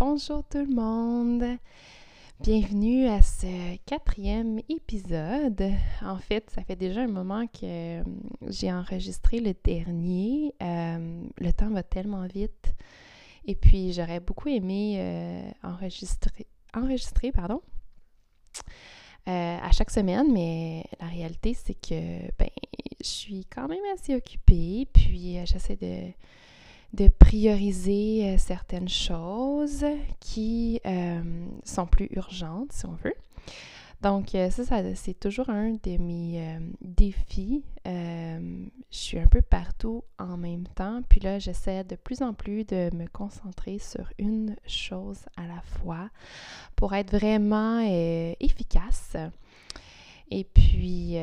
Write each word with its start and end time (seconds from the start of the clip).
Bonjour 0.00 0.42
tout 0.44 0.64
le 0.64 0.74
monde! 0.74 1.58
Bienvenue 2.40 3.06
à 3.06 3.20
ce 3.20 3.76
quatrième 3.84 4.58
épisode. 4.70 5.62
En 6.00 6.16
fait, 6.16 6.48
ça 6.48 6.62
fait 6.62 6.74
déjà 6.74 7.02
un 7.02 7.06
moment 7.06 7.46
que 7.46 8.00
euh, 8.00 8.02
j'ai 8.48 8.72
enregistré 8.72 9.40
le 9.40 9.52
dernier. 9.62 10.54
Euh, 10.62 11.22
le 11.36 11.52
temps 11.52 11.68
va 11.68 11.82
tellement 11.82 12.26
vite. 12.26 12.74
Et 13.44 13.54
puis, 13.54 13.92
j'aurais 13.92 14.20
beaucoup 14.20 14.48
aimé 14.48 14.94
euh, 14.96 15.50
enregistrer, 15.62 16.46
enregistrer 16.74 17.30
à 19.26 19.70
chaque 19.72 19.90
semaine, 19.90 20.32
mais 20.32 20.86
la 20.98 21.08
réalité, 21.08 21.52
c'est 21.52 21.74
que 21.74 22.22
ben, 22.38 22.48
je 23.02 23.06
suis 23.06 23.44
quand 23.44 23.68
même 23.68 23.84
assez 23.92 24.14
occupée. 24.14 24.88
Puis, 24.94 25.36
j'essaie 25.44 25.76
de 25.76 26.10
de 26.92 27.08
prioriser 27.08 28.30
euh, 28.30 28.38
certaines 28.38 28.88
choses 28.88 29.84
qui 30.18 30.80
euh, 30.86 31.46
sont 31.64 31.86
plus 31.86 32.08
urgentes, 32.12 32.72
si 32.72 32.86
on 32.86 32.94
veut. 32.94 33.14
Donc, 34.02 34.34
euh, 34.34 34.50
ça, 34.50 34.64
ça 34.64 34.94
c'est 34.94 35.18
toujours 35.18 35.50
un 35.50 35.72
de 35.72 35.98
mes 35.98 36.58
défis. 36.80 37.62
je 37.84 38.68
suis 38.90 39.18
un 39.18 39.26
peu 39.26 39.42
partout 39.42 40.04
en 40.18 40.36
même 40.38 40.66
temps, 40.68 41.02
puis 41.08 41.20
là, 41.20 41.38
j'essaie 41.38 41.84
de 41.84 41.96
plus 41.96 42.22
en 42.22 42.32
plus 42.32 42.64
de 42.64 42.90
me 42.94 43.06
concentrer 43.06 43.78
sur 43.78 44.10
une 44.18 44.56
chose 44.66 45.18
à 45.36 45.46
la 45.46 45.60
fois 45.60 46.08
pour 46.76 46.94
être 46.94 47.10
vraiment 47.10 47.80
efficace. 48.40 49.16
Et 50.30 50.44
puis, 50.44 51.16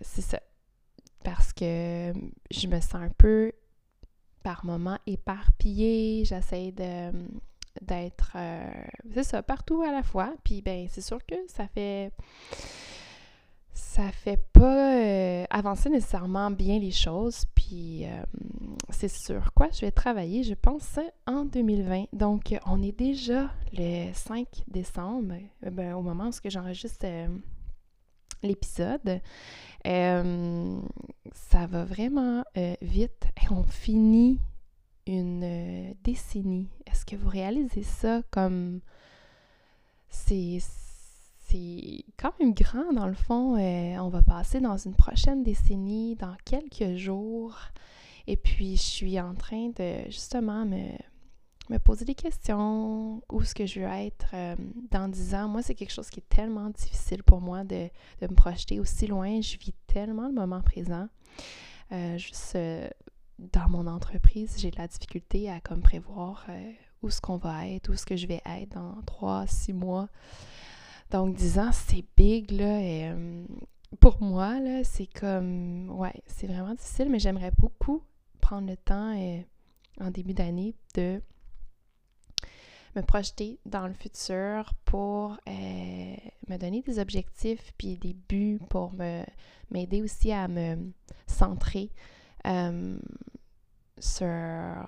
c'est 0.00 0.22
ça. 0.22 0.40
Parce 1.24 1.52
que 1.52 2.12
je 2.50 2.66
me 2.68 2.80
sens 2.80 2.94
un 2.94 3.10
peu 3.18 3.52
par 4.42 4.64
moments 4.64 4.98
éparpillée. 5.06 6.24
J'essaie 6.24 6.72
de 6.72 7.12
d'être 7.80 8.32
euh, 8.36 8.68
c'est 9.14 9.22
ça 9.22 9.42
partout 9.42 9.82
à 9.82 9.92
la 9.92 10.02
fois 10.02 10.34
puis 10.44 10.60
ben 10.60 10.86
c'est 10.90 11.00
sûr 11.00 11.24
que 11.24 11.36
ça 11.46 11.66
fait 11.68 12.12
ça 13.72 14.10
fait 14.10 14.40
pas 14.52 14.96
euh, 14.96 15.44
avancer 15.50 15.88
nécessairement 15.88 16.50
bien 16.50 16.78
les 16.78 16.90
choses 16.90 17.44
puis 17.54 18.04
euh, 18.04 18.22
c'est 18.90 19.08
sur 19.08 19.52
quoi 19.54 19.68
je 19.72 19.82
vais 19.82 19.90
travailler 19.90 20.42
je 20.42 20.54
pense 20.54 20.98
en 21.26 21.44
2020 21.44 22.06
donc 22.12 22.54
on 22.66 22.82
est 22.82 22.96
déjà 22.96 23.50
le 23.72 24.12
5 24.12 24.46
décembre 24.68 25.36
ben, 25.62 25.94
au 25.94 26.02
moment 26.02 26.28
où 26.28 26.48
j'enregistre 26.48 27.06
l'épisode 28.42 29.20
euh, 29.86 30.80
ça 31.32 31.66
va 31.66 31.84
vraiment 31.84 32.44
euh, 32.56 32.74
vite 32.82 33.24
et 33.42 33.50
on 33.50 33.62
finit 33.62 34.38
une 35.06 35.42
euh, 35.42 35.94
décennie. 36.04 36.68
Est-ce 36.86 37.06
que 37.06 37.16
vous 37.16 37.28
réalisez 37.28 37.82
ça 37.82 38.22
comme 38.30 38.80
c'est 40.08 40.58
c'est 41.48 42.04
quand 42.16 42.32
même 42.38 42.54
grand 42.54 42.92
dans 42.92 43.08
le 43.08 43.14
fond. 43.14 43.56
on 43.56 44.08
va 44.08 44.22
passer 44.22 44.60
dans 44.60 44.76
une 44.76 44.94
prochaine 44.94 45.42
décennie, 45.42 46.14
dans 46.14 46.36
quelques 46.44 46.96
jours. 46.96 47.56
Et 48.28 48.36
puis, 48.36 48.76
je 48.76 48.82
suis 48.82 49.20
en 49.20 49.34
train 49.34 49.70
de 49.70 50.04
justement 50.06 50.64
me 50.64 50.92
me 51.70 51.78
poser 51.78 52.04
des 52.04 52.16
questions, 52.16 53.22
où 53.30 53.42
est-ce 53.42 53.54
que 53.54 53.64
je 53.64 53.80
veux 53.80 53.86
être 53.86 54.26
euh, 54.34 54.56
dans 54.90 55.08
10 55.08 55.34
ans. 55.36 55.48
Moi, 55.48 55.62
c'est 55.62 55.76
quelque 55.76 55.92
chose 55.92 56.10
qui 56.10 56.18
est 56.18 56.28
tellement 56.28 56.68
difficile 56.70 57.22
pour 57.22 57.40
moi 57.40 57.62
de, 57.62 57.88
me 58.20 58.34
projeter 58.34 58.80
aussi 58.80 59.06
loin. 59.06 59.40
Je 59.40 59.56
vis 59.56 59.74
tellement 59.86 60.26
le 60.26 60.34
moment 60.34 60.60
présent. 60.60 61.08
Euh, 61.92 62.18
juste 62.18 62.56
euh, 62.56 62.88
dans 63.38 63.68
mon 63.68 63.86
entreprise, 63.86 64.56
j'ai 64.58 64.72
de 64.72 64.78
la 64.78 64.88
difficulté 64.88 65.48
à 65.48 65.60
comme 65.60 65.80
prévoir 65.80 66.46
où 67.02 67.08
est-ce 67.08 67.20
qu'on 67.20 67.38
va 67.38 67.68
être, 67.68 67.88
où 67.88 67.94
est-ce 67.94 68.04
que 68.04 68.16
je 68.16 68.26
vais 68.26 68.42
être 68.44 68.74
dans 68.74 69.00
3, 69.06 69.46
6 69.46 69.72
mois. 69.72 70.08
Donc 71.10 71.36
10 71.36 71.58
ans, 71.60 71.70
c'est 71.72 72.04
big, 72.16 72.50
là. 72.50 73.14
Pour 74.00 74.20
moi, 74.20 74.60
là, 74.60 74.84
c'est 74.84 75.06
comme... 75.06 75.90
Ouais, 75.90 76.22
c'est 76.26 76.46
vraiment 76.46 76.74
difficile, 76.74 77.08
mais 77.10 77.18
j'aimerais 77.18 77.52
beaucoup 77.58 78.02
prendre 78.40 78.68
le 78.68 78.76
temps 78.76 79.14
en 80.00 80.10
début 80.10 80.34
d'année 80.34 80.74
de 80.94 81.20
me 82.96 83.02
projeter 83.02 83.58
dans 83.66 83.86
le 83.86 83.94
futur 83.94 84.72
pour 84.84 85.38
euh, 85.48 86.16
me 86.48 86.56
donner 86.56 86.82
des 86.82 86.98
objectifs 86.98 87.72
puis 87.78 87.96
des 87.96 88.14
buts 88.28 88.60
pour 88.68 88.92
me 88.94 89.24
m'aider 89.70 90.02
aussi 90.02 90.32
à 90.32 90.48
me 90.48 90.92
centrer 91.28 91.90
euh, 92.46 92.98
sur 94.00 94.26
euh, 94.26 94.82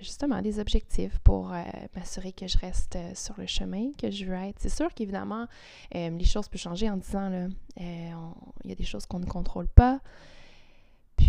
justement 0.00 0.42
des 0.42 0.58
objectifs 0.58 1.18
pour 1.20 1.54
m'assurer 1.96 2.32
que 2.32 2.46
je 2.46 2.58
reste 2.58 2.98
sur 3.14 3.38
le 3.38 3.46
chemin 3.46 3.92
que 3.96 4.10
je 4.10 4.26
veux 4.26 4.34
être. 4.34 4.58
C'est 4.58 4.68
sûr 4.68 4.92
qu'évidemment, 4.92 5.46
les 5.94 6.24
choses 6.24 6.48
peuvent 6.48 6.60
changer 6.60 6.90
en 6.90 6.98
disant 6.98 7.30
là, 7.30 7.46
il 7.78 8.68
y 8.68 8.72
a 8.72 8.74
des 8.74 8.84
choses 8.84 9.06
qu'on 9.06 9.20
ne 9.20 9.26
contrôle 9.26 9.68
pas. 9.68 10.00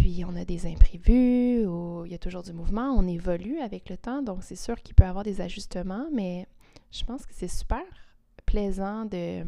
Puis 0.01 0.25
on 0.27 0.35
a 0.35 0.45
des 0.45 0.65
imprévus, 0.65 1.67
ou 1.67 2.05
il 2.05 2.11
y 2.11 2.15
a 2.15 2.17
toujours 2.17 2.41
du 2.41 2.53
mouvement, 2.53 2.91
on 2.97 3.07
évolue 3.07 3.59
avec 3.59 3.87
le 3.87 3.97
temps, 3.97 4.23
donc 4.23 4.39
c'est 4.41 4.55
sûr 4.55 4.81
qu'il 4.81 4.95
peut 4.95 5.03
y 5.03 5.07
avoir 5.07 5.23
des 5.23 5.41
ajustements, 5.41 6.07
mais 6.11 6.47
je 6.89 7.03
pense 7.03 7.23
que 7.23 7.33
c'est 7.35 7.47
super 7.47 7.83
plaisant 8.47 9.05
de, 9.05 9.43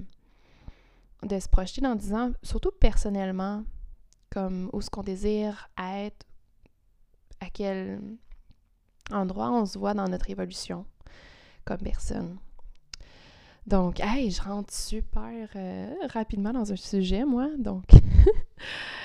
se 1.28 1.50
projeter 1.50 1.82
dans 1.82 1.96
10 1.96 2.14
ans, 2.14 2.32
surtout 2.44 2.70
personnellement, 2.70 3.64
comme 4.30 4.70
où 4.74 4.82
ce 4.82 4.92
qu'on 4.92 5.02
désire 5.02 5.72
être, 5.76 6.24
à 7.40 7.50
quel 7.52 8.00
endroit 9.10 9.50
on 9.50 9.66
se 9.66 9.80
voit 9.80 9.96
dans 9.96 10.08
notre 10.08 10.30
évolution 10.30 10.86
comme 11.66 11.80
personne. 11.80 12.38
Donc, 13.66 14.00
hey, 14.02 14.30
je 14.30 14.44
rentre 14.44 14.72
super 14.72 15.50
euh, 15.56 15.96
rapidement 16.10 16.54
dans 16.54 16.72
un 16.72 16.76
sujet, 16.76 17.26
moi, 17.26 17.50
donc 17.58 17.86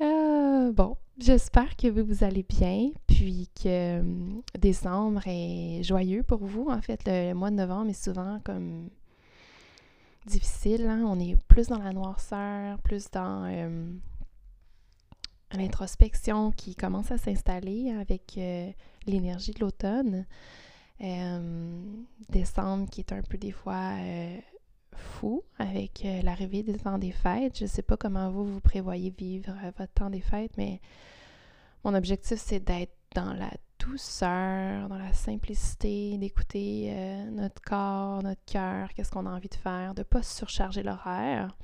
Euh, 0.00 0.72
bon, 0.72 0.96
j'espère 1.18 1.76
que 1.76 1.88
vous, 1.88 2.24
allez 2.24 2.42
bien, 2.42 2.90
puis 3.06 3.48
que 3.62 4.00
hum, 4.00 4.42
décembre 4.58 5.22
est 5.26 5.82
joyeux 5.82 6.22
pour 6.22 6.44
vous. 6.44 6.68
En 6.68 6.80
fait, 6.82 7.00
le, 7.06 7.32
mois 7.34 7.50
de 7.50 7.56
novembre 7.56 7.90
est 7.90 8.04
souvent 8.04 8.40
comme 8.44 8.90
difficile. 10.26 10.86
Hein. 10.86 11.04
On 11.06 11.18
est 11.18 11.36
plus 11.48 11.68
dans 11.68 11.78
la 11.78 11.92
noirceur, 11.92 12.78
plus 12.80 13.10
dans 13.10 13.44
hum, 13.44 14.00
l'introspection 15.52 16.50
qui 16.52 16.74
commence 16.74 17.10
à 17.10 17.18
s'installer 17.18 17.92
avec 17.92 18.34
euh, 18.36 18.70
l'énergie 19.06 19.52
de 19.52 19.60
l'automne. 19.60 20.26
Décembre 22.30 22.88
qui 22.90 23.00
est 23.00 23.12
un 23.12 23.22
peu 23.22 23.36
des 23.36 23.52
fois 23.52 23.98
euh, 24.00 24.38
fou 24.96 25.44
avec 25.58 26.04
euh, 26.04 26.22
l'arrivée 26.22 26.62
des 26.62 26.78
temps 26.78 26.98
des 26.98 27.12
fêtes. 27.12 27.58
Je 27.58 27.64
ne 27.64 27.68
sais 27.68 27.82
pas 27.82 27.96
comment 27.96 28.30
vous, 28.30 28.44
vous 28.44 28.60
prévoyez 28.60 29.10
vivre 29.10 29.52
euh, 29.64 29.70
votre 29.78 29.92
temps 29.92 30.10
des 30.10 30.20
fêtes, 30.20 30.56
mais 30.56 30.80
mon 31.84 31.94
objectif, 31.94 32.38
c'est 32.38 32.60
d'être 32.60 32.94
dans 33.14 33.32
la 33.32 33.50
douceur, 33.78 34.88
dans 34.88 34.98
la 34.98 35.12
simplicité, 35.12 36.18
d'écouter 36.18 36.88
euh, 36.90 37.30
notre 37.30 37.62
corps, 37.62 38.22
notre 38.22 38.44
cœur, 38.44 38.92
qu'est-ce 38.94 39.10
qu'on 39.10 39.26
a 39.26 39.30
envie 39.30 39.48
de 39.48 39.54
faire, 39.54 39.94
de 39.94 40.00
ne 40.00 40.04
pas 40.04 40.22
surcharger 40.22 40.82
l'horaire, 40.82 41.56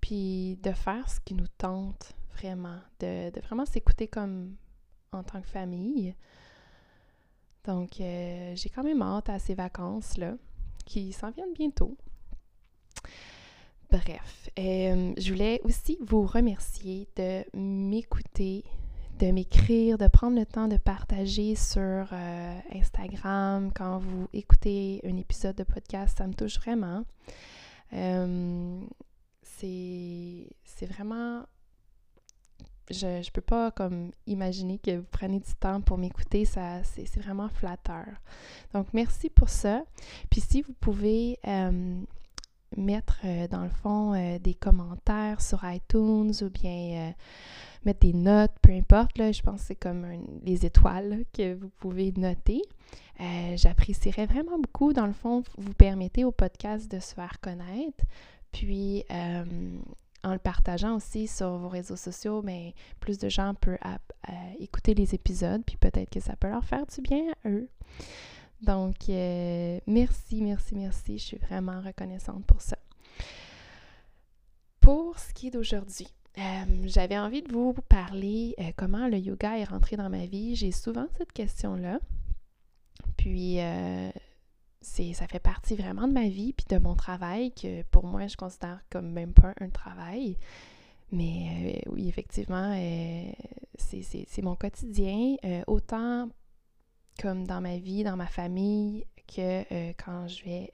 puis 0.00 0.58
de 0.62 0.72
faire 0.72 1.08
ce 1.08 1.20
qui 1.20 1.34
nous 1.34 1.48
tente 1.58 2.14
vraiment, 2.36 2.78
de, 3.00 3.38
vraiment 3.40 3.66
s'écouter 3.66 4.08
comme 4.08 4.56
en 5.12 5.22
tant 5.22 5.40
que 5.40 5.46
famille. 5.46 6.14
Donc, 7.64 7.94
j'ai 7.98 8.70
quand 8.74 8.82
même 8.82 9.00
hâte 9.00 9.28
à 9.28 9.38
ces 9.38 9.54
vacances-là 9.54 10.34
qui 10.84 11.12
s'en 11.12 11.30
viennent 11.30 11.54
bientôt. 11.54 11.96
Bref, 13.90 14.50
je 14.56 15.32
voulais 15.32 15.60
aussi 15.64 15.98
vous 16.00 16.26
remercier 16.26 17.06
de 17.16 17.44
m'écouter, 17.56 18.64
de 19.18 19.30
m'écrire, 19.30 19.98
de 19.98 20.08
prendre 20.08 20.38
le 20.38 20.46
temps 20.46 20.66
de 20.66 20.76
partager 20.76 21.54
sur 21.54 22.12
Instagram 22.74 23.70
quand 23.74 23.98
vous 23.98 24.28
écoutez 24.32 25.00
un 25.04 25.16
épisode 25.16 25.54
de 25.56 25.62
podcast. 25.64 26.18
Ça 26.18 26.26
me 26.26 26.34
touche 26.34 26.58
vraiment. 26.58 27.04
c'est 29.42 30.86
vraiment 30.86 31.44
je 32.90 33.06
ne 33.06 33.30
peux 33.32 33.40
pas 33.40 33.70
comme 33.70 34.10
imaginer 34.26 34.78
que 34.78 34.98
vous 34.98 35.06
prenez 35.10 35.40
du 35.40 35.54
temps 35.54 35.80
pour 35.80 35.98
m'écouter, 35.98 36.44
ça 36.44 36.82
c'est 36.82 37.18
vraiment 37.20 37.48
flatteur. 37.48 38.06
Donc 38.72 38.88
merci 38.92 39.30
pour 39.30 39.48
ça. 39.48 39.84
Puis 40.30 40.40
si 40.40 40.62
vous 40.62 40.74
pouvez 40.74 41.38
euh, 41.46 42.02
mettre 42.76 43.20
euh, 43.24 43.48
dans 43.48 43.62
le 43.62 43.70
fond 43.70 44.14
euh, 44.14 44.38
des 44.38 44.54
commentaires 44.54 45.40
sur 45.40 45.64
iTunes 45.64 46.32
ou 46.42 46.50
bien 46.50 47.14
mettre 47.84 48.00
des 48.00 48.12
notes, 48.12 48.52
peu 48.62 48.72
importe, 48.72 49.18
là, 49.18 49.30
je 49.32 49.42
pense 49.42 49.60
que 49.60 49.66
c'est 49.68 49.74
comme 49.76 50.06
les 50.42 50.64
étoiles 50.64 51.24
que 51.32 51.54
vous 51.54 51.68
pouvez 51.78 52.12
noter. 52.16 52.62
J'apprécierais 53.56 54.26
vraiment 54.26 54.58
beaucoup. 54.58 54.92
Dans 54.92 55.06
le 55.06 55.12
fond, 55.12 55.42
vous 55.58 55.74
permettez 55.74 56.24
au 56.24 56.32
podcast 56.32 56.90
de 56.90 56.98
se 56.98 57.14
faire 57.14 57.40
connaître. 57.40 58.04
Puis 58.52 59.04
en 59.10 60.32
le 60.32 60.38
partageant 60.38 60.96
aussi 60.96 61.26
sur 61.26 61.58
vos 61.58 61.68
réseaux 61.68 61.96
sociaux, 61.96 62.40
mais 62.42 62.74
plus 63.00 63.18
de 63.18 63.28
gens 63.28 63.52
peuvent 63.52 63.76
écouter 64.58 64.94
les 64.94 65.14
épisodes, 65.14 65.62
puis 65.66 65.76
peut-être 65.76 66.08
que 66.08 66.20
ça 66.20 66.36
peut 66.36 66.48
leur 66.48 66.64
faire 66.64 66.86
du 66.86 67.02
bien 67.02 67.24
à 67.44 67.50
eux. 67.50 67.68
Donc, 68.64 69.10
euh, 69.10 69.78
merci, 69.86 70.40
merci, 70.40 70.74
merci. 70.74 71.18
Je 71.18 71.22
suis 71.22 71.36
vraiment 71.36 71.82
reconnaissante 71.82 72.44
pour 72.46 72.62
ça. 72.62 72.78
Pour 74.80 75.18
ce 75.18 75.34
qui 75.34 75.48
est 75.48 75.50
d'aujourd'hui, 75.50 76.08
euh, 76.38 76.64
j'avais 76.86 77.18
envie 77.18 77.42
de 77.42 77.52
vous 77.52 77.74
parler 77.74 78.54
euh, 78.58 78.70
comment 78.76 79.06
le 79.06 79.18
yoga 79.18 79.58
est 79.58 79.64
rentré 79.64 79.96
dans 79.96 80.08
ma 80.08 80.24
vie. 80.24 80.56
J'ai 80.56 80.72
souvent 80.72 81.06
cette 81.18 81.32
question-là. 81.32 81.98
Puis, 83.18 83.58
ça 84.80 85.26
fait 85.26 85.40
partie 85.40 85.76
vraiment 85.76 86.08
de 86.08 86.12
ma 86.12 86.28
vie 86.28 86.54
puis 86.54 86.66
de 86.68 86.78
mon 86.78 86.94
travail 86.94 87.52
que 87.52 87.82
pour 87.84 88.06
moi 88.06 88.26
je 88.26 88.36
considère 88.36 88.80
comme 88.90 89.10
même 89.10 89.32
pas 89.32 89.54
un 89.60 89.68
travail. 89.68 90.36
Mais 91.12 91.82
oui, 91.86 92.08
effectivement, 92.08 92.74
c'est 93.78 94.42
mon 94.42 94.56
quotidien, 94.56 95.36
autant 95.66 96.28
comme 97.20 97.46
dans 97.46 97.60
ma 97.60 97.78
vie, 97.78 98.04
dans 98.04 98.16
ma 98.16 98.26
famille, 98.26 99.06
que 99.26 99.92
quand 99.92 100.28
je 100.28 100.44
vais 100.44 100.72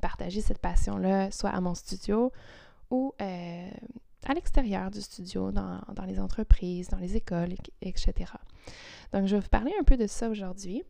partager 0.00 0.40
cette 0.40 0.58
passion-là, 0.58 1.30
soit 1.30 1.50
à 1.50 1.60
mon 1.60 1.74
studio 1.74 2.32
ou 2.90 3.14
à 3.18 4.34
l'extérieur 4.34 4.90
du 4.90 5.00
studio, 5.00 5.52
dans, 5.52 5.80
dans, 5.94 6.04
les 6.04 6.18
entreprises, 6.18 6.88
dans 6.88 6.98
les 6.98 7.16
écoles, 7.16 7.54
etc. 7.82 8.12
Donc, 9.12 9.26
je 9.26 9.36
vais 9.36 9.42
vous 9.42 9.48
parler 9.48 9.72
un 9.78 9.84
peu 9.84 9.96
de 9.96 10.06
ça 10.06 10.28
aujourd'hui. 10.28 10.82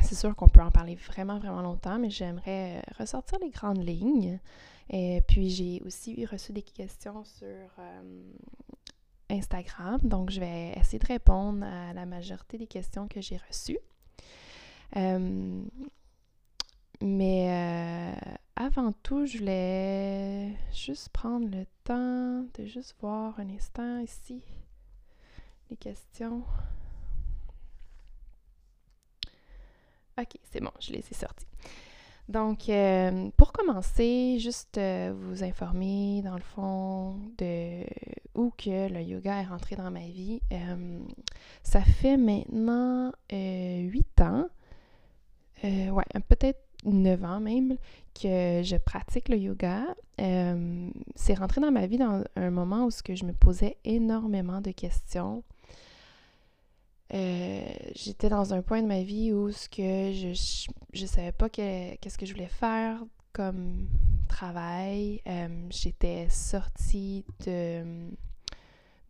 C'est 0.00 0.14
sûr 0.14 0.34
qu'on 0.34 0.48
peut 0.48 0.62
en 0.62 0.70
parler 0.70 0.94
vraiment, 0.94 1.38
vraiment 1.38 1.62
longtemps, 1.62 1.98
mais 1.98 2.10
j'aimerais 2.10 2.78
euh, 2.78 2.92
ressortir 2.98 3.38
les 3.40 3.50
grandes 3.50 3.84
lignes. 3.84 4.40
Et 4.90 5.22
puis, 5.28 5.50
j'ai 5.50 5.82
aussi 5.84 6.24
reçu 6.26 6.52
des 6.52 6.62
questions 6.62 7.24
sur 7.24 7.46
euh, 7.46 8.22
Instagram, 9.32 9.98
donc 10.04 10.30
je 10.30 10.40
vais 10.40 10.72
essayer 10.76 10.98
de 10.98 11.06
répondre 11.06 11.64
à 11.64 11.92
la 11.92 12.06
majorité 12.06 12.58
des 12.58 12.66
questions 12.66 13.08
que 13.08 13.20
j'ai 13.20 13.38
reçues. 13.48 13.78
Euh, 14.96 15.62
mais 17.00 18.14
avant 18.54 18.92
tout, 18.92 19.26
je 19.26 19.38
voulais 19.38 20.52
juste 20.72 21.08
prendre 21.08 21.48
le 21.48 21.64
temps 21.84 22.44
de 22.54 22.66
juste 22.66 22.94
voir 23.00 23.40
un 23.40 23.48
instant 23.48 23.98
ici 24.00 24.42
les 25.72 25.76
questions. 25.76 26.44
OK, 30.18 30.38
c'est 30.44 30.60
bon, 30.60 30.70
je 30.80 30.92
les 30.92 30.98
ai 30.98 31.14
sortis. 31.14 31.46
Donc, 32.28 32.68
euh, 32.68 33.30
pour 33.36 33.52
commencer, 33.52 34.38
juste 34.38 34.78
euh, 34.78 35.12
vous 35.14 35.42
informer, 35.42 36.22
dans 36.22 36.36
le 36.36 36.42
fond, 36.42 37.16
de 37.38 37.84
où 38.34 38.50
que 38.56 38.88
le 38.88 39.02
yoga 39.02 39.42
est 39.42 39.46
rentré 39.46 39.76
dans 39.76 39.90
ma 39.90 40.06
vie. 40.06 40.40
Euh, 40.52 41.00
ça 41.62 41.82
fait 41.82 42.16
maintenant 42.16 43.12
huit 43.30 44.20
ans, 44.20 44.48
ouais, 45.64 46.04
peut-être 46.28 46.60
neuf 46.84 47.22
ans 47.24 47.40
même, 47.40 47.76
que 48.14 48.62
je 48.62 48.76
pratique 48.76 49.28
le 49.28 49.36
yoga. 49.36 49.82
c'est 50.18 51.34
rentré 51.34 51.60
dans 51.60 51.72
ma 51.72 51.86
vie 51.86 51.98
dans 51.98 52.24
un 52.36 52.50
moment 52.50 52.86
où 52.86 52.90
ce 52.90 53.02
que 53.02 53.14
je 53.14 53.24
me 53.24 53.32
posais 53.32 53.76
énormément 53.84 54.60
de 54.60 54.70
questions 54.70 55.42
euh, 57.14 57.64
j'étais 57.94 58.28
dans 58.28 58.54
un 58.54 58.62
point 58.62 58.80
de 58.80 58.86
ma 58.86 59.02
vie 59.02 59.32
où 59.32 59.50
ce 59.52 59.68
que 59.68 60.12
je, 60.12 60.32
je, 60.94 61.06
savais 61.06 61.32
pas 61.32 61.50
qu'est-ce 61.50 62.16
que 62.16 62.24
je 62.24 62.32
voulais 62.32 62.48
faire 62.48 63.02
comme 63.32 63.86
travail. 64.28 65.20
Euh, 65.26 65.66
j'étais 65.70 66.28
sortie 66.30 67.24
de, 67.44 68.10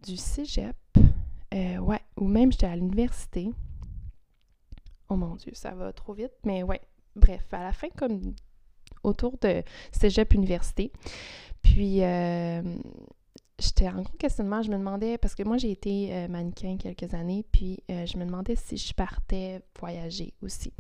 du 0.02 0.16
cégep, 0.16 0.76
euh, 1.54 1.78
ouais, 1.78 2.00
ou 2.16 2.26
même 2.26 2.50
j'étais 2.50 2.66
à 2.66 2.76
l'université. 2.76 3.50
Oh 5.08 5.16
mon 5.16 5.36
Dieu, 5.36 5.52
ça 5.54 5.70
va 5.72 5.92
trop 5.92 6.12
vite, 6.12 6.32
mais 6.44 6.62
ouais, 6.62 6.80
bref, 7.14 7.46
à 7.52 7.62
la 7.62 7.72
fin, 7.72 7.88
comme 7.90 8.34
autour 9.04 9.38
de 9.38 9.62
cégep 9.92 10.34
université. 10.34 10.90
Puis, 11.62 12.00
j'étais 13.62 13.88
en 13.88 14.02
gros 14.02 14.16
questionnement. 14.18 14.62
Je 14.62 14.70
me 14.70 14.76
demandais, 14.76 15.18
parce 15.18 15.34
que 15.34 15.42
moi 15.42 15.56
j'ai 15.56 15.70
été 15.70 16.08
euh, 16.12 16.28
mannequin 16.28 16.76
quelques 16.76 17.14
années, 17.14 17.44
puis 17.50 17.82
euh, 17.90 18.04
je 18.06 18.16
me 18.18 18.24
demandais 18.24 18.56
si 18.56 18.76
je 18.76 18.92
partais 18.92 19.62
voyager 19.78 20.34
aussi. 20.42 20.72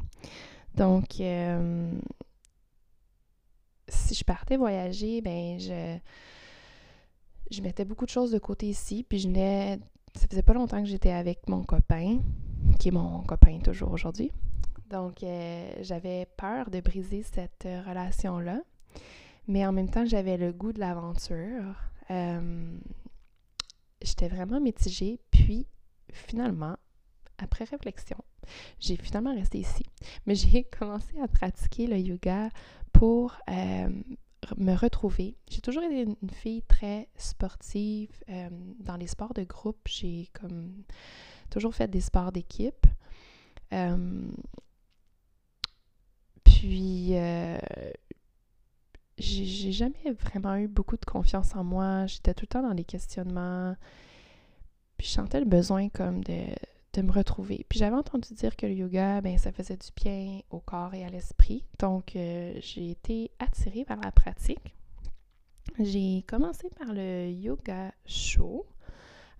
Donc, 0.74 1.20
euh, 1.20 1.92
si 3.88 4.14
je 4.14 4.24
partais 4.24 4.56
voyager, 4.56 5.20
ben 5.20 5.58
je, 5.58 5.98
je 7.50 7.62
mettais 7.62 7.84
beaucoup 7.84 8.04
de 8.06 8.10
choses 8.10 8.32
de 8.32 8.38
côté 8.38 8.68
ici, 8.68 9.04
puis 9.08 9.18
je 9.18 9.28
venais. 9.28 9.78
Ça 10.14 10.26
faisait 10.28 10.42
pas 10.42 10.52
longtemps 10.52 10.82
que 10.82 10.88
j'étais 10.88 11.12
avec 11.12 11.48
mon 11.48 11.62
copain, 11.62 12.18
qui 12.78 12.88
est 12.88 12.92
mon 12.92 13.22
copain 13.22 13.58
toujours 13.60 13.92
aujourd'hui. 13.92 14.30
Donc, 14.90 15.24
j'avais 15.80 16.26
peur 16.36 16.68
de 16.68 16.80
briser 16.80 17.22
cette 17.22 17.66
relation-là. 17.86 18.60
Mais 19.48 19.66
en 19.66 19.72
même 19.72 19.88
temps, 19.88 20.04
j'avais 20.04 20.36
le 20.36 20.52
goût 20.52 20.74
de 20.74 20.80
l'aventure. 20.80 21.91
Euh, 22.12 22.78
j'étais 24.02 24.28
vraiment 24.28 24.60
mitigée. 24.60 25.20
Puis, 25.30 25.66
finalement, 26.12 26.76
après 27.38 27.64
réflexion, 27.64 28.18
j'ai 28.78 28.96
finalement 28.96 29.34
resté 29.34 29.58
ici. 29.58 29.84
Mais 30.26 30.34
j'ai 30.34 30.64
commencé 30.78 31.18
à 31.20 31.28
pratiquer 31.28 31.86
le 31.86 31.98
yoga 31.98 32.50
pour 32.92 33.36
euh, 33.48 33.88
me 34.56 34.74
retrouver. 34.74 35.36
J'ai 35.48 35.60
toujours 35.60 35.82
été 35.82 36.02
une 36.02 36.30
fille 36.30 36.62
très 36.62 37.08
sportive. 37.16 38.10
Euh, 38.28 38.48
dans 38.80 38.96
les 38.96 39.06
sports 39.06 39.34
de 39.34 39.44
groupe, 39.44 39.80
j'ai 39.86 40.28
comme 40.32 40.84
toujours 41.50 41.74
fait 41.74 41.88
des 41.88 42.00
sports 42.00 42.32
d'équipe. 42.32 42.86
puis, 46.44 47.14
j'ai 49.22 49.72
jamais 49.72 50.12
vraiment 50.20 50.56
eu 50.56 50.68
beaucoup 50.68 50.96
de 50.96 51.04
confiance 51.04 51.54
en 51.54 51.64
moi. 51.64 52.06
J'étais 52.06 52.34
tout 52.34 52.42
le 52.42 52.48
temps 52.48 52.62
dans 52.62 52.72
les 52.72 52.84
questionnements. 52.84 53.76
Puis 54.96 55.06
je 55.06 55.12
sentais 55.12 55.40
le 55.40 55.46
besoin 55.46 55.88
comme 55.88 56.22
de, 56.24 56.46
de 56.92 57.02
me 57.02 57.12
retrouver. 57.12 57.64
Puis 57.68 57.78
j'avais 57.78 57.96
entendu 57.96 58.34
dire 58.34 58.56
que 58.56 58.66
le 58.66 58.74
yoga, 58.74 59.20
ben 59.20 59.38
ça 59.38 59.52
faisait 59.52 59.76
du 59.76 59.88
bien 59.96 60.40
au 60.50 60.60
corps 60.60 60.94
et 60.94 61.04
à 61.04 61.08
l'esprit. 61.08 61.64
Donc 61.78 62.16
euh, 62.16 62.54
j'ai 62.60 62.90
été 62.90 63.30
attirée 63.38 63.84
par 63.84 64.00
la 64.00 64.12
pratique. 64.12 64.74
J'ai 65.78 66.24
commencé 66.26 66.68
par 66.78 66.92
le 66.92 67.30
yoga 67.30 67.92
show 68.04 68.66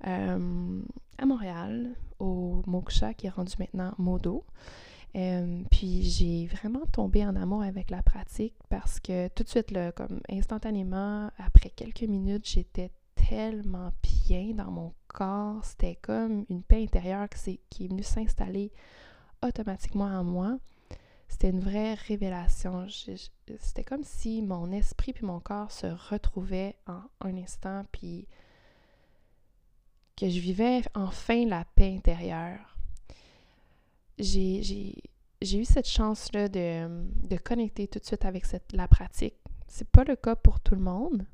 euh, 0.06 0.82
à 1.18 1.26
Montréal, 1.26 1.94
au 2.18 2.62
Moksha 2.66 3.14
qui 3.14 3.26
est 3.26 3.30
rendu 3.30 3.52
maintenant 3.58 3.94
Modo. 3.98 4.44
Euh, 5.14 5.62
puis 5.70 6.02
j'ai 6.02 6.46
vraiment 6.46 6.86
tombé 6.90 7.24
en 7.24 7.36
amour 7.36 7.62
avec 7.62 7.90
la 7.90 8.02
pratique 8.02 8.54
parce 8.70 8.98
que 8.98 9.28
tout 9.28 9.42
de 9.42 9.48
suite, 9.48 9.70
là, 9.70 9.92
comme 9.92 10.20
instantanément, 10.30 11.30
après 11.38 11.70
quelques 11.70 12.02
minutes, 12.02 12.48
j'étais 12.48 12.90
tellement 13.14 13.92
bien 14.02 14.52
dans 14.54 14.70
mon 14.70 14.94
corps. 15.08 15.64
C'était 15.64 15.96
comme 15.96 16.46
une 16.48 16.62
paix 16.62 16.82
intérieure 16.82 17.28
qui, 17.28 17.60
qui 17.68 17.84
est 17.84 17.88
venue 17.88 18.02
s'installer 18.02 18.72
automatiquement 19.42 20.06
en 20.06 20.24
moi. 20.24 20.58
C'était 21.28 21.50
une 21.50 21.60
vraie 21.60 21.94
révélation. 21.94 22.86
C'était 22.88 23.84
comme 23.84 24.04
si 24.04 24.42
mon 24.42 24.70
esprit 24.70 25.12
puis 25.12 25.24
mon 25.24 25.40
corps 25.40 25.72
se 25.72 25.86
retrouvaient 25.86 26.76
en 26.86 27.02
un 27.20 27.36
instant, 27.36 27.84
puis 27.90 28.28
que 30.16 30.28
je 30.28 30.38
vivais 30.38 30.82
enfin 30.94 31.46
la 31.46 31.64
paix 31.74 31.94
intérieure 31.96 32.71
j'ai 34.18 34.94
eu 35.40 35.64
cette 35.64 35.88
chance-là 35.88 36.48
de, 36.48 37.04
de, 37.26 37.36
connecter 37.36 37.88
tout 37.88 37.98
de 37.98 38.04
suite 38.04 38.24
avec 38.24 38.44
cette, 38.44 38.72
la 38.72 38.88
pratique. 38.88 39.34
c'est 39.68 39.88
pas 39.88 40.04
le 40.04 40.16
cas 40.16 40.36
pour 40.36 40.60
tout 40.60 40.74
le 40.74 40.80
monde 40.80 41.26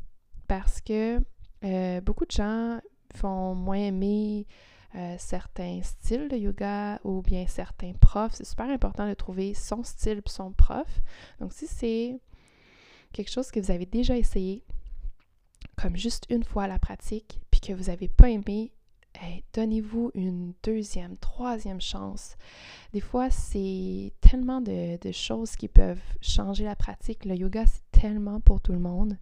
parce 0.47 0.81
que 0.81 1.21
euh, 1.65 2.01
beaucoup 2.01 2.25
de 2.25 2.31
gens 2.31 2.81
vont 3.21 3.55
moins 3.55 3.79
aimer 3.79 4.47
euh, 4.95 5.17
certains 5.19 5.83
styles 5.83 6.29
de 6.29 6.37
yoga 6.37 6.99
ou 7.05 7.21
bien 7.21 7.47
certains 7.47 7.93
profs. 7.93 8.35
C'est 8.35 8.47
super 8.47 8.71
important 8.71 9.07
de 9.07 9.15
trouver 9.15 9.55
son 9.55 9.83
style 9.83 10.23
et 10.25 10.31
son 10.31 10.53
prof. 10.53 11.03
Donc, 11.41 11.53
si 11.53 11.67
c'est 11.67 12.19
quelque 13.13 13.31
chose 13.31 13.51
que 13.51 13.61
vous 13.61 13.71
avez 13.71 13.87
déjà 13.87 14.17
essayé, 14.17 14.65
comme 15.77 15.97
juste 15.97 16.25
une 16.31 16.45
fois 16.45 16.67
la 16.67 16.79
pratique, 16.79 17.41
puis 17.51 17.61
que 17.61 17.73
vous 17.73 17.85
n'avez 17.85 18.09
pas 18.09 18.31
aimé, 18.31 18.73
donnez-vous 19.53 20.11
une 20.15 20.55
deuxième, 20.63 21.17
troisième 21.17 21.81
chance. 21.81 22.37
Des 22.93 23.01
fois, 23.01 23.31
c'est 23.31 24.13
tellement 24.21 24.61
de, 24.61 24.99
choses 25.13 25.57
qui 25.57 25.69
peuvent 25.69 26.01
changer 26.21 26.65
la 26.65 26.77
pratique. 26.77 27.25
Le 27.25 27.35
yoga, 27.35 27.65
c'est 27.67 28.01
tellement 28.01 28.41
pour 28.41 28.61
tout 28.61 28.73
le 28.73 28.79
monde. 28.79 29.17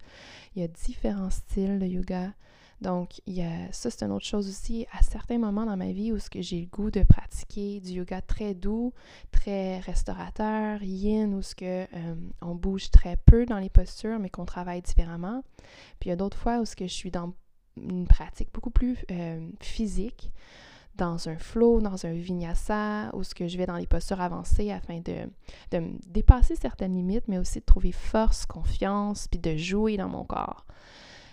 Il 0.55 0.61
y 0.61 0.65
a 0.65 0.67
différents 0.67 1.29
styles 1.29 1.79
de 1.79 1.85
yoga. 1.85 2.33
Donc, 2.79 3.21
il 3.25 3.33
y 3.33 3.41
a, 3.41 3.71
ça, 3.71 3.89
c'est 3.89 4.03
une 4.03 4.11
autre 4.11 4.25
chose 4.25 4.47
aussi. 4.47 4.85
À 4.91 5.01
certains 5.01 5.39
moments 5.39 5.65
dans 5.65 5.77
ma 5.77 5.91
vie 5.91 6.11
où 6.11 6.17
j'ai 6.35 6.61
le 6.61 6.67
goût 6.67 6.91
de 6.91 7.01
pratiquer 7.01 7.79
du 7.79 7.93
yoga 7.93 8.21
très 8.21 8.53
doux, 8.53 8.93
très 9.31 9.79
restaurateur, 9.79 10.83
yin, 10.83 11.33
où 11.33 11.41
ce 11.41 11.55
que, 11.55 11.83
euh, 11.83 12.15
on 12.41 12.53
bouge 12.53 12.91
très 12.91 13.17
peu 13.17 13.45
dans 13.47 13.57
les 13.57 13.69
postures, 13.69 14.19
mais 14.19 14.29
qu'on 14.29 14.45
travaille 14.45 14.83
différemment. 14.83 15.43
Puis 15.99 16.07
il 16.07 16.09
y 16.09 16.13
a 16.13 16.15
d'autres 16.15 16.37
fois 16.37 16.59
où 16.59 16.65
ce 16.65 16.75
que 16.75 16.85
je 16.85 16.93
suis 16.93 17.09
dans 17.09 17.33
une 17.89 18.07
pratique 18.07 18.49
beaucoup 18.53 18.69
plus 18.69 18.97
euh, 19.11 19.47
physique, 19.59 20.31
dans 20.97 21.29
un 21.29 21.37
flow, 21.37 21.79
dans 21.79 22.05
un 22.05 22.13
vinyasa, 22.13 23.11
où 23.13 23.23
ce 23.23 23.35
que 23.35 23.47
je 23.47 23.57
vais 23.57 23.65
dans 23.65 23.77
les 23.77 23.85
postures 23.85 24.19
avancées 24.19 24.71
afin 24.71 24.99
de, 24.99 25.29
de 25.71 25.83
dépasser 26.07 26.55
certaines 26.55 26.95
limites, 26.95 27.27
mais 27.27 27.37
aussi 27.37 27.59
de 27.59 27.65
trouver 27.65 27.91
force, 27.91 28.45
confiance, 28.45 29.27
puis 29.27 29.39
de 29.39 29.55
jouer 29.55 29.97
dans 29.97 30.09
mon 30.09 30.25
corps. 30.25 30.65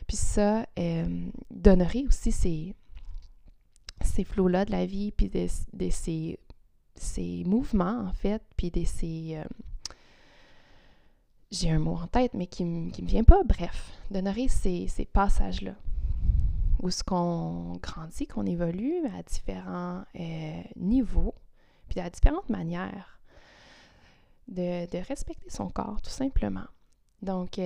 Puis 0.07 0.19
ça 0.19 0.67
euh, 0.79 1.07
donnerait 1.51 2.05
aussi 2.07 2.31
ces, 2.31 2.75
ces 4.03 4.25
flots-là 4.25 4.67
de 4.67 4.71
la 4.71 4.87
vie, 4.87 5.13
puis 5.13 5.29
de, 5.29 5.47
ces, 5.91 6.39
ces, 6.95 7.45
mouvements, 7.45 8.07
en 8.07 8.13
fait, 8.13 8.43
puis 8.57 8.71
de 8.71 8.85
ces... 8.85 9.37
Euh, 9.37 9.45
j'ai 11.51 11.71
un 11.71 11.79
mot 11.79 11.95
en 11.95 12.07
tête, 12.09 12.35
mais 12.35 12.47
qui 12.47 12.65
ne 12.65 12.87
me 12.87 13.07
vient 13.07 13.25
pas. 13.25 13.43
Bref, 13.45 13.93
donnerait 14.11 14.49
ces, 14.49 14.89
ces 14.89 15.05
passages-là 15.05 15.75
où 16.81 16.91
ce 16.91 17.03
qu'on 17.05 17.73
grandit, 17.83 18.27
qu'on 18.27 18.47
évolue 18.47 19.07
à 19.19 19.23
différents 19.23 20.05
euh, 20.19 20.63
niveaux, 20.77 21.35
puis 21.89 22.01
à 22.01 22.11
différentes 22.11 22.49
manières 22.49 23.21
de, 24.49 25.07
respecter 25.07 25.49
son 25.49 25.69
corps, 25.69 26.03
tout 26.03 26.11
simplement. 26.11 26.67
Donc, 27.23 27.59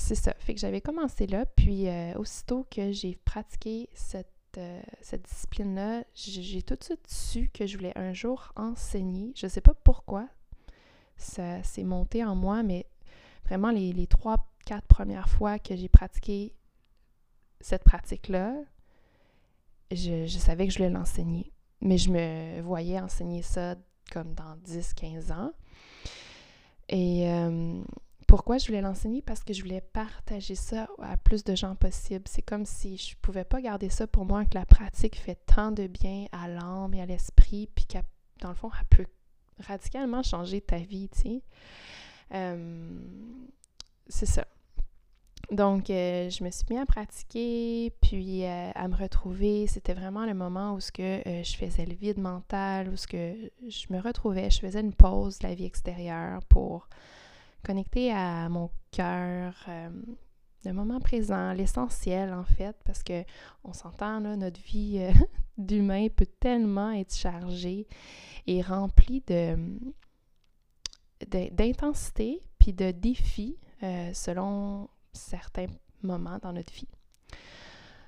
c'est 0.00 0.14
ça. 0.14 0.34
Fait 0.38 0.54
que 0.54 0.60
j'avais 0.60 0.80
commencé 0.80 1.26
là, 1.26 1.46
puis 1.46 1.88
euh, 1.88 2.14
aussitôt 2.14 2.66
que 2.70 2.90
j'ai 2.90 3.16
pratiqué 3.24 3.88
cette, 3.94 4.26
euh, 4.56 4.80
discipline-là, 5.12 6.04
j'ai 6.14 6.62
tout 6.62 6.74
de 6.74 6.82
suite 6.82 7.06
su 7.06 7.50
que 7.52 7.66
je 7.66 7.76
voulais 7.76 7.96
un 7.96 8.12
jour 8.12 8.52
enseigner. 8.56 9.32
Je 9.36 9.46
ne 9.46 9.50
sais 9.50 9.60
pas 9.60 9.74
pourquoi 9.74 10.26
ça 11.16 11.62
s'est 11.62 11.84
monté 11.84 12.24
en 12.24 12.34
moi, 12.34 12.62
mais 12.62 12.86
vraiment 13.44 13.70
les 13.70 14.06
trois, 14.06 14.48
quatre 14.64 14.86
premières 14.86 15.28
fois 15.28 15.58
que 15.58 15.76
j'ai 15.76 15.88
pratiqué 15.88 16.54
cette 17.60 17.84
pratique-là, 17.84 18.54
je, 19.90 20.26
savais 20.26 20.66
que 20.66 20.72
je 20.72 20.78
voulais 20.78 20.90
l'enseigner. 20.90 21.52
Mais 21.80 21.98
je 21.98 22.10
me 22.10 22.60
voyais 22.60 23.00
enseigner 23.00 23.42
ça 23.42 23.74
comme 24.12 24.34
dans 24.34 24.56
10-15 24.66 25.32
ans. 25.32 25.52
Et 26.88 27.30
euh, 27.30 27.82
pourquoi 28.26 28.58
je 28.58 28.66
voulais 28.66 28.80
l'enseigner? 28.80 29.22
Parce 29.22 29.42
que 29.42 29.52
je 29.52 29.62
voulais 29.62 29.80
partager 29.80 30.54
ça 30.54 30.88
à 31.00 31.16
plus 31.16 31.44
de 31.44 31.54
gens 31.54 31.74
possible. 31.74 32.24
C'est 32.26 32.42
comme 32.42 32.66
si 32.66 32.96
je 32.96 33.14
ne 33.14 33.20
pouvais 33.20 33.44
pas 33.44 33.60
garder 33.60 33.88
ça 33.88 34.06
pour 34.06 34.24
moi, 34.24 34.44
que 34.44 34.54
la 34.54 34.66
pratique 34.66 35.16
fait 35.16 35.38
tant 35.46 35.72
de 35.72 35.86
bien 35.86 36.26
à 36.32 36.48
l'âme 36.48 36.94
et 36.94 37.00
à 37.00 37.06
l'esprit, 37.06 37.68
puis 37.74 37.86
qu'à 37.86 38.02
dans 38.40 38.48
le 38.48 38.54
fond, 38.54 38.70
elle 38.78 38.86
peut 38.86 39.06
radicalement 39.58 40.22
changer 40.22 40.60
ta 40.60 40.78
vie, 40.78 41.08
tu 41.08 41.20
sais. 41.20 41.42
Euh, 42.32 43.00
c'est 44.08 44.26
ça. 44.26 44.46
Donc, 45.50 45.90
euh, 45.90 46.30
je 46.30 46.44
me 46.44 46.50
suis 46.50 46.64
mis 46.70 46.78
à 46.78 46.86
pratiquer, 46.86 47.92
puis 48.00 48.44
euh, 48.44 48.70
à 48.74 48.86
me 48.86 48.94
retrouver. 48.94 49.66
C'était 49.66 49.94
vraiment 49.94 50.24
le 50.24 50.34
moment 50.34 50.74
où 50.74 50.80
ce 50.80 50.92
que 50.92 51.22
je 51.24 51.56
faisais 51.56 51.86
le 51.86 51.94
vide 51.94 52.18
mental, 52.18 52.88
où 52.88 52.96
ce 52.96 53.06
que 53.06 53.34
je 53.68 53.86
me 53.92 54.00
retrouvais, 54.00 54.50
je 54.50 54.60
faisais 54.60 54.80
une 54.80 54.94
pause 54.94 55.38
de 55.40 55.48
la 55.48 55.54
vie 55.54 55.66
extérieure 55.66 56.40
pour 56.48 56.88
connecter 57.64 58.12
à 58.12 58.48
mon 58.48 58.70
cœur, 58.90 59.54
euh, 59.68 59.90
le 60.64 60.72
moment 60.72 61.00
présent, 61.00 61.52
l'essentiel 61.52 62.32
en 62.32 62.44
fait, 62.44 62.76
parce 62.84 63.02
que 63.02 63.24
on 63.64 63.72
s'entend 63.72 64.20
là, 64.20 64.36
notre 64.36 64.60
vie 64.60 64.98
euh, 64.98 65.12
d'humain 65.58 66.08
peut 66.14 66.28
tellement 66.40 66.92
être 66.92 67.14
chargée 67.14 67.86
et 68.46 68.62
remplie 68.62 69.22
d'intensité 71.26 72.40
puis 72.58 72.72
de 72.72 72.90
défis 72.90 73.58
euh, 73.82 74.12
selon 74.12 74.88
certains 75.12 75.66
moments 76.02 76.38
dans 76.42 76.52
notre 76.52 76.72
vie. 76.72 76.88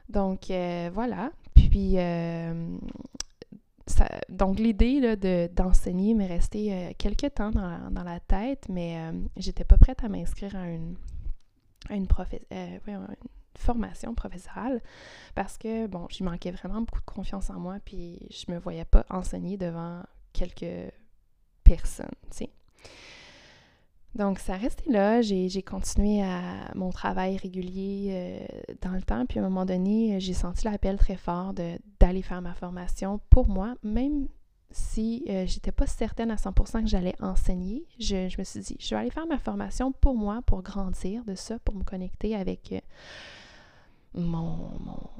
Donc 0.08 0.46
voilà. 0.92 1.30
Puis 1.54 1.96
donc, 4.28 4.58
l'idée 4.58 5.48
d'enseigner 5.48 6.14
m'est 6.14 6.26
restée 6.26 6.72
euh, 6.72 6.92
quelques 6.96 7.34
temps 7.34 7.50
dans, 7.50 8.04
la 8.04 8.20
tête, 8.20 8.66
mais 8.68 8.96
euh, 8.98 9.12
j'étais 9.36 9.64
pas 9.64 9.76
prête 9.76 10.02
à 10.04 10.08
m'inscrire 10.08 10.54
à 10.56 10.68
une, 10.68 10.96
euh, 11.90 11.94
une, 11.94 12.06
formation 13.58 14.14
professorale 14.14 14.80
parce 15.34 15.58
que, 15.58 15.86
bon, 15.86 16.06
j'y 16.08 16.22
manquais 16.22 16.50
vraiment 16.50 16.80
beaucoup 16.80 17.00
de 17.00 17.04
confiance 17.04 17.50
en 17.50 17.58
moi, 17.58 17.78
puis 17.84 18.18
je 18.30 18.50
me 18.50 18.58
voyais 18.58 18.84
pas 18.84 19.04
enseigner 19.10 19.56
devant 19.56 20.02
quelques 20.32 20.92
personnes, 21.62 22.08
tu 22.30 22.38
sais. 22.38 22.50
Donc, 24.14 24.38
ça 24.38 24.56
restait 24.56 24.90
là. 24.90 25.22
J'ai 25.22 25.62
continué 25.62 26.22
à 26.22 26.70
mon 26.74 26.90
travail 26.90 27.36
régulier 27.36 28.10
euh, 28.10 28.74
dans 28.82 28.92
le 28.92 29.02
temps. 29.02 29.24
Puis, 29.26 29.38
à 29.38 29.42
un 29.42 29.48
moment 29.48 29.64
donné, 29.64 30.20
j'ai 30.20 30.34
senti 30.34 30.64
l'appel 30.66 30.98
très 30.98 31.16
fort 31.16 31.54
d'aller 32.00 32.22
faire 32.22 32.42
ma 32.42 32.54
formation 32.54 33.20
pour 33.30 33.48
moi, 33.48 33.74
même 33.82 34.28
si 34.72 35.24
euh, 35.28 35.46
j'étais 35.46 35.72
pas 35.72 35.86
certaine 35.86 36.30
à 36.30 36.36
100% 36.36 36.82
que 36.82 36.88
j'allais 36.88 37.14
enseigner. 37.20 37.86
Je, 37.98 38.38
me 38.38 38.44
suis 38.44 38.60
dit, 38.60 38.76
je 38.80 38.90
vais 38.90 39.00
aller 39.00 39.10
faire 39.10 39.26
ma 39.26 39.38
formation 39.38 39.92
pour 39.92 40.14
moi, 40.14 40.40
pour 40.44 40.62
grandir 40.62 41.24
de 41.24 41.34
ça, 41.34 41.58
pour 41.60 41.74
me 41.74 41.84
connecter 41.84 42.34
avec 42.34 42.72
euh, 42.72 42.80
mon, 44.14 44.70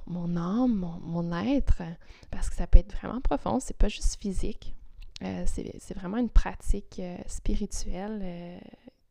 mon, 0.07 0.37
âme, 0.37 0.75
mon, 0.75 1.01
mon, 1.01 1.33
être, 1.33 1.83
parce 2.31 2.51
que 2.51 2.57
ça 2.57 2.67
peut 2.67 2.79
être 2.79 2.93
vraiment 2.97 3.21
profond. 3.21 3.61
C'est 3.61 3.77
pas 3.77 3.89
juste 3.89 4.21
physique. 4.21 4.75
Euh, 5.25 5.45
c'est 5.47 5.95
vraiment 5.95 6.17
une 6.17 6.31
pratique 6.31 6.99
euh, 6.99 7.17
spirituelle 7.27 8.21
euh, 8.23 8.59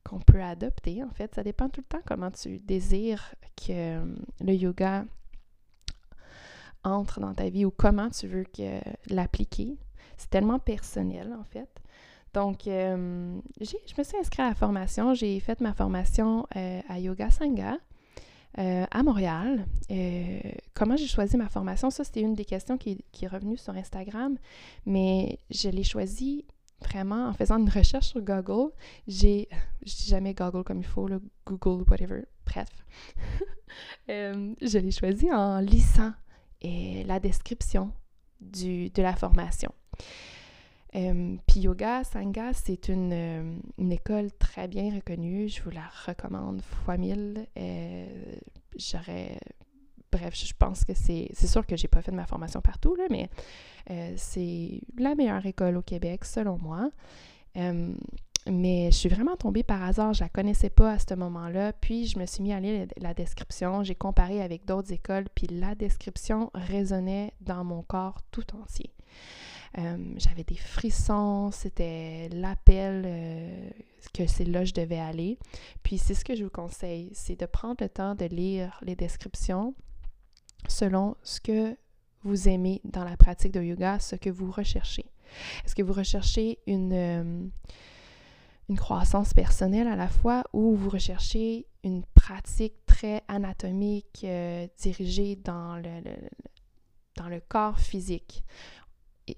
qu'on 0.04 0.20
peut 0.20 0.42
adopter, 0.42 1.04
en 1.04 1.12
fait. 1.12 1.34
Ça 1.36 1.44
dépend 1.44 1.70
tout 1.70 1.82
le 1.82 1.86
temps 1.86 2.04
comment 2.06 2.32
tu 2.32 2.60
désires 2.60 3.36
que 3.56 4.02
le 4.42 4.54
yoga 4.54 5.06
entre 6.84 7.20
dans 7.20 7.34
ta 7.34 7.50
vie 7.50 7.64
ou 7.64 7.72
comment 7.72 8.10
tu 8.10 8.28
veux 8.28 8.46
l'appliquer. 9.08 9.78
C'est 10.18 10.30
tellement 10.30 10.60
personnel, 10.60 11.34
en 11.40 11.44
fait. 11.44 11.70
Donc, 12.34 12.62
je 12.66 12.96
me 12.96 14.04
suis 14.04 14.18
inscrite 14.18 14.40
à 14.40 14.50
la 14.50 14.56
formation. 14.56 15.14
J'ai 15.14 15.40
fait 15.40 15.60
ma 15.62 15.74
formation 15.74 16.48
à 16.54 17.00
Yoga 17.00 17.30
Sangha. 17.30 17.78
Euh, 18.60 18.86
à 18.92 19.04
Montréal. 19.04 19.66
Euh, 19.90 20.40
comment 20.74 20.98
j'ai 20.98 21.08
choisi 21.08 21.38
ma 21.38 21.48
formation? 21.48 21.90
Ça, 21.90 22.04
c'était 22.04 22.22
une 22.22 22.34
des 22.34 22.44
questions 22.44 22.78
qui, 22.78 23.04
est 23.22 23.28
revenue 23.28 23.58
sur 23.58 23.74
Instagram, 23.76 24.38
mais 24.86 25.40
je 25.50 25.70
l'ai 25.70 25.84
choisi 25.84 26.46
vraiment 26.82 27.28
en 27.30 27.34
faisant 27.34 27.58
une 27.58 27.70
recherche 27.70 28.08
sur 28.08 28.22
Google. 28.22 28.72
J'ai, 29.08 29.48
je 29.86 29.96
dis 29.96 30.10
jamais 30.10 30.34
Google 30.34 30.64
comme 30.64 30.80
il 30.80 30.86
faut, 30.86 31.08
le 31.08 31.22
Google, 31.46 31.84
whatever, 31.90 32.24
bref. 32.46 32.70
Euh, 34.10 34.54
je 34.62 34.78
l'ai 34.80 34.92
choisi 34.92 35.32
en 35.32 35.62
lisant 35.62 36.12
la 36.62 37.22
description 37.22 37.94
de 38.42 39.02
la 39.02 39.16
formation. 39.16 39.72
Euh, 40.96 41.38
puis 41.48 41.62
Yoga 41.62 42.04
Sangha, 42.04 42.52
c'est 42.54 42.90
une, 42.90 43.14
euh, 43.14 43.56
une, 43.78 43.92
école 43.92 44.32
très 44.34 44.68
bien 44.68 44.94
reconnue. 44.94 45.48
Je 45.48 45.62
vous 45.62 45.70
la 45.70 45.90
recommande 46.06 46.62
fois 46.62 46.98
mille. 46.98 47.48
Euh, 47.58 48.36
j'aurais. 48.76 49.38
Bref, 50.12 50.36
je 50.36 50.52
pense 50.58 50.84
que 50.84 50.94
c'est. 50.94 51.30
C'est 51.34 51.48
sûr 51.48 51.66
que 51.66 51.78
j'ai 51.78 51.88
pas 51.88 52.02
fait 52.02 52.12
de 52.12 52.18
ma 52.18 52.26
formation 52.26 52.62
partout, 52.62 52.96
là, 52.96 53.06
mais 53.10 53.30
c'est 54.18 54.82
la 54.98 55.16
meilleure 55.16 55.46
école 55.46 55.78
au 55.78 55.82
Québec, 55.82 56.26
selon 56.26 56.58
moi. 56.58 56.92
mais 57.56 58.92
je 58.92 58.98
suis 58.98 59.10
vraiment 59.10 59.38
tombée 59.38 59.64
par 59.64 59.84
hasard, 59.84 60.14
je 60.14 60.24
la 60.24 60.30
connaissais 60.30 60.70
pas 60.70 60.94
à 60.94 61.00
ce 61.00 61.14
moment-là, 61.16 61.74
puis 61.74 62.08
je 62.08 62.20
me 62.20 62.26
suis 62.26 62.44
mis 62.44 62.54
à 62.54 62.60
lire 62.60 62.88
la 62.98 63.14
description, 63.14 63.84
j'ai 63.84 63.96
comparé 63.96 64.42
avec 64.42 64.66
d'autres 64.66 64.92
écoles, 64.92 65.26
puis 65.34 65.48
la 65.48 65.76
description 65.76 66.52
résonnait 66.54 67.34
dans 67.42 67.64
mon 67.64 67.82
corps 67.82 68.22
tout 68.32 68.56
entier. 68.56 68.92
Euh, 69.78 70.14
j'avais 70.18 70.44
des 70.44 70.58
frissons, 70.58 71.50
c'était 71.52 72.28
l'appel 72.30 73.04
euh, 73.06 73.70
que 74.14 74.28
c'est 74.28 74.44
là 74.44 74.62
que 74.62 74.66
je 74.66 74.74
devais 74.74 75.00
aller. 75.00 75.40
Puis 75.82 75.98
c'est 75.98 76.14
ce 76.14 76.26
que 76.26 76.36
je 76.36 76.44
vous 76.44 76.50
conseille, 76.50 77.10
c'est 77.14 77.40
de 77.40 77.46
prendre 77.46 77.78
le 77.80 77.90
temps 77.90 78.16
de 78.16 78.26
lire 78.26 78.78
les 78.82 78.96
descriptions 78.96 79.74
selon 80.68 81.16
ce 81.24 81.40
que 81.40 81.78
vous 82.24 82.50
aimez 82.50 82.82
dans 82.84 83.04
la 83.04 83.16
pratique 83.16 83.54
de 83.54 83.62
yoga, 83.62 84.00
ce 84.00 84.16
que 84.16 84.30
vous 84.30 84.52
recherchez. 84.52 85.06
Est-ce 85.66 85.74
que 85.74 85.82
vous 85.82 85.94
recherchez 85.94 86.60
une, 86.68 86.94
euh, 86.94 87.48
une 88.68 88.78
croissance 88.78 89.34
personnelle 89.34 89.88
à 89.88 89.96
la 89.96 90.10
fois 90.10 90.44
ou 90.52 90.76
vous 90.76 90.90
recherchez 90.90 91.66
une 91.84 92.04
pratique 92.14 92.86
très 92.86 93.24
anatomique 93.30 94.26
dirigée 94.78 95.38
dans 95.38 95.78
le, 95.78 96.02
dans 97.16 97.30
le 97.30 97.40
corps 97.40 97.80
physique? 97.80 98.44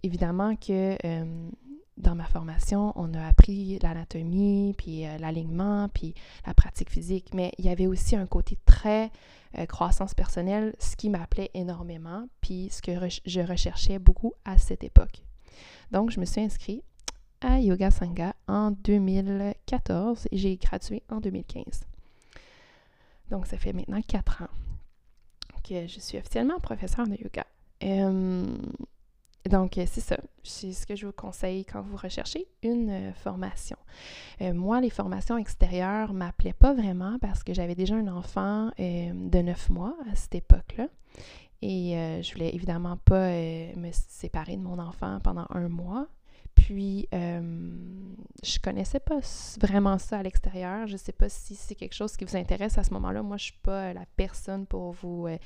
Évidemment 0.03 0.55
que 0.55 0.97
euh, 1.05 1.49
dans 1.97 2.15
ma 2.15 2.25
formation, 2.25 2.93
on 2.95 3.13
a 3.13 3.27
appris 3.27 3.79
l'anatomie, 3.79 4.73
puis 4.77 5.05
euh, 5.05 5.17
l'alignement, 5.17 5.89
puis 5.89 6.15
la 6.45 6.53
pratique 6.53 6.89
physique, 6.89 7.33
mais 7.33 7.51
il 7.57 7.65
y 7.65 7.69
avait 7.69 7.87
aussi 7.87 8.15
un 8.15 8.25
côté 8.25 8.57
très 8.65 9.11
euh, 9.57 9.65
croissance 9.65 10.13
personnelle, 10.13 10.73
ce 10.79 10.95
qui 10.95 11.09
m'appelait 11.09 11.51
énormément, 11.53 12.27
puis 12.41 12.69
ce 12.71 12.81
que 12.81 12.91
je 13.25 13.41
recherchais 13.41 13.99
beaucoup 13.99 14.33
à 14.45 14.57
cette 14.57 14.83
époque. 14.83 15.21
Donc, 15.91 16.09
je 16.09 16.19
me 16.19 16.25
suis 16.25 16.41
inscrite 16.41 16.83
à 17.41 17.59
Yoga 17.59 17.91
Sangha 17.91 18.33
en 18.47 18.71
2014 18.71 20.27
et 20.31 20.37
j'ai 20.37 20.57
gradué 20.57 21.03
en 21.09 21.19
2015. 21.19 21.81
Donc, 23.29 23.45
ça 23.45 23.57
fait 23.57 23.73
maintenant 23.73 24.01
quatre 24.01 24.41
ans 24.41 24.47
que 25.63 25.87
je 25.87 25.99
suis 25.99 26.17
officiellement 26.17 26.59
professeur 26.59 27.07
de 27.07 27.15
yoga. 27.15 27.45
Donc, 29.49 29.77
euh, 29.77 29.85
c'est 29.87 30.01
ça. 30.01 30.17
C'est 30.43 30.71
ce 30.71 30.85
que 30.85 30.95
je 30.95 31.05
vous 31.05 31.11
conseille 31.11 31.65
quand 31.65 31.81
vous 31.81 31.97
recherchez 31.97 32.47
une 32.61 32.89
euh, 32.89 33.13
formation. 33.13 33.77
Euh, 34.41 34.53
moi, 34.53 34.79
les 34.79 34.89
formations 34.89 35.37
extérieures 35.37 36.13
ne 36.13 36.19
m'appelaient 36.19 36.53
pas 36.53 36.73
vraiment 36.73 37.17
parce 37.19 37.43
que 37.43 37.53
j'avais 37.53 37.75
déjà 37.75 37.95
un 37.95 38.07
enfant 38.07 38.71
de 38.77 39.41
neuf 39.41 39.69
mois 39.69 39.95
à 40.11 40.15
cette 40.15 40.35
époque-là. 40.35 40.87
Et 41.61 41.93
je 42.21 42.33
voulais 42.33 42.53
évidemment 42.53 42.97
pas 42.97 43.29
me 43.29 43.89
séparer 43.91 44.57
de 44.57 44.61
mon 44.61 44.79
enfant 44.79 45.19
pendant 45.23 45.45
un 45.49 45.69
mois. 45.69 46.07
Puis, 46.55 47.07
euh, 47.13 47.41
je 48.43 48.59
connaissais 48.59 48.99
pas 48.99 49.19
vraiment 49.59 49.97
ça 49.97 50.19
à 50.19 50.23
l'extérieur. 50.23 50.87
Je 50.87 50.97
sais 50.97 51.11
pas 51.11 51.29
si 51.29 51.55
c'est 51.55 51.75
quelque 51.75 51.93
chose 51.93 52.17
qui 52.17 52.25
vous 52.25 52.35
intéresse 52.35 52.77
à 52.77 52.83
ce 52.83 52.93
moment-là. 52.93 53.23
Moi, 53.23 53.37
je 53.37 53.45
suis 53.45 53.59
pas 53.63 53.93
la 53.93 54.05
personne 54.17 54.65
pour 54.65 54.91
vous 54.91 55.27
euh, 55.27 55.37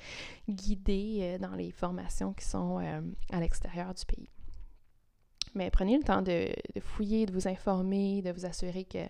guider 0.49 1.19
euh, 1.21 1.37
dans 1.37 1.55
les 1.55 1.71
formations 1.71 2.33
qui 2.33 2.45
sont 2.45 2.79
euh, 2.79 3.01
à 3.31 3.39
l'extérieur 3.39 3.93
du 3.93 4.05
pays. 4.05 4.29
Mais 5.53 5.69
prenez 5.69 5.97
le 5.97 6.03
temps 6.03 6.21
de, 6.21 6.51
de, 6.75 6.79
fouiller, 6.79 7.25
de 7.25 7.33
vous 7.33 7.47
informer, 7.47 8.21
de 8.21 8.31
vous 8.31 8.45
assurer 8.45 8.83
que 8.83 9.05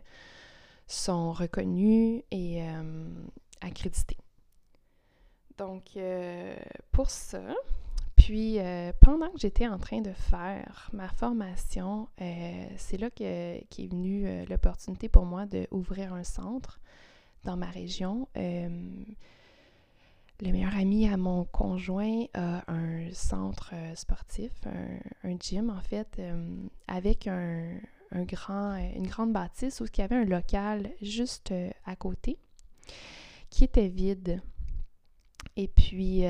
sont 0.86 1.34
reconnus 1.34 2.24
et 2.32 2.64
accrédités. 3.60 4.16
Donc, 5.58 5.98
pour 6.94 7.10
ça, 7.10 7.42
puis, 8.28 8.60
euh, 8.60 8.92
pendant 9.00 9.30
que 9.30 9.40
j'étais 9.40 9.70
en 9.70 9.78
train 9.78 10.02
de 10.02 10.12
faire 10.12 10.90
ma 10.92 11.08
formation, 11.08 12.10
euh, 12.20 12.68
c'est 12.76 12.98
là 12.98 13.10
que, 13.10 13.64
qu'est 13.70 13.88
venue 13.88 14.28
euh, 14.28 14.44
l'opportunité 14.50 15.08
pour 15.08 15.24
moi 15.24 15.46
d'ouvrir 15.46 16.12
un 16.12 16.26
centre 16.26 16.82
dans 17.46 17.56
ma 17.56 17.68
région. 17.68 18.28
le 18.36 18.82
meilleur 20.42 20.76
ami 20.76 21.08
à 21.08 21.16
mon 21.16 21.46
conjoint 21.46 22.26
a 22.34 22.70
un 22.70 23.10
centre 23.14 23.74
sportif, 23.96 24.52
un, 25.24 25.38
gym 25.40 25.70
en 25.70 25.80
fait, 25.80 26.22
avec 26.90 27.28
un, 27.28 27.80
grand, 28.12 28.76
une 28.76 29.08
grande 29.08 29.32
bâtisse 29.32 29.80
où 29.80 29.86
il 29.86 30.00
y 30.00 30.02
avait 30.02 30.18
un 30.18 30.26
local 30.26 30.90
juste 31.02 31.54
à 31.86 31.96
côté 31.96 32.38
qui 33.50 33.64
était 33.64 33.88
vide. 33.88 34.42
Et 35.56 35.70
puis, 35.70 36.26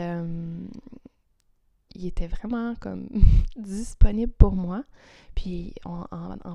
il 1.97 2.05
était 2.05 2.27
vraiment 2.27 2.75
comme 2.75 3.07
disponible 3.57 4.31
pour 4.37 4.53
moi. 4.53 4.83
Puis 5.35 5.73
en, 5.85 6.05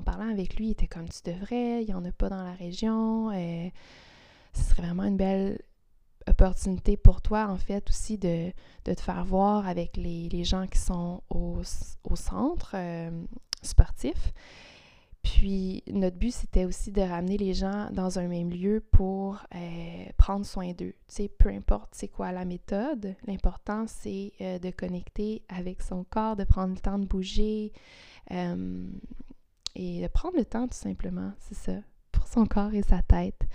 parlant 0.03 0.29
avec 0.29 0.55
lui, 0.55 0.67
il 0.67 0.71
était 0.71 0.87
comme 0.87 1.07
tu 1.09 1.19
devrais, 1.31 1.83
il 1.83 1.87
n'y 1.87 1.93
en 1.93 2.03
a 2.05 2.11
pas 2.11 2.29
dans 2.29 2.43
la 2.43 2.53
région. 2.53 3.31
Et 3.31 3.73
ce 4.53 4.63
serait 4.63 4.83
vraiment 4.83 5.03
une 5.03 5.17
belle 5.17 5.59
opportunité 6.27 6.95
pour 6.97 7.21
toi, 7.21 7.47
en 7.49 7.57
fait, 7.57 7.89
aussi 7.89 8.17
de, 8.17 8.51
te 8.83 8.99
faire 8.99 9.23
voir 9.25 9.67
avec 9.67 9.97
les, 9.97 10.43
gens 10.43 10.67
qui 10.67 10.79
sont 10.79 11.21
au, 11.29 11.61
centre 12.15 12.71
euh, 12.75 13.25
sportif. 13.61 14.33
Puis 15.23 15.83
notre 15.87 16.17
but, 16.17 16.31
c'était 16.31 16.65
aussi 16.65 16.91
de 16.91 17.01
ramener 17.01 17.37
les 17.37 17.53
gens 17.53 17.89
dans 17.91 18.19
un 18.19 18.27
même 18.27 18.49
lieu 18.49 18.83
pour 18.91 19.39
euh, 19.55 20.05
prendre 20.17 20.45
soin 20.45 20.73
d'eux. 20.73 20.93
Tu 21.07 21.15
sais, 21.15 21.29
peu 21.29 21.49
importe 21.49 21.95
c'est 21.95 22.09
quoi 22.09 22.33
la 22.33 22.43
méthode, 22.43 23.15
l'important 23.25 23.85
c'est 23.87 24.33
euh, 24.41 24.59
de 24.59 24.69
connecter 24.69 25.43
avec 25.47 25.81
son 25.81 26.03
corps, 26.03 26.35
de 26.35 26.43
prendre 26.43 26.73
le 26.73 26.79
temps 26.79 26.99
de 26.99 27.05
bouger 27.05 27.71
euh, 28.31 28.85
et 29.75 30.01
de 30.01 30.07
prendre 30.07 30.35
le 30.35 30.45
temps 30.45 30.67
tout 30.67 30.77
simplement, 30.77 31.31
c'est 31.39 31.55
ça, 31.55 31.77
pour 32.11 32.27
son 32.27 32.45
corps 32.45 32.73
et 32.73 32.83
sa 32.83 33.01
tête, 33.01 33.47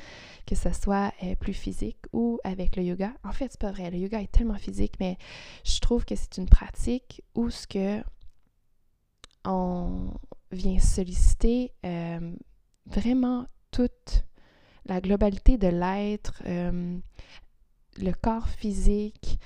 que 0.46 0.54
ce 0.54 0.72
soit 0.72 1.12
plus 1.38 1.52
physique 1.52 2.00
ou 2.14 2.40
avec 2.44 2.76
le 2.76 2.82
yoga. 2.82 3.12
En 3.24 3.32
fait, 3.32 3.48
c'est 3.50 3.60
pas 3.60 3.72
vrai, 3.72 3.90
le 3.90 3.98
yoga 3.98 4.22
est 4.22 4.32
tellement 4.32 4.58
physique, 4.58 4.94
mais 5.00 5.18
je 5.64 5.78
trouve 5.80 6.06
que 6.06 6.16
c'est 6.16 6.38
une 6.38 6.48
pratique 6.48 7.22
où 7.34 7.50
ce 7.50 7.66
que 7.66 8.02
on 9.44 10.10
vient 10.50 10.78
solliciter 10.78 11.72
euh, 11.84 12.34
vraiment 12.86 13.46
toute 13.70 14.24
la 14.86 15.00
globalité 15.00 15.58
de 15.58 15.68
l'être, 15.68 16.42
euh, 16.46 16.98
le 17.98 18.12
corps 18.12 18.48
physique. 18.48 19.38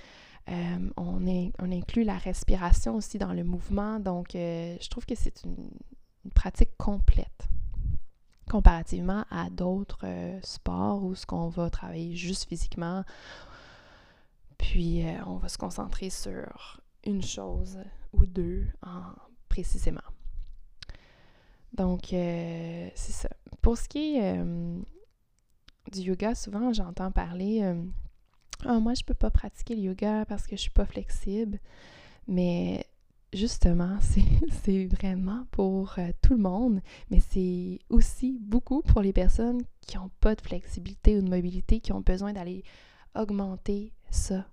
Euh, 0.49 0.91
on, 0.97 1.27
inclut 1.59 2.05
la 2.05 2.19
respiration 2.19 2.97
aussi 2.97 3.19
dans 3.19 3.33
le 3.33 3.45
mouvement. 3.45 4.01
Donc, 4.01 4.31
je 4.35 4.88
trouve 4.88 5.07
que 5.07 5.15
c'est 5.15 5.45
une, 5.45 5.71
pratique 6.35 6.77
complète 6.77 7.49
comparativement 8.49 9.25
à 9.31 9.51
d'autres 9.51 10.07
sports 10.43 11.03
où 11.03 11.17
ce 11.17 11.27
qu'on 11.27 11.49
va 11.49 11.71
travailler 11.71 12.15
juste 12.15 12.49
physiquement. 12.49 13.05
Puis, 14.59 15.05
on 15.27 15.37
va 15.37 15.49
se 15.49 15.59
concentrer 15.59 16.11
sur 16.11 16.81
une 17.05 17.23
chose 17.23 17.79
ou 18.12 18.27
deux 18.27 18.67
en, 18.83 19.03
précisément. 19.49 20.03
Donc, 21.75 22.13
euh, 22.13 22.89
c'est 22.95 23.13
ça. 23.13 23.29
Pour 23.63 23.79
ce 23.79 23.89
qui 23.89 24.17
est 24.17 24.39
euh, 24.39 24.79
du 25.91 26.01
yoga, 26.01 26.35
souvent 26.35 26.73
j'entends 26.73 27.11
parler 27.11 27.61
euh, 27.63 27.83
Ah, 28.65 28.79
moi, 28.79 28.95
je 28.95 29.05
peux 29.05 29.15
pas 29.15 29.31
pratiquer 29.31 29.75
le 29.75 29.83
yoga 29.83 30.25
parce 30.27 30.47
que 30.47 30.57
je 30.57 30.63
suis 30.63 30.71
pas 30.71 30.85
flexible. 30.85 31.59
Mais 32.29 32.85
justement, 33.33 33.99
c'est 34.63 34.87
vraiment 34.87 35.47
pour 35.51 35.97
tout 36.21 36.35
le 36.35 36.43
monde, 36.43 36.81
mais 37.11 37.21
c'est 37.21 37.79
aussi 37.89 38.39
beaucoup 38.41 38.83
pour 38.83 39.01
les 39.01 39.13
personnes 39.13 39.63
qui 39.87 39.97
n'ont 39.97 40.11
pas 40.21 40.35
de 40.35 40.43
flexibilité 40.43 41.17
ou 41.17 41.23
de 41.23 41.31
mobilité, 41.31 41.81
qui 41.81 41.93
ont 41.93 42.01
besoin 42.01 42.33
d'aller 42.33 42.65
augmenter 43.15 43.93
ça, 44.11 44.47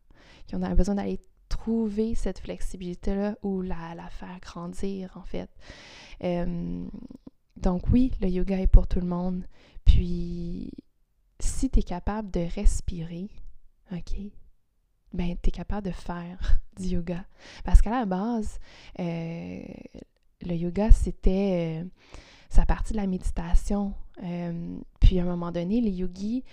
qui 0.47 0.55
ont 0.55 0.75
besoin 0.75 0.95
d'aller 0.95 1.19
trouver 1.59 2.15
cette 2.15 2.39
flexibilité-là 2.39 3.37
ou 3.43 3.61
la, 3.61 4.09
faire 4.11 4.39
grandir, 4.41 5.11
en 5.15 5.23
fait. 5.23 5.49
Euh, 6.23 6.85
donc 7.57 7.89
oui, 7.91 8.13
le 8.21 8.29
yoga 8.29 8.57
est 8.59 8.67
pour 8.67 8.87
tout 8.87 9.01
le 9.01 9.07
monde. 9.07 9.43
Puis, 9.83 10.71
si 11.39 11.69
tu 11.69 11.79
es 11.79 11.83
capable 11.83 12.31
de 12.31 12.47
respirer, 12.55 13.29
OK, 13.91 14.15
ben 15.11 15.35
tu 15.41 15.49
es 15.49 15.51
capable 15.51 15.87
de 15.87 15.91
faire 15.91 16.59
du 16.79 16.87
yoga. 16.87 17.25
Parce 17.65 17.81
qu'à 17.81 17.91
la 17.91 18.05
base, 18.05 18.57
euh, 18.99 19.61
le 20.41 20.53
yoga, 20.53 20.91
c'était 20.91 21.83
euh, 21.83 21.89
sa 22.49 22.65
partie 22.65 22.93
de 22.93 22.97
la 22.97 23.07
méditation. 23.07 23.93
puis 25.01 25.19
à 25.19 25.23
un 25.23 25.25
moment 25.25 25.51
donné, 25.51 25.81
les 25.81 25.91
yogis 25.91 26.45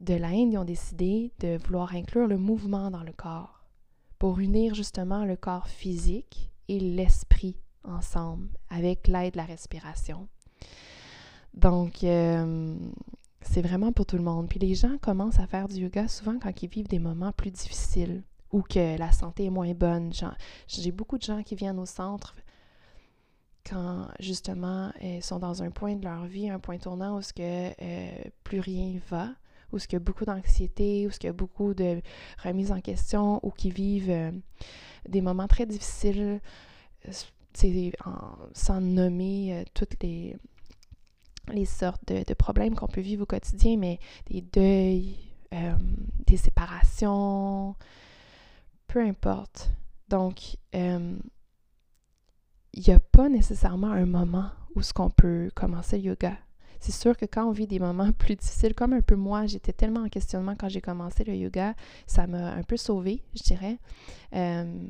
de 0.00 0.14
l'Inde 0.14 0.56
ont 0.56 0.64
décidé 0.64 1.32
de 1.38 1.58
vouloir 1.58 1.94
inclure 1.94 2.26
le 2.26 2.38
mouvement 2.38 2.90
dans 2.90 3.02
le 3.02 3.12
corps 3.12 3.61
pour 4.22 4.38
unir 4.38 4.72
justement 4.72 5.24
le 5.24 5.34
corps 5.34 5.66
physique 5.66 6.52
et 6.68 6.78
l'esprit 6.78 7.56
ensemble 7.82 8.46
avec 8.70 9.08
l'aide 9.08 9.32
de 9.32 9.38
la 9.38 9.44
respiration. 9.44 10.28
Donc, 11.54 12.04
euh, 12.04 12.76
c'est 13.40 13.62
vraiment 13.62 13.90
pour 13.90 14.06
tout 14.06 14.16
le 14.16 14.22
monde. 14.22 14.48
Puis 14.48 14.60
les 14.60 14.76
gens 14.76 14.96
commencent 14.98 15.40
à 15.40 15.48
faire 15.48 15.66
du 15.66 15.74
yoga 15.74 16.06
souvent 16.06 16.38
quand 16.38 16.62
ils 16.62 16.68
vivent 16.68 16.86
des 16.86 17.00
moments 17.00 17.32
plus 17.32 17.50
difficiles 17.50 18.22
ou 18.52 18.62
que 18.62 18.96
la 18.96 19.10
santé 19.10 19.46
est 19.46 19.50
moins 19.50 19.74
bonne. 19.74 20.12
J'ai 20.68 20.92
beaucoup 20.92 21.18
de 21.18 21.24
gens 21.24 21.42
qui 21.42 21.56
viennent 21.56 21.80
au 21.80 21.86
centre 21.86 22.36
quand 23.68 24.06
justement 24.20 24.92
ils 25.00 25.20
sont 25.20 25.40
dans 25.40 25.64
un 25.64 25.72
point 25.72 25.96
de 25.96 26.04
leur 26.04 26.26
vie, 26.26 26.48
un 26.48 26.60
point 26.60 26.78
tournant 26.78 27.16
où 27.16 27.22
ce 27.22 27.32
que 27.32 27.42
euh, 27.42 28.24
plus 28.44 28.60
rien 28.60 29.00
va, 29.10 29.30
où 29.72 29.78
ce 29.78 29.88
qu'il 29.88 29.96
y 29.96 30.02
a 30.02 30.04
beaucoup 30.04 30.24
d'anxiété, 30.24 31.06
où 31.06 31.10
ce 31.10 31.18
qu'il 31.18 31.28
y 31.28 31.30
a 31.30 31.34
beaucoup 31.34 31.74
de 31.74 32.00
remise 32.42 32.70
en 32.72 32.80
question, 32.80 33.40
ou 33.42 33.50
qui 33.50 33.70
vivent 33.70 34.10
euh, 34.10 34.30
des 35.08 35.20
moments 35.20 35.48
très 35.48 35.66
difficiles 35.66 36.40
sans 38.54 38.80
nommer 38.80 39.54
euh, 39.54 39.64
toutes 39.74 40.02
les, 40.02 40.36
les 41.48 41.64
sortes 41.64 42.06
de, 42.06 42.34
problèmes 42.34 42.74
qu'on 42.74 42.86
peut 42.86 43.00
vivre 43.00 43.22
au 43.22 43.26
quotidien, 43.26 43.76
mais 43.76 43.98
des 44.26 44.42
deuils, 44.42 45.18
euh, 45.52 45.76
des 46.26 46.36
séparations, 46.36 47.74
peu 48.86 49.00
importe. 49.00 49.70
Donc, 50.08 50.56
il 50.74 51.18
n'y 52.86 52.92
a 52.92 53.00
pas 53.00 53.28
nécessairement 53.28 53.90
un 53.92 54.06
moment 54.06 54.50
où 54.74 54.82
ce 54.82 54.92
qu'on 54.92 55.10
peut 55.10 55.50
commencer 55.54 55.98
le 55.98 56.04
yoga. 56.04 56.36
C'est 56.82 56.90
sûr 56.90 57.16
que 57.16 57.26
quand 57.26 57.46
on 57.46 57.52
vit 57.52 57.68
des 57.68 57.78
moments 57.78 58.10
plus 58.18 58.34
difficiles, 58.34 58.74
comme 58.74 58.92
un 58.92 59.00
peu 59.00 59.14
moi, 59.14 59.46
j'étais 59.46 59.72
tellement 59.72 60.00
en 60.00 60.08
questionnement 60.08 60.56
quand 60.58 60.68
j'ai 60.68 60.80
commencé 60.80 61.22
le 61.22 61.34
yoga, 61.36 61.74
ça 62.08 62.26
m'a 62.26 62.52
un 62.52 62.64
peu 62.64 62.76
sauvée, 62.76 63.22
je 63.34 63.42
dirais. 63.44 63.78
Euh, 64.34 64.88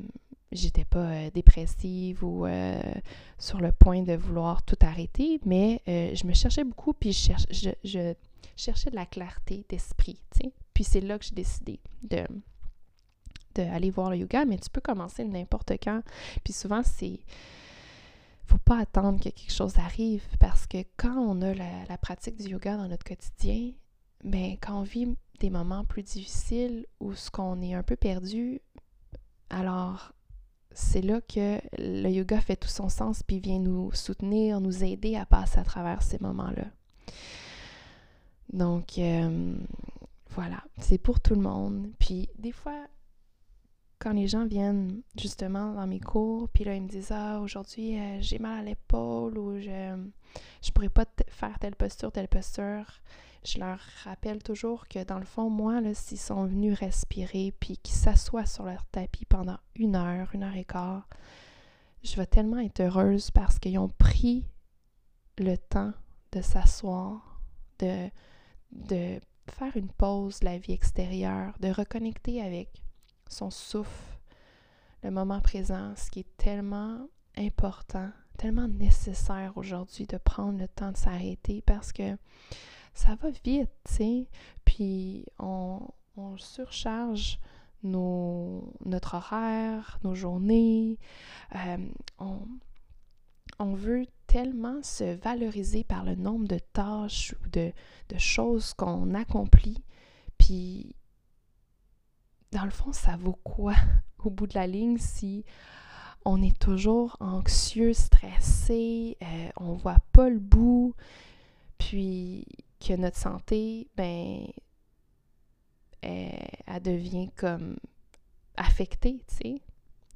j'étais 0.51 0.85
pas 0.85 1.11
euh, 1.11 1.29
dépressive 1.29 2.23
ou 2.23 2.47
euh, 2.47 2.81
sur 3.37 3.61
le 3.61 3.71
point 3.71 4.01
de 4.01 4.13
vouloir 4.13 4.63
tout 4.63 4.77
arrêter, 4.81 5.39
mais 5.45 5.81
je 5.85 6.25
me 6.25 6.33
cherchais 6.33 6.63
beaucoup, 6.63 6.93
puis 6.93 7.13
je, 7.13 8.13
cherchais 8.55 8.89
de 8.89 8.95
la 8.95 9.05
clarté 9.05 9.63
d'esprit. 9.69 10.19
Puis 10.73 10.83
c'est 10.83 11.01
là 11.01 11.19
que 11.19 11.25
j'ai 11.25 11.35
décidé 11.35 11.79
de 12.01 12.25
d'aller 13.53 13.91
voir 13.91 14.09
le 14.09 14.17
yoga, 14.17 14.45
mais 14.45 14.57
tu 14.57 14.67
peux 14.71 14.81
commencer 14.81 15.23
n'importe 15.23 15.73
quand. 15.73 16.01
Puis 16.43 16.53
souvent, 16.53 16.81
c'est 16.81 17.19
faut 18.53 18.59
pas 18.59 18.81
attendre 18.81 19.17
que 19.17 19.29
quelque 19.29 19.51
chose 19.51 19.79
arrive 19.79 20.23
parce 20.39 20.67
que 20.67 20.77
quand 20.95 21.17
on 21.17 21.41
a 21.41 21.55
la, 21.55 21.97
pratique 21.97 22.35
du 22.35 22.49
yoga 22.49 22.77
dans 22.77 22.87
notre 22.87 23.03
quotidien, 23.03 23.71
ben 24.23 24.57
quand 24.61 24.79
on 24.79 24.83
vit 24.83 25.15
des 25.39 25.49
moments 25.49 25.85
plus 25.85 26.03
difficiles 26.03 26.85
ou 26.99 27.15
ce 27.15 27.31
qu'on 27.31 27.63
est 27.63 27.73
un 27.73 27.81
peu 27.81 27.95
perdu, 27.95 28.61
alors 29.49 30.13
c'est 30.71 31.01
là 31.01 31.19
que 31.21 31.59
le 31.79 32.09
yoga 32.09 32.39
fait 32.41 32.55
tout 32.55 32.67
son 32.67 32.89
sens 32.89 33.23
puis 33.23 33.39
vient 33.39 33.57
nous 33.57 33.91
soutenir, 33.91 34.61
nous 34.61 34.83
aider 34.83 35.15
à 35.15 35.25
passer 35.25 35.57
à 35.57 35.63
travers 35.63 36.03
ces 36.03 36.19
moments-là. 36.19 36.67
Donc 38.51 38.99
euh, 38.99 39.55
voilà, 40.29 40.63
c'est 40.77 40.99
pour 40.99 41.19
tout 41.21 41.33
le 41.33 41.41
monde. 41.41 41.89
Puis 41.97 42.29
des 42.37 42.51
fois, 42.51 42.85
quand 44.03 44.11
les 44.11 44.27
gens 44.27 44.45
viennent 44.45 45.01
justement 45.17 45.73
dans 45.73 45.87
mes 45.87 46.01
cours, 46.01 46.49
puis 46.49 46.65
là, 46.65 46.75
ils 46.75 46.81
me 46.81 46.89
disent 46.89 47.13
Ah, 47.13 47.39
aujourd'hui, 47.39 47.97
euh, 47.97 48.17
j'ai 48.19 48.37
mal 48.37 48.59
à 48.59 48.61
l'épaule 48.61 49.37
ou 49.37 49.59
je 49.61 49.95
je 50.61 50.71
pourrais 50.71 50.89
pas 50.89 51.05
faire 51.29 51.57
telle 51.59 51.75
posture, 51.75 52.11
telle 52.11 52.27
posture. 52.27 52.85
Je 53.45 53.59
leur 53.59 53.79
rappelle 54.03 54.43
toujours 54.43 54.87
que 54.89 55.03
dans 55.03 55.19
le 55.19 55.25
fond, 55.25 55.49
moi, 55.49 55.81
s'ils 55.93 56.19
sont 56.19 56.45
venus 56.45 56.77
respirer 56.77 57.53
puis 57.59 57.77
qu'ils 57.77 57.95
s'assoient 57.95 58.45
sur 58.45 58.65
leur 58.65 58.85
tapis 58.87 59.25
pendant 59.25 59.57
une 59.75 59.95
heure, 59.95 60.29
une 60.33 60.43
heure 60.43 60.55
et 60.55 60.65
quart, 60.65 61.07
je 62.03 62.17
vais 62.17 62.25
tellement 62.25 62.59
être 62.59 62.81
heureuse 62.81 63.31
parce 63.31 63.57
qu'ils 63.59 63.79
ont 63.79 63.89
pris 63.89 64.45
le 65.37 65.55
temps 65.57 65.93
de 66.33 66.41
s'asseoir, 66.41 67.41
de, 67.79 68.09
de 68.71 69.19
faire 69.49 69.75
une 69.77 69.91
pause 69.91 70.39
de 70.39 70.45
la 70.45 70.57
vie 70.57 70.73
extérieure, 70.73 71.53
de 71.59 71.69
reconnecter 71.69 72.41
avec 72.41 72.82
son 73.33 73.49
souffle, 73.49 74.17
le 75.03 75.11
moment 75.11 75.41
présent, 75.41 75.93
ce 75.97 76.09
qui 76.09 76.19
est 76.19 76.37
tellement 76.37 77.07
important, 77.37 78.09
tellement 78.37 78.67
nécessaire 78.67 79.53
aujourd'hui 79.55 80.05
de 80.05 80.17
prendre 80.17 80.59
le 80.59 80.67
temps 80.67 80.91
de 80.91 80.97
s'arrêter 80.97 81.61
parce 81.65 81.91
que 81.91 82.17
ça 82.93 83.15
va 83.15 83.29
vite, 83.43 83.71
tu 83.85 83.93
sais. 83.93 84.29
Puis 84.65 85.25
on, 85.39 85.81
surcharge 86.37 87.39
nos, 87.81 88.71
notre 88.85 89.15
horaire, 89.15 89.99
nos 90.03 90.13
journées. 90.13 90.99
Euh, 91.55 91.77
on, 92.19 92.39
on, 93.59 93.73
veut 93.73 94.05
tellement 94.27 94.81
se 94.83 95.15
valoriser 95.15 95.83
par 95.83 96.03
le 96.05 96.15
nombre 96.15 96.47
de 96.47 96.59
tâches 96.59 97.33
ou 97.43 97.49
de, 97.49 97.73
de 98.09 98.17
choses 98.19 98.73
qu'on 98.75 99.15
accomplit. 99.15 99.83
Puis 100.37 100.95
dans 102.53 102.65
le 102.65 102.71
fond, 102.71 102.93
ça 102.93 103.15
vaut 103.17 103.37
quoi 103.43 103.73
au 104.23 104.29
bout 104.29 104.47
de 104.47 104.55
la 104.55 104.67
ligne 104.67 104.97
si 104.97 105.43
on 106.25 106.41
est 106.41 106.57
toujours 106.57 107.17
anxieux, 107.19 107.93
stressé, 107.93 109.17
euh, 109.21 109.49
on 109.57 109.73
voit 109.73 109.97
pas 110.13 110.29
le 110.29 110.39
bout, 110.39 110.95
puis 111.77 112.45
que 112.79 112.93
notre 112.93 113.17
santé, 113.17 113.89
ben, 113.97 114.47
elle, 116.01 116.81
devient 116.81 117.29
comme 117.35 117.77
affectée, 118.55 119.23
tu 119.27 119.35
sais, 119.35 119.61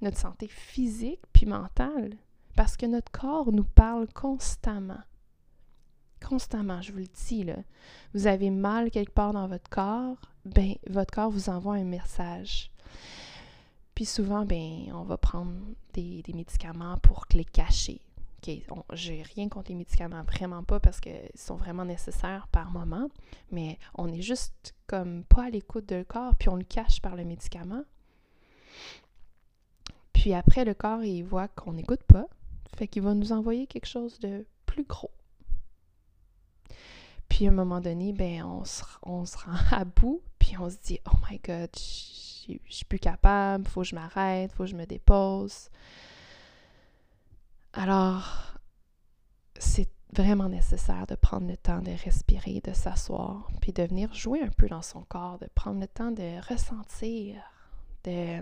notre 0.02 0.17
santé 0.17 0.47
physique 0.47 1.21
puis 1.34 1.45
mentale, 1.45 2.15
parce 2.56 2.78
que 2.78 2.86
notre 2.86 3.12
corps 3.12 3.52
nous 3.52 3.63
parle 3.63 4.08
constamment. 4.13 5.02
Constamment, 6.25 6.82
je 6.82 6.91
vous 6.91 6.99
le 6.99 7.08
dis, 7.27 7.43
là. 7.43 7.58
Vous 8.13 8.27
avez 8.27 8.49
mal 8.49 8.91
quelque 8.91 9.13
part 9.13 9.34
dans 9.34 9.47
votre 9.47 9.69
corps, 9.69 10.17
ben, 10.45 10.75
votre 10.89 11.13
corps 11.13 11.30
vous 11.30 11.49
envoie 11.49 11.75
un 11.75 11.84
message. 11.84 12.71
Puis 13.97 14.06
souvent, 14.06 14.45
ben, 14.45 14.91
on 14.93 15.03
va 15.03 15.17
prendre 15.17 15.53
des, 15.93 16.23
médicaments 16.34 16.97
pour 16.99 17.25
les 17.34 17.45
cacher. 17.45 18.01
Okay, 18.39 18.63
J'ai 18.93 19.23
rien 19.23 19.49
contre 19.49 19.69
les 19.69 19.75
médicaments, 19.75 20.23
vraiment 20.23 20.63
pas, 20.63 20.80
parce 20.80 20.99
qu'ils 20.99 21.32
sont 21.34 21.56
vraiment 21.56 21.86
nécessaires 21.86 22.47
par 22.51 22.69
moment, 22.69 23.10
mais 23.51 23.80
on 23.95 24.12
est 24.13 24.21
juste 24.21 24.75
comme 24.86 25.23
pas 25.23 25.45
à 25.45 25.49
l'écoute 25.49 25.88
de 25.88 26.03
corps, 26.03 26.36
puis 26.36 26.49
on 26.49 26.56
le 26.56 26.63
cache 26.63 27.01
par 27.01 27.15
le 27.15 27.25
médicament. 27.25 27.84
Puis 30.13 30.34
après, 30.34 30.63
le 30.63 30.75
corps, 30.75 31.03
il 31.03 31.23
voit 31.23 31.47
qu'on 31.47 31.73
n'écoute 31.73 32.03
pas, 32.03 32.27
fait 32.75 32.88
qu'il 32.88 33.01
va 33.01 33.15
nous 33.15 33.32
envoyer 33.32 33.65
quelque 33.65 33.88
chose 33.88 34.19
de 34.19 34.45
plus 34.67 34.84
gros. 34.84 35.12
Puis 37.30 37.45
à 37.45 37.49
un 37.49 37.53
moment 37.53 37.82
donné, 37.82 38.13
ben, 38.13 38.43
on 38.43 38.63
se, 38.63 38.84
on 39.03 39.25
se 39.25 39.38
rend 39.38 39.58
à 39.71 39.86
bout, 39.86 40.21
puis 40.39 40.58
on 40.58 40.69
se 40.69 40.77
dit 40.84 40.99
Oh 41.06 41.17
my 41.30 41.39
God, 41.39 41.69
je 41.75 42.58
suis 42.69 42.86
plus 42.86 42.99
capable, 42.99 43.67
faut 43.67 43.82
que 43.82 43.88
je 43.88 43.95
m'arrête, 43.95 44.51
faut 44.53 44.63
que 44.63 44.69
je 44.69 44.75
me 44.75 44.86
dépose. 44.86 45.69
Alors, 47.73 48.58
c'est 49.60 49.89
vraiment 50.13 50.49
nécessaire 50.49 51.06
de 51.08 51.15
prendre 51.15 51.47
le 51.47 51.58
temps 51.58 51.82
de 51.82 51.91
respirer, 52.03 52.62
de 52.63 52.73
s'asseoir, 52.73 53.49
puis 53.62 53.73
de 53.73 53.84
venir 53.84 54.13
jouer 54.13 54.41
un 54.41 54.49
peu 54.49 54.67
dans 54.67 54.82
son 54.82 55.01
corps, 55.01 55.38
de 55.38 55.47
prendre 55.53 55.80
le 55.80 55.88
temps 55.88 56.12
de 56.12 56.39
ressentir, 56.49 57.41
de, 58.03 58.41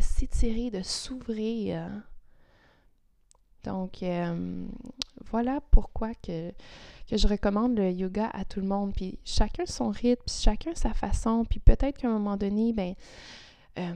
s'étirer, 0.00 0.70
de 0.70 0.82
s'ouvrir. 0.82 1.90
Donc, 3.64 4.02
euh, 4.02 4.66
voilà 5.30 5.60
pourquoi 5.70 6.14
que 6.14 6.52
je 7.10 7.28
recommande 7.28 7.76
le 7.76 7.90
yoga 7.90 8.30
à 8.32 8.44
tout 8.44 8.60
le 8.60 8.66
monde. 8.66 8.92
Puis 8.94 9.18
chacun 9.24 9.66
son 9.66 9.90
rythme, 9.90 10.24
chacun 10.26 10.74
sa 10.74 10.92
façon. 10.92 11.44
Puis 11.48 11.60
peut-être 11.60 11.98
qu'à 11.98 12.08
un 12.08 12.12
moment 12.12 12.36
donné, 12.36 12.72
ben, 12.72 12.94
euh, 13.78 13.92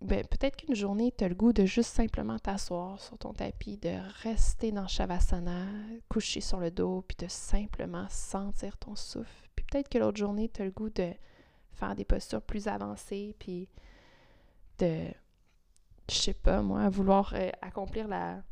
ben 0.00 0.26
peut-être 0.26 0.56
qu'une 0.56 0.74
journée, 0.74 1.12
tu 1.16 1.24
as 1.24 1.28
le 1.28 1.34
goût 1.34 1.52
de 1.52 1.64
juste 1.64 1.90
simplement 1.90 2.38
t'asseoir 2.38 3.00
sur 3.00 3.16
ton 3.18 3.32
tapis, 3.32 3.78
de 3.78 3.96
rester 4.22 4.72
dans 4.72 4.86
Shavasana, 4.86 5.66
coucher 6.08 6.40
sur 6.40 6.60
le 6.60 6.70
dos, 6.70 7.04
puis 7.06 7.16
de 7.18 7.30
simplement 7.30 8.06
sentir 8.10 8.76
ton 8.76 8.96
souffle. 8.96 9.48
Puis 9.56 9.64
peut-être 9.70 9.88
que 9.88 9.98
l'autre 9.98 10.18
journée, 10.18 10.48
tu 10.48 10.62
as 10.62 10.66
le 10.66 10.70
goût 10.70 10.90
de 10.90 11.10
faire 11.72 11.94
des 11.94 12.04
postures 12.04 12.42
plus 12.42 12.68
avancées, 12.68 13.34
puis 13.38 13.68
de, 14.78 15.06
je 16.10 16.14
sais 16.14 16.34
pas 16.34 16.60
moi, 16.60 16.88
vouloir 16.88 17.32
euh, 17.34 17.50
accomplir 17.62 18.08
la, 18.08 18.42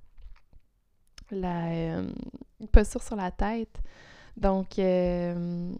la 1.32 1.66
euh, 1.68 2.10
posture 2.70 3.02
sur 3.02 3.16
la 3.16 3.30
tête. 3.30 3.80
Donc, 4.36 4.78
euh, 4.78 5.72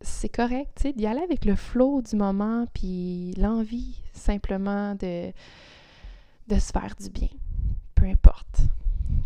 c'est 0.00 0.28
correct, 0.28 0.72
tu 0.76 0.82
sais, 0.82 0.92
d'y 0.92 1.06
aller 1.06 1.22
avec 1.22 1.44
le 1.44 1.56
flow 1.56 2.02
du 2.02 2.16
moment, 2.16 2.66
puis 2.72 3.34
l'envie 3.36 4.02
simplement 4.12 4.94
de, 4.94 5.32
de 6.48 6.58
se 6.58 6.72
faire 6.72 6.94
du 7.00 7.10
bien, 7.10 7.28
peu 7.94 8.04
importe. 8.06 8.60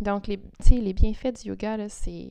Donc, 0.01 0.27
les, 0.27 0.41
les 0.71 0.93
bienfaits 0.93 1.43
du 1.43 1.49
yoga, 1.49 1.89
c'est, 1.89 2.31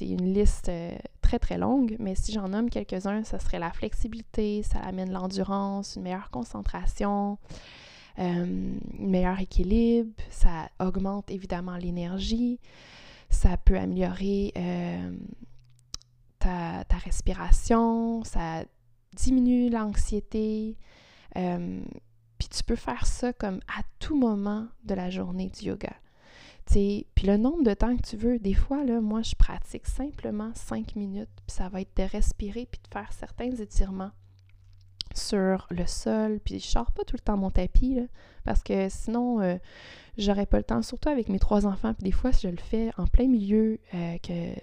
une 0.00 0.32
liste 0.32 0.68
euh, 0.68 0.96
très, 1.20 1.38
très 1.38 1.58
longue, 1.58 1.96
mais 1.98 2.14
si 2.14 2.32
j'en 2.32 2.48
nomme 2.48 2.70
quelques-uns, 2.70 3.24
ça 3.24 3.38
serait 3.38 3.58
la 3.58 3.72
flexibilité, 3.72 4.62
ça 4.62 4.78
amène 4.78 5.12
l'endurance, 5.12 5.96
une 5.96 6.02
meilleure 6.02 6.30
concentration, 6.30 7.38
euh, 8.18 8.74
meilleur 8.98 9.40
équilibre, 9.40 10.10
ça 10.30 10.68
augmente 10.80 11.30
évidemment 11.30 11.76
l'énergie, 11.76 12.60
ça 13.30 13.56
peut 13.56 13.78
améliorer 13.78 14.52
euh, 14.56 15.16
ta, 16.38 16.84
respiration, 17.04 18.22
ça 18.24 18.64
diminue 19.16 19.70
l'anxiété. 19.70 20.76
Euh, 21.36 21.80
puis 22.38 22.48
tu 22.48 22.62
peux 22.64 22.76
faire 22.76 23.06
ça 23.06 23.32
comme 23.32 23.60
à 23.68 23.82
tout 23.98 24.16
moment 24.16 24.68
de 24.84 24.94
la 24.94 25.10
journée 25.10 25.48
du 25.48 25.66
yoga. 25.66 25.94
Puis 26.66 27.06
le 27.24 27.36
nombre 27.36 27.64
de 27.64 27.74
temps 27.74 27.96
que 27.96 28.02
tu 28.02 28.16
veux, 28.16 28.38
des 28.38 28.54
fois, 28.54 28.84
là, 28.84 29.00
moi, 29.00 29.22
je 29.22 29.34
pratique 29.34 29.86
simplement 29.86 30.52
cinq 30.54 30.96
minutes, 30.96 31.30
puis 31.46 31.54
ça 31.54 31.68
va 31.68 31.80
être 31.80 31.96
de 31.96 32.02
respirer 32.02 32.66
puis 32.70 32.80
de 32.82 32.88
faire 32.92 33.12
certains 33.12 33.50
étirements 33.50 34.12
sur 35.16 35.66
le 35.70 35.86
sol, 35.86 36.40
puis 36.44 36.58
je 36.58 36.66
sors 36.66 36.90
pas 36.92 37.04
tout 37.04 37.16
le 37.16 37.22
temps 37.22 37.36
mon 37.36 37.50
tapis, 37.50 37.98
parce 38.44 38.62
que 38.62 38.88
sinon, 38.88 39.40
euh, 39.40 39.56
j'aurais 40.18 40.46
pas 40.46 40.58
le 40.58 40.64
temps, 40.64 40.82
surtout 40.82 41.08
avec 41.08 41.28
mes 41.28 41.38
trois 41.38 41.66
enfants, 41.66 41.94
puis 41.94 42.04
des 42.04 42.12
fois, 42.12 42.30
je 42.30 42.48
le 42.48 42.56
fais 42.56 42.90
en 42.98 43.06
plein 43.06 43.28
milieu 43.28 43.78
euh, 43.94 44.18
que 44.18 44.54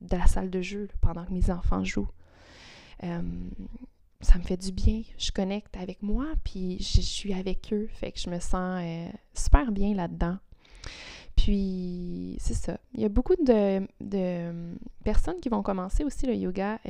de 0.00 0.16
la 0.16 0.26
salle 0.26 0.50
de 0.50 0.60
jeu, 0.60 0.88
pendant 1.00 1.24
que 1.24 1.32
mes 1.32 1.50
enfants 1.50 1.84
jouent. 1.84 2.08
Euh, 3.04 3.22
ça 4.20 4.38
me 4.38 4.42
fait 4.42 4.56
du 4.56 4.72
bien, 4.72 5.02
je 5.16 5.30
connecte 5.30 5.76
avec 5.76 6.02
moi, 6.02 6.26
puis 6.44 6.78
je, 6.80 7.00
suis 7.00 7.32
avec 7.32 7.72
eux, 7.72 7.88
fait 7.92 8.12
que 8.12 8.18
je 8.18 8.30
me 8.30 8.40
sens 8.40 8.82
super 9.34 9.70
bien 9.70 9.94
là-dedans. 9.94 10.38
Puis, 11.36 12.36
c'est 12.40 12.54
ça. 12.54 12.78
Il 12.94 13.00
y 13.00 13.04
a 13.04 13.08
beaucoup 13.08 13.36
de, 13.36 13.86
de, 14.00 14.76
personnes 15.04 15.38
qui 15.40 15.48
vont 15.48 15.62
commencer 15.62 16.02
aussi 16.02 16.26
le 16.26 16.34
yoga 16.34 16.80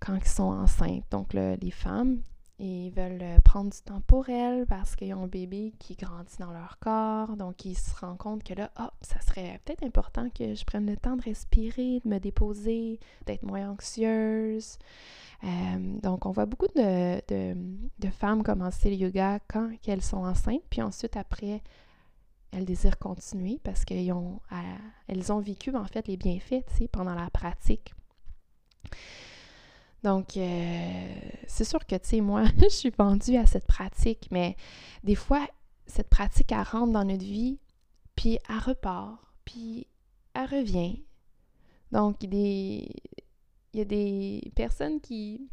quand 0.00 0.16
ils 0.16 0.28
sont 0.28 0.44
enceintes. 0.44 1.04
Donc, 1.10 1.32
les 1.34 1.70
femmes, 1.70 2.20
ils 2.58 2.90
veulent 2.90 3.18
euh, 3.20 3.38
prendre 3.44 3.70
du 3.70 3.78
temps 3.82 4.00
pour 4.06 4.30
elles 4.30 4.64
parce 4.66 4.96
qu'ils 4.96 5.12
ont 5.12 5.24
un 5.24 5.26
bébé 5.26 5.74
qui 5.78 5.94
grandit 5.94 6.36
dans 6.38 6.52
leur 6.52 6.78
corps. 6.78 7.36
Donc, 7.36 7.66
ils 7.66 7.76
se 7.76 7.94
rendent 8.00 8.16
compte 8.16 8.42
que 8.44 8.54
là, 8.54 8.70
oh, 8.80 8.88
ça 9.02 9.20
serait 9.20 9.60
peut-être 9.64 9.82
important 9.82 10.30
que 10.30 10.54
je 10.54 10.64
prenne 10.64 10.86
le 10.86 10.96
temps 10.96 11.16
de 11.16 11.22
respirer, 11.22 12.00
de 12.02 12.08
me 12.08 12.18
déposer, 12.18 12.98
d'être 13.26 13.42
moins 13.42 13.70
anxieuse. 13.70 14.78
Euh, 15.44 16.00
donc, 16.02 16.24
on 16.24 16.30
voit 16.30 16.46
beaucoup 16.46 16.68
de, 16.74 17.20
de, 17.98 18.10
femmes 18.10 18.42
commencer 18.42 18.88
le 18.88 18.96
yoga 18.96 19.38
quand 19.48 19.70
elles 19.86 20.02
sont 20.02 20.24
enceintes, 20.24 20.62
puis 20.70 20.80
ensuite, 20.80 21.18
après, 21.18 21.62
elles 22.52 22.64
désirent 22.64 22.98
continuer 22.98 23.60
parce 23.62 23.84
qu'elles 23.84 24.12
ont, 24.12 24.40
euh, 24.52 24.56
elles 25.08 25.30
ont 25.30 25.40
vécu, 25.40 25.76
en 25.76 25.84
fait, 25.84 26.08
les 26.08 26.16
bienfaits, 26.16 26.64
pendant 26.90 27.14
la 27.14 27.28
pratique. 27.28 27.92
Donc, 30.06 30.36
euh, 30.36 31.18
c'est 31.48 31.64
sûr 31.64 31.84
que, 31.84 31.96
tu 31.96 32.08
sais, 32.08 32.20
moi, 32.20 32.44
je 32.62 32.68
suis 32.68 32.92
vendue 32.96 33.36
à 33.38 33.44
cette 33.44 33.66
pratique, 33.66 34.28
mais 34.30 34.54
des 35.02 35.16
fois, 35.16 35.44
cette 35.84 36.08
pratique, 36.08 36.52
elle 36.52 36.62
rentre 36.62 36.92
dans 36.92 37.02
notre 37.02 37.24
vie, 37.24 37.58
puis 38.14 38.38
elle 38.48 38.58
repart, 38.58 39.18
puis 39.44 39.88
elle 40.32 40.46
revient. 40.48 41.02
Donc, 41.90 42.22
il 42.22 42.88
y 43.74 43.80
a 43.80 43.84
des, 43.84 44.52
personnes 44.54 45.00
qui, 45.00 45.50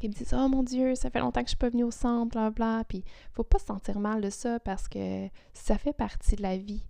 me 0.00 0.08
disent 0.10 0.32
Oh 0.32 0.46
mon 0.48 0.62
Dieu, 0.62 0.94
ça 0.94 1.10
fait 1.10 1.18
longtemps 1.18 1.40
que 1.40 1.48
je 1.48 1.56
suis 1.56 1.58
pas 1.58 1.70
venue 1.70 1.82
au 1.82 1.90
centre, 1.90 2.30
bla 2.30 2.50
bla. 2.50 2.84
Puis, 2.86 3.02
faut 3.32 3.42
pas 3.42 3.58
se 3.58 3.66
sentir 3.66 3.98
mal 3.98 4.20
de 4.20 4.30
ça 4.30 4.60
parce 4.60 4.86
que 4.86 5.28
ça 5.54 5.76
fait 5.76 5.92
partie 5.92 6.36
de 6.36 6.42
la 6.42 6.56
vie. 6.56 6.84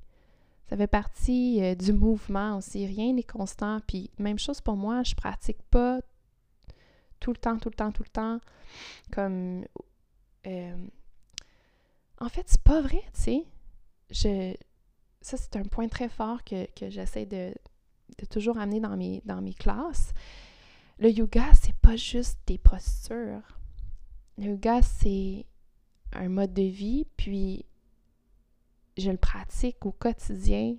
Ça 0.69 0.77
fait 0.77 0.87
partie 0.87 1.63
euh, 1.63 1.75
du 1.75 1.95
mouvement 1.95 2.59
aussi. 2.59 2.85
Rien 2.85 3.15
n'est 3.15 3.23
constant. 3.23 3.81
Puis, 3.87 4.11
même 4.19 4.39
chose 4.39 4.61
pour 4.61 4.77
moi, 4.77 5.03
je 5.05 5.15
pratique 5.15 5.63
pas 5.71 6.01
tout 7.21 7.31
le 7.31 7.37
temps, 7.37 7.59
tout 7.59 7.69
le 7.69 7.75
temps, 7.75 7.93
tout 7.93 8.03
le 8.03 8.09
temps. 8.09 8.41
Comme. 9.13 9.65
Euh, 10.47 10.87
en 12.19 12.29
fait, 12.29 12.45
c'est 12.47 12.63
pas 12.63 12.81
vrai, 12.81 13.03
tu 13.15 13.21
sais. 13.21 13.45
Je... 14.11 14.55
Ça, 15.23 15.37
c'est 15.37 15.57
un 15.57 15.65
point 15.65 15.89
très 15.89 16.09
fort 16.09 16.43
que, 16.45 16.67
j'essaie 16.81 17.27
de, 17.27 17.55
toujours 18.31 18.59
amener 18.59 18.81
dans 18.81 18.97
mes, 18.97 19.55
classes. 19.55 20.15
Le 20.99 21.11
yoga, 21.11 21.45
c'est 21.55 21.77
pas 21.77 21.97
juste 21.97 22.39
des 22.47 22.59
postures. 22.59 23.59
Le 24.39 24.45
yoga, 24.45 24.81
c'est 24.83 25.47
un 26.13 26.29
mode 26.29 26.55
de 26.55 26.63
vie, 26.63 27.07
puis 27.17 27.67
je 28.97 29.11
le 29.11 29.19
pratique 29.19 29.85
au 29.85 29.93
quotidien 29.93 30.77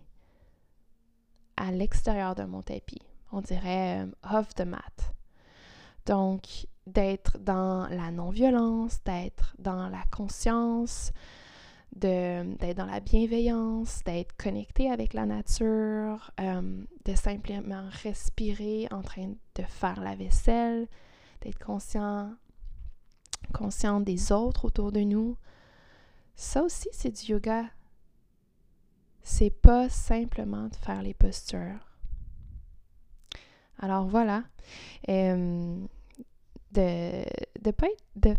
à 1.56 1.72
l'extérieur 1.72 2.34
de 2.36 2.44
mon 2.44 2.62
tapis. 2.62 3.02
On 3.32 3.42
dirait 3.42 4.04
euh, 4.04 4.12
off 4.24 4.54
the 4.56 4.62
mat. 4.62 5.14
Donc, 6.06 6.68
d'être 6.88 7.38
dans 7.40 7.88
la 7.90 8.12
non-violence, 8.12 9.04
d'être 9.04 9.56
dans 9.60 9.90
la 9.90 10.04
conscience, 10.12 11.12
d'être 11.96 12.78
dans 12.78 12.86
la 12.86 13.00
bienveillance, 13.00 14.04
d'être 14.06 14.36
connecté 14.38 14.90
avec 14.90 15.14
la 15.14 15.26
nature, 15.26 16.32
euh, 16.40 16.84
de 17.06 17.16
simplement 17.16 17.84
respirer 18.04 18.88
en 18.92 19.02
train 19.02 19.34
de 19.56 19.64
faire 19.64 20.02
la 20.02 20.16
vaisselle, 20.16 20.88
d'être 21.42 21.60
conscient, 21.60 22.34
conscient 23.54 24.00
des 24.00 24.32
autres 24.32 24.66
autour 24.66 24.92
de 24.92 25.02
nous. 25.02 25.38
Ça 26.36 26.64
aussi, 26.64 26.88
c'est 26.92 27.12
du 27.12 27.34
yoga. 27.34 27.66
C'est 29.22 29.52
pas 29.52 29.90
simplement 29.90 30.68
de 30.68 30.76
faire 30.76 31.04
les 31.04 31.14
postures. 31.14 31.91
Alors 33.82 34.06
voilà. 34.06 34.44
De 36.74 37.26
ne 37.66 37.72
pas, 37.72 37.88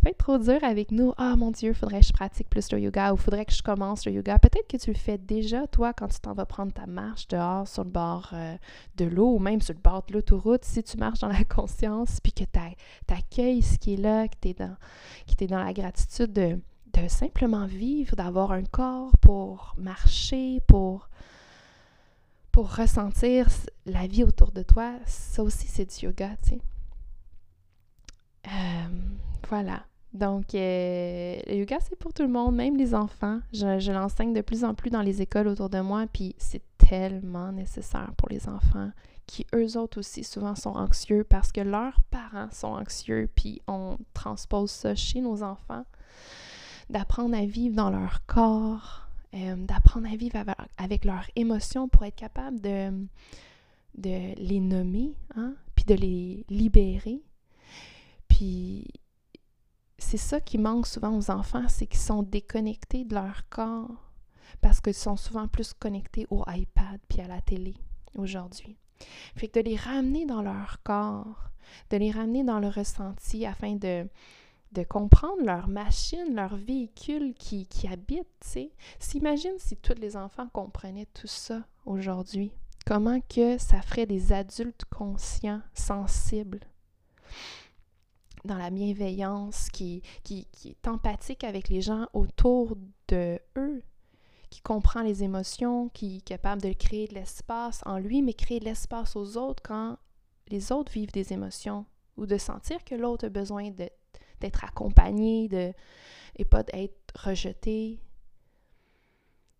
pas, 0.00 0.10
être 0.10 0.16
trop 0.16 0.38
dur 0.38 0.58
avec 0.62 0.90
nous. 0.90 1.12
Ah 1.18 1.36
mon 1.36 1.50
Dieu, 1.50 1.74
faudrait 1.74 2.00
que 2.00 2.06
je 2.06 2.12
pratique 2.14 2.48
plus 2.48 2.72
le 2.72 2.80
yoga 2.80 3.12
ou 3.12 3.16
faudrait 3.18 3.44
que 3.44 3.52
je 3.52 3.62
commence 3.62 4.06
le 4.06 4.12
yoga. 4.12 4.38
Peut-être 4.38 4.66
que 4.68 4.78
tu 4.78 4.90
le 4.90 4.96
fais 4.96 5.18
déjà, 5.18 5.66
toi, 5.66 5.92
quand 5.92 6.08
tu 6.08 6.18
t'en 6.20 6.32
vas 6.32 6.46
prendre 6.46 6.72
ta 6.72 6.86
marche 6.86 7.28
dehors 7.28 7.68
sur 7.68 7.84
le 7.84 7.90
bord 7.90 8.30
euh, 8.32 8.56
de 8.96 9.04
l'eau 9.04 9.34
ou 9.34 9.38
même 9.38 9.60
sur 9.60 9.74
le 9.74 9.80
bord 9.80 10.04
de 10.08 10.14
l'autoroute. 10.14 10.64
Si 10.64 10.82
tu 10.82 10.96
marches 10.96 11.20
dans 11.20 11.28
la 11.28 11.44
conscience 11.48 12.20
puis 12.20 12.32
que 12.32 12.44
tu 12.44 13.12
accueilles 13.14 13.62
ce 13.62 13.78
qui 13.78 13.94
est 13.94 13.98
là, 13.98 14.28
que 14.28 14.36
tu 14.40 14.48
es, 14.48 14.54
dans, 14.54 14.76
dans 15.48 15.64
la 15.64 15.72
gratitude 15.74 16.32
de, 16.32 16.58
de 16.94 17.08
simplement 17.08 17.66
vivre, 17.66 18.16
d'avoir 18.16 18.52
un 18.52 18.64
corps 18.64 19.12
pour 19.20 19.74
marcher, 19.76 20.60
pour 20.66 21.10
pour 22.52 22.74
ressentir 22.74 23.48
la 23.86 24.06
vie 24.06 24.22
autour 24.24 24.52
de 24.52 24.62
toi, 24.62 24.92
ça 25.06 25.42
aussi 25.42 25.66
c'est 25.66 25.86
du 25.98 26.06
yoga, 26.06 26.30
tu 26.42 26.50
sais. 26.50 26.60
Euh, 28.46 28.88
voilà. 29.48 29.84
Donc, 30.12 30.54
euh, 30.54 31.40
le 31.46 31.54
yoga, 31.54 31.78
c'est 31.80 31.96
pour 31.96 32.12
tout 32.12 32.22
le 32.22 32.28
monde, 32.28 32.54
même 32.54 32.76
les 32.76 32.94
enfants. 32.94 33.40
Je, 33.52 33.92
l'enseigne 33.92 34.34
de 34.34 34.42
plus 34.42 34.62
en 34.62 34.74
plus 34.74 34.90
dans 34.90 35.00
les 35.00 35.22
écoles 35.22 35.48
autour 35.48 35.70
de 35.70 35.80
moi, 35.80 36.06
puis 36.12 36.34
c'est 36.36 36.62
tellement 36.76 37.50
nécessaire 37.52 38.12
pour 38.18 38.28
les 38.28 38.46
enfants 38.48 38.90
qui, 39.26 39.46
eux 39.54 39.78
autres 39.78 40.00
aussi, 40.00 40.24
souvent 40.24 40.54
sont 40.54 40.76
anxieux 40.76 41.24
parce 41.24 41.52
que 41.52 41.60
leurs 41.62 41.98
parents 42.10 42.50
sont 42.50 42.74
anxieux, 42.74 43.30
puis 43.34 43.62
on 43.66 43.96
transpose 44.12 44.70
ça 44.70 44.94
chez 44.94 45.20
nos 45.20 45.42
enfants. 45.42 45.84
D'apprendre 46.90 47.34
à 47.34 47.46
vivre 47.46 47.74
dans 47.74 47.88
leur 47.88 48.26
corps, 48.26 49.01
euh, 49.34 49.56
d'apprendre 49.56 50.12
à 50.12 50.16
vivre 50.16 50.44
avec, 50.76 51.04
leurs 51.04 51.26
émotions 51.36 51.88
pour 51.88 52.04
être 52.04 52.16
capable 52.16 52.60
de, 52.60 53.08
les 53.94 54.60
nommer, 54.60 55.14
hein, 55.36 55.54
puis 55.74 55.84
de 55.84 55.94
les 55.94 56.44
libérer. 56.48 57.22
Puis 58.28 58.88
c'est 59.98 60.18
ça 60.18 60.40
qui 60.40 60.58
manque 60.58 60.86
souvent 60.86 61.16
aux 61.16 61.30
enfants, 61.30 61.68
c'est 61.68 61.86
qu'ils 61.86 62.00
sont 62.00 62.22
déconnectés 62.22 63.04
de 63.04 63.14
leur 63.14 63.48
corps 63.48 64.12
parce 64.60 64.80
qu'ils 64.80 64.94
sont 64.94 65.16
souvent 65.16 65.48
plus 65.48 65.72
connectés 65.72 66.26
au 66.30 66.44
iPad 66.48 67.00
puis 67.08 67.20
à 67.20 67.28
la 67.28 67.40
télé 67.40 67.74
aujourd'hui. 68.14 68.76
Fait 69.36 69.48
que 69.48 69.60
de 69.60 69.64
les 69.64 69.76
ramener 69.76 70.26
dans 70.26 70.42
leur 70.42 70.82
corps, 70.82 71.50
de 71.90 71.96
les 71.96 72.10
ramener 72.10 72.44
dans 72.44 72.60
le 72.60 72.68
ressenti 72.68 73.46
afin 73.46 73.76
de 73.76 74.06
de 74.72 74.82
comprendre 74.82 75.42
leur 75.44 75.68
machine, 75.68 76.34
leur 76.34 76.56
véhicule 76.56 77.34
qui, 77.34 77.66
qui 77.66 77.86
habite, 77.88 78.28
tu 78.40 78.48
sais. 78.48 78.72
S'imagine 78.98 79.58
si 79.58 79.76
tous 79.76 79.98
les 80.00 80.16
enfants 80.16 80.48
comprenaient 80.48 81.08
tout 81.12 81.26
ça 81.26 81.62
aujourd'hui. 81.84 82.52
Comment 82.86 83.20
que 83.20 83.58
ça 83.58 83.80
ferait 83.82 84.06
des 84.06 84.32
adultes 84.32 84.84
conscients, 84.86 85.60
sensibles, 85.74 86.60
dans 88.44 88.56
la 88.56 88.70
bienveillance, 88.70 89.68
qui, 89.68 90.02
qui, 90.24 90.46
qui 90.50 90.70
est 90.70 90.88
empathique 90.88 91.44
avec 91.44 91.68
les 91.68 91.80
gens 91.80 92.06
autour 92.12 92.76
de 93.08 93.38
eux, 93.56 93.82
qui 94.50 94.60
comprend 94.62 95.02
les 95.02 95.22
émotions, 95.22 95.90
qui 95.90 96.18
est 96.18 96.20
capable 96.22 96.62
de 96.62 96.72
créer 96.72 97.06
de 97.06 97.14
l'espace 97.14 97.82
en 97.86 97.98
lui, 97.98 98.20
mais 98.20 98.34
créer 98.34 98.58
de 98.58 98.64
l'espace 98.64 99.16
aux 99.16 99.36
autres 99.36 99.62
quand 99.62 99.96
les 100.48 100.72
autres 100.72 100.92
vivent 100.92 101.12
des 101.12 101.32
émotions 101.32 101.86
ou 102.16 102.26
de 102.26 102.36
sentir 102.36 102.84
que 102.84 102.94
l'autre 102.94 103.26
a 103.26 103.30
besoin 103.30 103.70
de 103.70 103.88
d'être 104.42 104.64
accompagné 104.64 105.48
de, 105.48 105.72
et 106.36 106.44
pas 106.44 106.62
d'être 106.62 107.14
rejeté. 107.14 108.00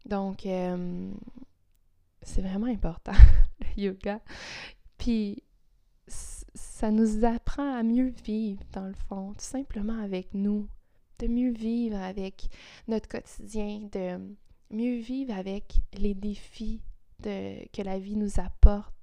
Donc, 0.05 0.47
euh, 0.47 1.11
c'est 2.23 2.43
vraiment 2.43 2.67
important, 2.67 3.13
le 3.77 3.83
yoga. 3.83 4.21
Puis, 4.99 5.43
ça 6.07 6.91
nous 6.91 7.25
apprend 7.25 7.77
à 7.77 7.83
mieux 7.83 8.13
vivre, 8.25 8.63
dans 8.73 8.87
le 8.87 8.95
fond, 9.09 9.33
tout 9.35 9.45
simplement 9.45 9.99
avec 10.01 10.35
nous, 10.35 10.69
de 11.21 11.29
mieux 11.29 11.53
vivre 11.53 11.97
avec 11.97 12.49
notre 12.89 13.09
quotidien, 13.09 13.89
de 13.93 14.19
mieux 14.71 14.99
vivre 14.99 15.35
avec 15.35 15.75
les 15.93 16.15
défis 16.15 16.83
de, 17.21 17.65
que 17.73 17.83
la 17.83 17.99
vie 17.99 18.17
nous 18.17 18.41
apporte, 18.41 18.95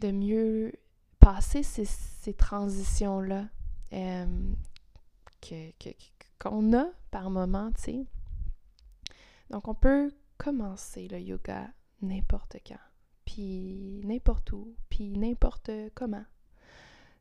de 0.00 0.10
mieux 0.10 0.72
passer 1.18 1.62
ces, 1.62 1.84
ces 1.84 2.32
transitions-là 2.32 3.48
euh, 3.92 4.54
qu'on 6.38 6.72
a 6.76 6.86
par 7.10 7.30
moment, 7.30 7.70
tu 7.72 7.82
sais. 7.82 8.04
Donc, 9.50 9.68
on 9.68 9.74
peut 9.74 10.10
commencer 10.38 11.08
le 11.08 11.20
yoga 11.20 11.68
n'importe 12.00 12.56
quand, 12.66 12.74
puis 13.24 14.00
n'importe 14.04 14.52
où, 14.52 14.74
puis 14.88 15.16
n'importe 15.16 15.70
comment. 15.94 16.24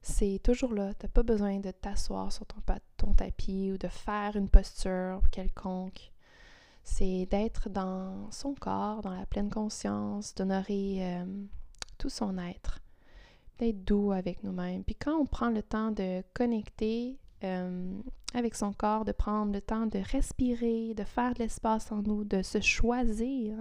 c'est 0.01 0.39
toujours 0.43 0.73
là. 0.73 0.93
Tu 0.95 1.05
n'as 1.05 1.11
pas 1.11 1.23
besoin 1.23 1.59
de 1.59 1.71
t'asseoir 1.71 2.31
sur 2.31 2.45
ton, 2.45 2.57
ton, 2.97 3.13
tapis 3.13 3.71
ou 3.71 3.77
de 3.77 3.87
faire 3.87 4.35
une 4.35 4.49
posture 4.49 5.21
quelconque. 5.31 6.11
C'est 6.83 7.27
d'être 7.29 7.69
dans 7.69 8.31
son 8.31 8.55
corps, 8.55 9.01
dans 9.03 9.13
la 9.13 9.27
pleine 9.27 9.51
conscience, 9.51 10.33
d'honorer 10.33 10.97
euh, 11.01 11.25
tout 11.99 12.09
son 12.09 12.37
être, 12.39 12.79
d'être 13.61 13.83
doux 13.83 14.11
avec 14.11 14.43
nous-mêmes. 14.43 14.83
Puis 14.83 14.95
quand 14.95 15.15
on 15.17 15.25
prend 15.25 15.49
le 15.49 15.63
temps 15.63 15.91
de 15.91 16.23
connecter 16.33 17.17
euh, 17.43 17.99
avec 18.33 18.55
son 18.55 18.73
corps, 18.73 19.05
de 19.05 19.11
prendre 19.11 19.53
le 19.53 19.61
temps 19.61 19.85
de 19.85 19.99
respirer, 19.99 20.93
de 20.93 21.03
faire 21.03 21.33
de 21.33 21.39
l'espace 21.39 21.91
en 21.91 22.01
nous, 22.01 22.23
de 22.23 22.41
se 22.41 22.59
choisir, 22.59 23.55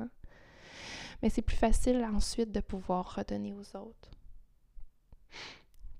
mais 1.22 1.30
c'est 1.30 1.42
plus 1.42 1.56
facile 1.56 2.04
ensuite 2.04 2.52
de 2.52 2.60
pouvoir 2.60 3.14
redonner 3.14 3.54
aux 3.54 3.76
autres 3.76 4.10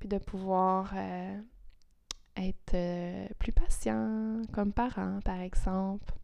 puis 0.01 0.09
de 0.09 0.19
pouvoir 0.19 0.93
euh, 0.97 1.39
être 2.37 2.75
euh, 2.75 3.29
plus 3.39 3.53
patient 3.53 4.41
comme 4.53 4.73
parent, 4.73 5.21
par 5.25 5.41
exemple, 5.41 6.15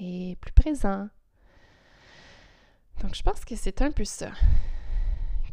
et 0.00 0.36
plus 0.40 0.52
présent. 0.52 1.08
Donc, 3.02 3.14
je 3.14 3.22
pense 3.22 3.44
que 3.44 3.54
c'est 3.54 3.82
un 3.82 3.90
peu 3.90 4.04
ça 4.04 4.30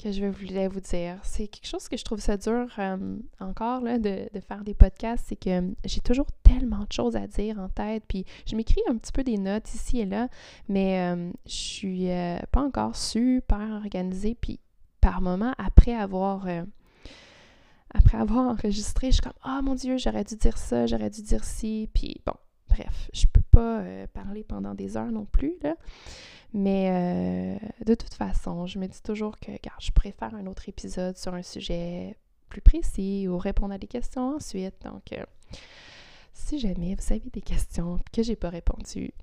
que 0.02 0.12
je 0.12 0.26
voulais 0.26 0.68
vous 0.68 0.80
dire. 0.80 1.20
C'est 1.24 1.48
quelque 1.48 1.68
chose 1.68 1.88
que 1.88 1.98
je 1.98 2.04
trouve 2.04 2.20
ça 2.20 2.38
dur 2.38 2.68
euh, 2.80 3.18
encore 3.40 3.82
là, 3.82 4.00
de, 4.00 4.28
faire 4.48 4.64
des 4.64 4.74
podcasts, 4.74 5.26
c'est 5.28 5.36
que 5.36 5.74
j'ai 5.86 6.02
toujours 6.02 6.28
tellement 6.44 6.86
de 6.86 6.92
choses 6.92 7.16
à 7.16 7.28
dire 7.28 7.60
en 7.60 7.70
tête, 7.70 8.04
puis 8.08 8.26
je 8.48 8.56
m'écris 8.56 8.82
un 8.90 8.98
petit 8.98 9.12
peu 9.12 9.24
des 9.24 9.38
notes 9.38 9.74
ici 9.74 10.00
et 10.00 10.06
là, 10.06 10.28
mais 10.68 11.16
je 11.46 11.52
suis 11.52 12.08
pas 12.52 12.62
encore 12.62 12.96
super 12.96 13.80
organisée, 13.84 14.36
puis 14.40 14.60
par 15.00 15.22
moment, 15.22 15.54
après 15.58 15.94
avoir 15.94 16.48
après 17.94 18.18
avoir 18.18 18.48
enregistré, 18.48 19.08
je 19.08 19.16
suis 19.16 19.22
comme 19.22 19.34
Ah 19.44 19.62
mon 19.62 19.76
Dieu, 19.76 19.98
j'aurais 19.98 20.24
dû 20.24 20.36
dire 20.36 20.58
ça, 20.58 20.86
j'aurais 20.86 21.10
dû 21.10 21.22
dire 21.22 21.44
ci. 21.44 21.90
Puis 21.94 22.22
bon, 22.26 22.34
bref, 22.70 23.10
je 23.14 23.26
peux 23.26 23.42
pas 23.52 23.80
euh, 23.82 24.08
parler 24.14 24.44
pendant 24.44 24.74
des 24.74 24.98
heures 24.98 25.12
non 25.12 25.26
plus, 25.26 25.56
là. 25.62 25.76
Mais 26.54 27.60
euh, 27.62 27.86
de 27.86 27.96
toute 27.96 28.14
façon, 28.14 28.66
je 28.68 28.78
me 28.78 28.88
dis 28.88 29.02
toujours 29.02 29.40
que, 29.40 29.52
regarde, 29.52 29.82
je 29.82 29.92
préfère 29.92 30.36
un 30.36 30.46
autre 30.48 30.68
épisode 30.68 31.18
sur 31.18 31.34
un 31.34 31.44
sujet 31.44 32.18
plus 32.50 32.62
précis 32.62 33.28
ou 33.30 33.38
répondre 33.38 33.74
à 33.74 33.78
des 33.78 33.88
questions 33.88 34.36
ensuite. 34.36 34.76
Donc, 34.84 35.14
euh, 35.14 35.24
si 36.34 36.60
jamais 36.60 36.96
vous 36.96 37.14
avez 37.14 37.30
des 37.32 37.42
questions 37.42 38.00
que 38.12 38.22
j'ai 38.22 38.36
pas 38.36 38.50
répondu, 38.50 39.14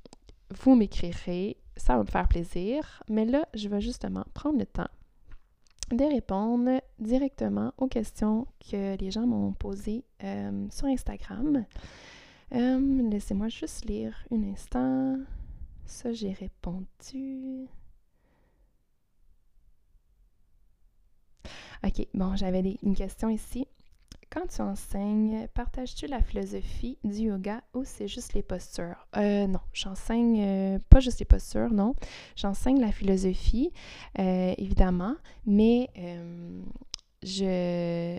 vous 0.51 0.75
m'écrirez, 0.75 1.59
ça 1.77 1.97
va 1.97 2.05
me 2.05 2.09
faire 2.09 2.29
plaisir. 2.29 3.03
Mais 3.11 3.27
là, 3.27 3.47
je 3.53 3.69
vais 3.69 3.83
justement 3.83 4.25
prendre 4.33 4.59
le 4.59 4.67
temps 4.67 4.89
de 5.91 6.05
répondre 6.05 6.81
directement 6.99 7.73
aux 7.79 7.89
questions 7.89 8.47
que 8.71 8.97
les 8.97 9.11
gens 9.11 9.27
m'ont 9.27 9.53
posées 9.53 10.05
euh, 10.25 10.67
sur 10.71 10.87
Instagram. 10.87 11.65
Laissez-moi 12.51 13.49
juste 13.49 13.85
lire 13.85 14.15
un 14.31 14.43
instant. 14.45 15.19
Ça, 15.89 16.13
j'ai 16.13 16.33
répondu. 16.33 17.67
OK, 21.83 22.07
bon, 22.13 22.37
j'avais 22.37 22.77
une 22.83 22.95
question 22.95 23.31
ici. 23.31 23.67
Quand 24.31 24.47
tu 24.47 24.61
enseignes, 24.61 25.49
partages-tu 25.55 26.07
la 26.07 26.21
philosophie 26.21 26.99
du 27.05 27.29
yoga 27.29 27.63
ou 27.73 27.85
c'est 27.85 28.07
juste 28.07 28.35
les 28.35 28.43
postures? 28.43 29.09
Euh, 29.17 29.47
non, 29.47 29.61
j'enseigne 29.73 30.43
euh, 30.43 30.79
pas 30.91 31.01
juste 31.01 31.21
les 31.21 31.25
postures, 31.25 31.71
non. 31.71 31.95
J'enseigne 32.37 32.81
la 32.81 32.93
philosophie, 32.93 33.73
euh, 34.19 34.55
évidemment, 34.59 35.17
mais 35.47 35.89
je 37.23 38.19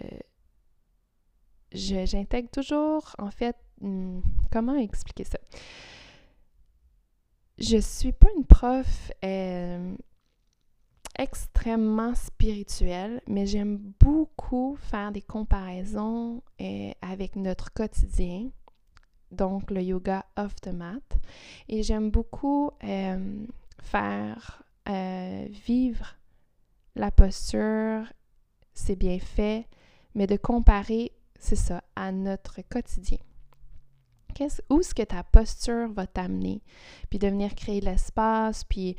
j'intègre 1.72 2.50
toujours, 2.50 3.16
en 3.20 3.30
fait, 3.30 3.56
hmm, 3.82 4.22
comment 4.52 4.76
expliquer 4.76 5.24
ça? 5.24 5.38
Je 7.60 7.78
suis 7.78 8.14
pas 8.14 8.30
une 8.38 8.46
prof 8.46 9.12
extrêmement 11.20 12.16
spirituel, 12.16 13.22
mais 13.28 13.46
j'aime 13.46 13.78
beaucoup 14.00 14.78
faire 14.80 15.12
des 15.12 15.22
comparaisons 15.22 16.42
euh, 16.62 16.92
avec 17.02 17.36
notre 17.36 17.74
quotidien, 17.74 18.50
donc 19.32 19.70
le 19.70 19.82
yoga 19.82 20.26
off 20.38 20.56
the 20.62 20.70
mat. 20.70 21.04
Et 21.68 21.84
j'aime 21.84 22.10
beaucoup 22.10 22.72
euh, 22.86 23.46
faire 23.82 24.64
euh, 24.88 25.46
vivre 25.68 26.16
la 26.96 27.12
posture, 27.12 28.06
c'est 28.74 28.96
bien 28.96 29.20
fait, 29.20 29.68
mais 30.16 30.28
de 30.28 30.38
comparer, 30.38 31.12
c'est 31.38 31.58
ça, 31.58 31.84
à 31.98 32.14
notre 32.14 32.62
quotidien. 32.62 33.18
Où 34.70 34.80
est-ce 34.80 34.96
que 34.96 35.04
ta 35.04 35.24
posture 35.24 35.92
va 35.92 36.08
t'amener? 36.08 36.62
Puis 37.10 37.20
de 37.20 37.28
venir 37.28 37.56
créer 37.56 37.82
l'espace, 37.82 38.64
puis 38.64 38.96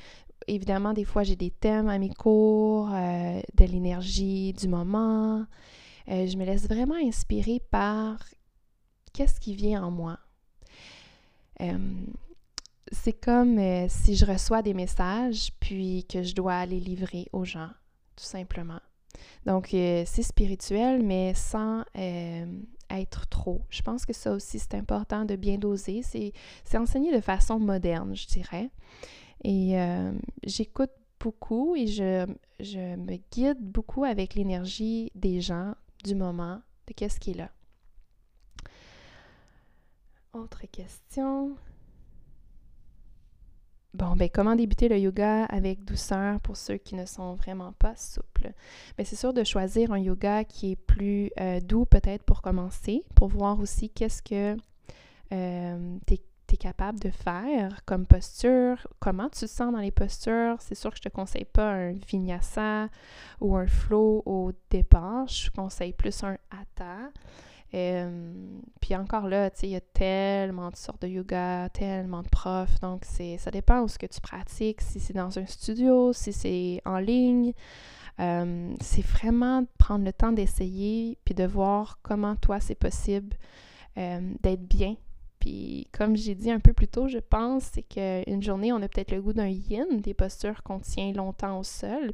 évidemment, 0.47 0.93
des 0.93 1.05
fois, 1.05 1.23
j'ai 1.23 1.37
des 1.37 1.51
thèmes 1.51 1.88
à 1.88 1.99
mes 1.99 2.11
cours, 2.11 2.90
euh, 2.93 3.40
de 3.55 3.64
l'énergie 3.64 4.53
du 4.53 4.69
moment. 4.69 5.47
Euh, 6.09 6.27
je 6.27 6.37
me 6.37 6.45
laisse 6.45 6.66
vraiment 6.69 6.97
inspirer 6.97 7.61
par 7.71 8.19
qu'est-ce 9.12 9.40
qui 9.40 9.55
vient 9.55 9.85
en 9.85 9.90
moi. 9.90 10.19
Euh, 11.61 11.79
c'est 12.93 13.12
comme 13.12 13.61
si 13.88 14.16
je 14.16 14.27
reçois 14.27 14.62
des 14.62 14.75
messages, 14.75 15.53
puis 15.61 16.05
que 16.09 16.23
je 16.23 16.35
dois 16.35 16.66
les 16.66 16.81
livrer 16.81 17.29
aux 17.33 17.45
gens, 17.45 17.71
tout 18.16 18.25
simplement. 18.25 18.81
Donc, 19.47 19.69
c'est 19.71 20.23
spirituel, 20.23 21.03
mais 21.05 21.35
sans 21.35 21.85
être 22.90 23.29
trop. 23.29 23.62
Je 23.70 23.83
pense 23.83 24.07
que 24.07 24.12
ça 24.12 24.33
aussi, 24.33 24.59
c'est 24.59 24.74
important 24.74 25.24
de 25.24 25.37
bien 25.37 25.59
doser. 25.59 26.03
C'est 26.03 26.79
enseigné 26.79 27.14
de 27.14 27.20
façon 27.20 27.59
moderne, 27.59 28.14
je 28.14 28.26
dirais. 28.26 28.70
Et 29.44 29.79
euh, 29.79 30.12
j'écoute 30.44 30.90
beaucoup 31.18 31.76
et 31.76 31.87
je, 31.87 32.26
je, 32.61 32.96
me 32.96 33.16
guide 33.31 33.59
beaucoup 33.61 34.05
avec 34.05 34.35
l'énergie 34.35 35.11
des 35.14 35.40
gens, 35.40 35.74
du 36.05 36.14
moment, 36.14 36.61
de 36.87 36.94
qu'est-ce 36.94 37.20
qui 37.20 37.33
est 37.33 37.35
là. 37.35 37.50
Autre 40.33 40.66
question. 40.70 41.57
Bon, 43.92 44.14
ben 44.14 44.29
comment 44.33 44.55
débuter 44.55 44.88
le 44.88 44.98
yoga 44.98 45.44
avec 45.46 45.85
douceur 45.85 46.40
pour 46.40 46.57
ceux 46.57 46.76
qui 46.76 46.94
ne 46.94 47.07
sont 47.07 47.35
vraiment 47.35 47.72
pas 47.72 47.96
souples? 47.96 48.53
Ben, 48.96 49.05
c'est 49.05 49.16
sûr 49.16 49.33
de 49.33 49.42
choisir 49.42 49.92
un 49.92 49.98
yoga 49.98 50.44
qui 50.44 50.72
est 50.72 50.76
plus 50.76 51.31
euh, 51.40 51.61
doux 51.61 51.87
peut-être 51.87 52.22
pour 52.22 52.40
commencer, 52.40 53.05
pour 53.16 53.29
voir 53.29 53.59
aussi 53.59 53.90
qu'est-ce 53.90 54.22
que 54.22 54.57
euh, 55.33 55.98
tes 56.07 56.20
capable 56.57 57.00
de 57.00 57.11
faire 57.11 57.85
comme 57.85 58.07
posture, 58.07 58.87
comment 58.98 59.29
tu 59.29 59.40
te 59.40 59.46
sens 59.46 59.72
dans 59.72 59.81
les 59.81 59.90
postures? 59.90 60.57
C'est 60.61 60.74
sûr 60.74 60.90
que 60.90 60.96
je 60.96 61.03
te 61.03 61.09
conseille 61.09 61.44
pas 61.44 61.72
un 61.72 61.92
vinyasa 61.92 62.88
ou 63.40 63.57
un 63.57 63.66
flow 63.66 64.22
au 64.26 64.53
départ. 64.70 65.26
Je 65.29 65.50
conseille 65.50 65.92
plus 65.92 66.22
un 66.22 66.37
hatha. 66.50 67.11
Euh, 67.74 68.33
puis 68.80 68.96
encore 68.96 69.28
là, 69.28 69.50
tu 69.50 69.61
sais, 69.61 69.66
il 69.68 69.70
y 69.70 69.76
a 69.76 69.80
tellement 69.80 70.70
de 70.70 70.76
sortes 70.76 71.02
de 71.02 71.09
yoga, 71.09 71.68
tellement 71.70 72.22
de 72.22 72.28
profs. 72.28 72.80
Donc, 72.80 73.02
c'est, 73.04 73.38
ça 73.38 73.50
dépend 73.50 73.80
où 73.83 73.88
ce 73.88 73.98
que 73.98 74.06
tu 74.06 74.20
pratiques, 74.20 74.80
si 74.80 75.00
c'est 75.00 75.14
dans 75.14 75.38
un 75.38 75.46
studio, 75.46 76.12
si 76.12 76.33
c'est 76.33 76.83
en 76.85 76.98
ligne. 76.98 77.52
Euh, 78.18 78.74
c'est 78.80 79.04
vraiment 79.04 79.64
prendre 79.78 80.04
le 80.04 80.12
temps 80.12 80.33
d'essayer 80.33 81.16
puis 81.24 81.35
de 81.35 81.44
voir 81.44 82.00
comment 82.02 82.37
toi 82.37 82.61
c'est 82.61 82.74
possible 82.74 83.35
euh, 83.96 84.35
d'être 84.42 84.66
bien 84.68 84.96
puis 85.40 85.88
comme 85.92 86.14
j'ai 86.16 86.35
dit 86.35 86.50
un 86.50 86.61
peu 86.61 86.72
plus 86.72 86.87
tôt, 86.87 87.09
je 87.09 87.18
pense, 87.18 87.64
c'est 87.72 87.83
qu'une 87.83 88.42
journée, 88.42 88.72
on 88.72 88.83
a 88.83 88.88
peut-être 88.88 89.11
le 89.11 89.22
goût 89.22 89.33
d'un 89.33 89.48
yin, 89.48 90.00
des 90.00 90.14
postures 90.14 90.62
qu'on 90.62 90.78
tient 90.78 91.12
longtemps 91.12 91.59
au 91.59 91.64
sol. 91.64 92.12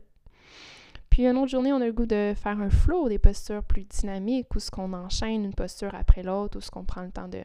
Puis 1.17 1.27
une 1.27 1.39
autre 1.39 1.49
journée, 1.49 1.73
on 1.73 1.81
a 1.81 1.87
le 1.87 1.95
goût 1.95 2.05
de 2.05 2.35
faire 2.37 2.61
un 2.61 2.69
flow, 2.69 3.09
des 3.09 3.19
postures 3.19 3.63
plus 3.63 3.85
dynamiques, 3.85 4.55
où 4.55 4.61
ce 4.61 4.71
qu'on 4.71 4.93
enchaîne 4.93 5.47
une 5.47 5.55
posture 5.55 5.95
après 5.95 6.23
l'autre, 6.23 6.59
où 6.59 6.61
ce 6.61 6.71
qu'on 6.71 6.85
prend 6.85 7.01
le 7.01 7.11
temps 7.11 7.27
de, 7.27 7.43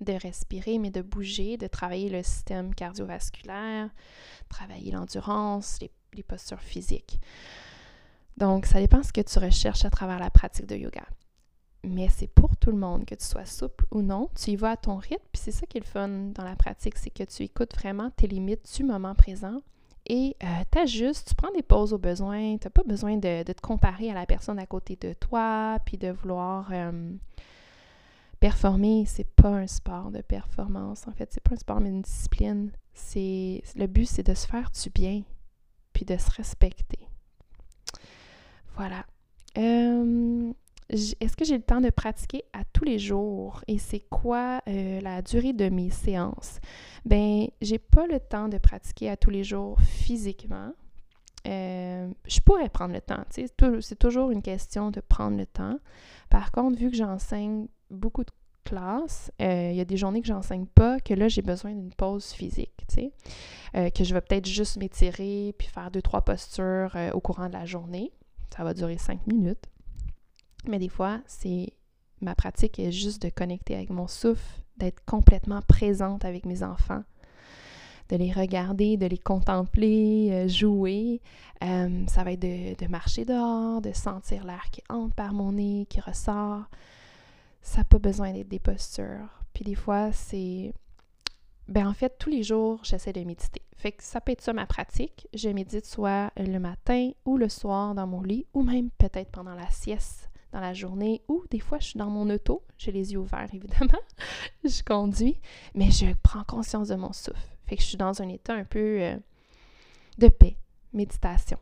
de 0.00 0.12
respirer, 0.12 0.78
mais 0.78 0.92
de 0.92 1.02
bouger, 1.02 1.56
de 1.56 1.66
travailler 1.66 2.08
le 2.08 2.22
système 2.22 2.72
cardiovasculaire, 2.72 3.90
travailler 4.48 4.92
l'endurance, 4.92 5.80
les, 5.80 5.90
les 6.14 6.22
postures 6.22 6.60
physiques. 6.60 7.18
Donc, 8.36 8.66
ça 8.66 8.78
dépend 8.78 9.02
ce 9.02 9.12
que 9.12 9.22
tu 9.22 9.40
recherches 9.40 9.84
à 9.84 9.90
travers 9.90 10.20
la 10.20 10.30
pratique 10.30 10.66
de 10.66 10.76
yoga 10.76 11.02
mais 11.84 12.08
c'est 12.10 12.28
pour 12.28 12.56
tout 12.56 12.70
le 12.70 12.78
monde, 12.78 13.04
que 13.04 13.16
tu 13.16 13.24
sois 13.24 13.44
souple 13.44 13.86
ou 13.90 14.02
non. 14.02 14.30
Tu 14.40 14.52
y 14.52 14.56
vas 14.56 14.70
à 14.70 14.76
ton 14.76 14.98
rythme, 14.98 15.24
puis 15.32 15.42
c'est 15.42 15.50
ça 15.50 15.66
qui 15.66 15.78
est 15.78 15.80
le 15.80 15.86
fun 15.86 16.08
dans 16.08 16.44
la 16.44 16.54
pratique, 16.54 16.96
c'est 16.96 17.10
que 17.10 17.24
tu 17.24 17.42
écoutes 17.42 17.74
vraiment 17.74 18.12
tes 18.12 18.28
limites 18.28 18.72
du 18.76 18.84
moment 18.84 19.16
présent 19.16 19.62
et 20.14 20.36
euh, 20.44 20.46
t'ajustes, 20.70 21.28
tu 21.30 21.34
prends 21.34 21.50
des 21.52 21.62
pauses 21.62 21.94
au 21.94 21.98
besoin, 21.98 22.58
tu 22.58 22.66
n'as 22.66 22.70
pas 22.70 22.82
besoin 22.82 23.16
de, 23.16 23.42
te 23.44 23.60
comparer 23.62 24.10
à 24.10 24.14
la 24.14 24.26
personne 24.26 24.58
à 24.58 24.66
côté 24.66 24.94
de 24.96 25.14
toi, 25.14 25.78
puis 25.86 25.96
de 25.96 26.10
vouloir 26.10 26.68
euh, 26.70 27.14
performer. 28.38 29.06
C'est 29.06 29.24
pas 29.24 29.48
un 29.48 29.66
sport 29.66 30.10
de 30.10 30.20
performance, 30.20 31.08
en 31.08 31.12
fait, 31.12 31.32
c'est 31.32 31.42
pas 31.42 31.54
un 31.54 31.56
sport, 31.56 31.80
mais 31.80 31.88
une 31.88 32.02
discipline. 32.02 32.72
C'est, 32.92 33.62
le 33.74 33.86
but, 33.86 34.04
c'est 34.04 34.22
de 34.22 34.34
se 34.34 34.46
faire 34.46 34.70
du 34.70 34.90
bien, 34.90 35.22
puis 35.94 36.04
de 36.04 36.18
se 36.18 36.30
respecter. 36.30 37.08
Voilà. 38.76 39.06
Est-ce 40.92 41.36
que 41.36 41.44
j'ai 41.44 41.56
le 41.56 41.62
temps 41.62 41.80
de 41.80 41.90
pratiquer 41.90 42.44
à 42.52 42.64
tous 42.64 42.84
les 42.84 42.98
jours? 42.98 43.62
Et 43.68 43.78
c'est 43.78 44.04
quoi 44.10 44.60
la 44.66 45.22
durée 45.22 45.52
de 45.52 45.68
mes 45.68 45.90
séances? 45.90 46.60
Ben, 47.04 47.46
j'ai 47.60 47.78
pas 47.78 48.06
le 48.06 48.20
temps 48.20 48.48
de 48.48 48.58
pratiquer 48.58 49.10
à 49.10 49.16
tous 49.16 49.30
les 49.30 49.44
jours 49.44 49.80
physiquement. 49.80 50.72
je 51.44 52.40
pourrais 52.44 52.68
prendre 52.68 52.94
le 52.94 53.00
temps, 53.00 53.24
c'est 53.30 53.98
toujours 53.98 54.30
une 54.30 54.42
question 54.42 54.90
de 54.90 55.00
prendre 55.00 55.36
le 55.36 55.46
temps. 55.46 55.78
Par 56.30 56.52
contre, 56.52 56.78
vu 56.78 56.90
que 56.90 56.96
j'enseigne 56.96 57.66
beaucoup 57.90 58.24
de 58.24 58.30
classe, 58.64 59.30
euh, 59.40 59.70
il 59.70 59.76
y 59.76 59.80
a 59.80 59.84
des 59.84 59.96
journées 59.96 60.20
que 60.20 60.26
j'enseigne 60.26 60.66
pas, 60.66 61.00
que 61.00 61.14
là, 61.14 61.28
j'ai 61.28 61.42
besoin 61.42 61.72
d'une 61.72 61.92
pause 61.92 62.32
physique, 62.32 62.86
euh, 63.74 63.90
que 63.90 64.04
je 64.04 64.14
vais 64.14 64.20
peut-être 64.20 64.46
juste 64.46 64.76
m'étirer 64.76 65.54
puis 65.58 65.68
faire 65.68 65.90
deux, 65.90 66.02
trois 66.02 66.22
postures 66.22 66.94
euh, 66.96 67.10
au 67.12 67.20
courant 67.20 67.48
de 67.48 67.52
la 67.52 67.64
journée. 67.64 68.12
Ça 68.56 68.64
va 68.64 68.74
durer 68.74 68.98
cinq 68.98 69.26
minutes. 69.26 69.64
Mais 70.66 70.78
des 70.78 70.88
fois, 70.88 71.20
c'est 71.26 71.72
ma 72.20 72.34
pratique 72.34 72.78
est 72.78 72.92
juste 72.92 73.22
de 73.22 73.30
connecter 73.30 73.74
avec 73.74 73.90
mon 73.90 74.06
souffle, 74.06 74.62
d'être 74.76 75.04
complètement 75.04 75.60
présente 75.62 76.24
avec 76.24 76.46
mes 76.46 76.62
enfants, 76.62 77.02
de 78.08 78.16
les 78.16 78.32
regarder, 78.32 78.96
de 78.96 79.06
les 79.06 79.18
contempler, 79.18 80.48
jouer. 80.48 81.20
ça 81.60 82.24
va 82.24 82.32
être 82.32 82.40
de, 82.40 82.76
de 82.76 82.88
marcher 82.88 83.24
dehors, 83.24 83.80
de 83.80 83.92
sentir 83.92 84.44
l'air 84.44 84.64
qui 84.70 84.82
entre 84.88 85.14
par 85.14 85.32
mon 85.32 85.52
nez, 85.52 85.86
qui 85.88 86.00
ressort 86.00 86.66
ça 87.62 87.78
n'a 87.78 87.84
pas 87.84 87.98
besoin 87.98 88.32
d'être 88.32 88.48
des 88.48 88.58
postures. 88.58 89.28
Puis 89.54 89.64
des 89.64 89.74
fois, 89.74 90.12
c'est. 90.12 90.74
Ben 91.68 91.86
en 91.86 91.94
fait, 91.94 92.18
tous 92.18 92.28
les 92.28 92.42
jours, 92.42 92.80
j'essaie 92.82 93.12
de 93.12 93.22
méditer. 93.22 93.62
Fait 93.76 93.92
que 93.92 94.02
ça 94.02 94.20
peut 94.20 94.32
être 94.32 94.42
ça 94.42 94.52
ma 94.52 94.66
pratique. 94.66 95.28
Je 95.32 95.48
médite 95.48 95.86
soit 95.86 96.32
le 96.36 96.58
matin 96.58 97.12
ou 97.24 97.36
le 97.36 97.48
soir 97.48 97.94
dans 97.94 98.06
mon 98.06 98.20
lit, 98.20 98.46
ou 98.52 98.62
même 98.62 98.90
peut-être 98.98 99.30
pendant 99.30 99.54
la 99.54 99.70
sieste 99.70 100.28
dans 100.52 100.60
la 100.60 100.74
journée, 100.74 101.22
ou 101.28 101.42
des 101.50 101.58
fois, 101.58 101.78
je 101.78 101.88
suis 101.88 101.98
dans 101.98 102.10
mon 102.10 102.28
auto, 102.30 102.62
j'ai 102.78 102.92
les 102.92 103.12
yeux 103.12 103.18
ouverts 103.18 103.48
évidemment, 103.52 104.00
je 104.64 104.82
conduis, 104.82 105.40
mais 105.74 105.90
je 105.90 106.06
prends 106.22 106.44
conscience 106.44 106.88
de 106.88 106.94
mon 106.94 107.12
souffle. 107.12 107.40
Fait 107.66 107.76
que 107.76 107.82
je 107.82 107.88
suis 107.88 107.96
dans 107.96 108.20
un 108.20 108.28
état 108.28 108.54
un 108.54 108.64
peu 108.64 109.00
euh, 109.00 109.16
de 110.18 110.28
paix, 110.28 110.56
méditation. 110.92 111.58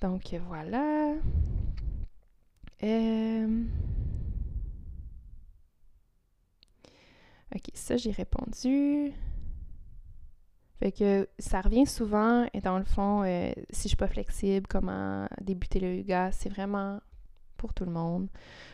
Donc 0.00 0.34
voilà. 0.48 1.14
Euh... 2.82 3.64
OK, 7.54 7.70
ça, 7.74 7.96
j'ai 7.96 8.10
répondu. 8.10 9.12
Fait 10.78 10.90
que 10.90 11.28
ça 11.38 11.60
revient 11.60 11.86
souvent, 11.86 12.46
et 12.52 12.60
dans 12.60 12.76
le 12.76 12.84
fond, 12.84 13.22
euh, 13.22 13.52
si 13.70 13.84
je 13.84 13.88
suis 13.88 13.96
pas 13.96 14.08
flexible, 14.08 14.66
comment 14.66 15.28
débuter 15.40 15.78
le 15.78 15.94
yoga, 15.98 16.32
c'est 16.32 16.48
vraiment 16.48 16.98
pour 17.62 17.74
tout 17.74 17.84
le 17.84 17.92
monde. 17.92 18.26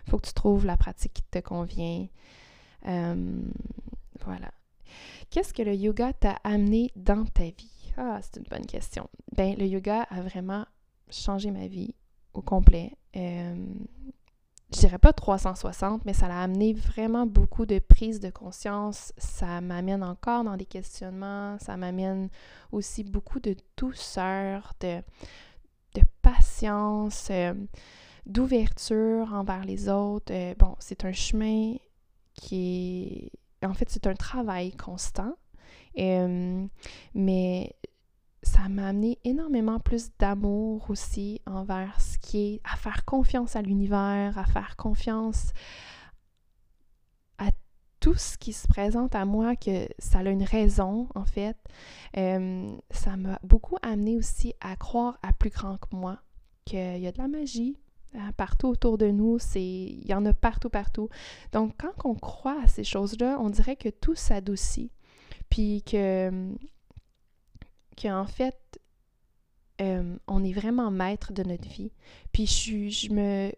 Il 0.07 0.11
faut 0.11 0.17
que 0.17 0.27
tu 0.27 0.33
trouves 0.33 0.65
la 0.65 0.79
pratique 0.79 1.13
qui 1.13 1.23
te 1.23 1.41
convient. 1.41 2.07
Euh, 2.87 3.43
voilà. 4.25 4.51
Qu'est-ce 5.29 5.53
que 5.53 5.61
le 5.61 5.75
yoga 5.75 6.15
t'a 6.15 6.39
amené 6.43 6.91
dans 6.97 7.27
ta 7.27 7.45
vie? 7.45 7.93
Ah, 7.99 8.19
c'est 8.23 8.39
une 8.39 8.47
bonne 8.49 8.65
question. 8.65 9.11
Ben, 9.37 9.55
le 9.59 9.67
yoga 9.67 10.05
a 10.05 10.23
vraiment 10.23 10.65
changé 11.11 11.51
ma 11.51 11.67
vie 11.67 11.95
au 12.33 12.41
complet. 12.41 12.93
Euh, 13.15 13.67
je 14.73 14.79
dirais 14.81 14.99
pas 14.99 15.13
360, 15.13 16.07
mais 16.07 16.15
ça 16.15 16.29
l'a 16.29 16.43
amené 16.43 16.73
vraiment 16.73 17.27
beaucoup 17.27 17.67
de 17.67 17.79
prise 17.79 18.21
de 18.21 18.31
conscience. 18.31 19.13
Ça 19.19 19.61
m'amène 19.61 20.03
encore 20.03 20.45
dans 20.45 20.57
des 20.57 20.65
questionnements, 20.65 21.59
ça 21.59 21.77
m'amène 21.77 22.31
aussi 22.73 23.05
beaucoup 23.05 23.39
de 23.39 23.55
douceur, 23.77 24.73
de, 24.81 25.03
patience, 26.23 27.29
euh, 27.31 27.55
d'ouverture 28.29 29.33
envers 29.33 29.65
les 29.65 29.89
autres. 29.89 30.33
Euh, 30.33 30.55
bon, 30.59 30.77
c'est 30.79 31.05
un 31.05 31.13
chemin 31.13 31.75
qui 32.35 33.33
est... 33.63 33.67
En 33.67 33.75
fait, 33.75 33.89
c'est 33.89 34.07
un 34.07 34.15
travail 34.15 34.73
constant. 34.73 35.35
Euh, 35.99 36.67
mais 37.15 37.75
ça 38.43 38.69
m'a 38.69 38.89
amené 38.89 39.19
énormément 39.25 39.81
plus 39.81 40.11
d'amour 40.19 40.89
aussi 40.91 41.41
envers 41.47 42.01
ce 42.01 42.19
qui 42.19 42.55
est 42.55 42.61
à 42.65 42.77
faire 42.77 43.05
confiance 43.05 43.57
à 43.57 43.63
l'univers, 43.63 44.39
à 44.39 44.45
faire 44.45 44.77
confiance 44.77 45.53
à 47.39 47.51
tout 47.99 48.15
ce 48.15 48.39
qui 48.39 48.53
se 48.53 48.69
présente 48.69 49.17
à 49.17 49.25
moi, 49.25 49.57
que 49.57 49.89
ça 49.99 50.21
a 50.21 50.31
une 50.31 50.45
raison 50.45 51.09
en 51.17 51.25
fait. 51.25 51.57
Euh, 52.17 52.77
ça 52.91 53.17
m'a 53.17 53.41
beaucoup 53.43 53.77
amené 53.83 54.17
aussi 54.17 54.55
à 54.61 54.77
croire 54.77 55.19
à 55.23 55.33
plus 55.33 55.51
grand 55.51 55.79
que 55.79 55.95
moi, 55.97 56.21
qu'il 56.65 56.99
y 56.99 57.07
a 57.09 57.13
de 57.13 57.19
la 57.19 57.29
magie, 57.29 57.77
partout 58.37 58.69
autour 58.69 58.99
de 58.99 59.11
nous, 59.11 59.39
c'est 59.39 59.63
il 59.63 60.07
y 60.07 60.15
en 60.15 60.25
a 60.27 60.33
partout 60.33 60.71
partout. 60.71 61.09
Donc 61.53 61.75
quand 61.79 61.93
on 62.05 62.15
croit 62.15 62.61
à 62.63 62.67
ces 62.67 62.85
choses-là, 62.85 63.39
on 63.41 63.51
dirait 63.51 63.77
que 63.77 63.89
tout 63.89 64.15
s'adoucit. 64.15 64.91
Puis 65.51 65.83
que 65.83 66.55
qu'en 68.01 68.27
fait, 68.27 68.79
euh, 69.81 70.17
on 70.27 70.45
est 70.45 70.53
vraiment 70.53 70.91
maître 70.91 71.33
de 71.33 71.43
notre 71.43 71.69
vie. 71.69 71.93
Puis 72.33 72.47
je, 72.47 72.89
je 72.89 73.13
me... 73.13 73.53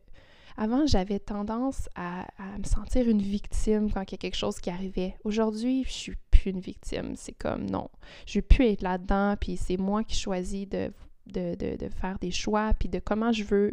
Avant, 0.56 0.86
j'avais 0.86 1.18
tendance 1.18 1.88
à, 1.94 2.26
me 2.58 2.64
sentir 2.64 3.08
une 3.08 3.22
victime 3.22 3.90
quand 3.90 4.02
il 4.02 4.12
y 4.12 4.14
a 4.14 4.18
quelque 4.18 4.36
chose 4.36 4.60
qui 4.60 4.68
arrivait. 4.68 5.16
Aujourd'hui, 5.24 5.84
je 5.84 5.92
suis 5.92 6.16
plus 6.30 6.50
une 6.50 6.60
victime. 6.60 7.14
C'est 7.16 7.32
comme 7.32 7.64
non, 7.64 7.88
je 8.26 8.38
veux 8.38 8.42
plus 8.42 8.66
être 8.66 8.82
là-dedans. 8.82 9.36
Puis 9.40 9.56
c'est 9.56 9.78
moi 9.78 10.04
qui 10.04 10.16
choisis 10.16 10.68
de, 10.68 10.92
de, 11.26 11.88
faire 12.00 12.18
des 12.18 12.30
choix. 12.30 12.74
Puis 12.78 12.90
de 12.90 12.98
comment 12.98 13.32
je 13.32 13.44
veux 13.44 13.72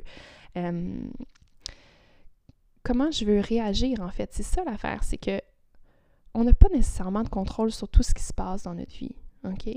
comment 2.84 3.12
je 3.12 3.26
veux 3.26 3.39
réagir 3.39 4.02
en 4.02 4.10
fait? 4.10 4.34
C'est 4.34 4.43
ça 4.43 4.64
l'affaire, 4.64 5.04
c'est 5.04 5.18
que 5.18 5.41
on 6.34 6.43
n'a 6.43 6.54
pas 6.54 6.70
nécessairement 6.70 7.24
de 7.24 7.30
contrôle 7.30 7.72
sur 7.72 7.89
tout 7.89 8.04
ce 8.04 8.14
qui 8.14 8.24
se 8.24 8.34
passe 8.34 8.64
dans 8.64 8.76
notre 8.76 8.95
vie. 8.95 9.16
OK? 9.43 9.70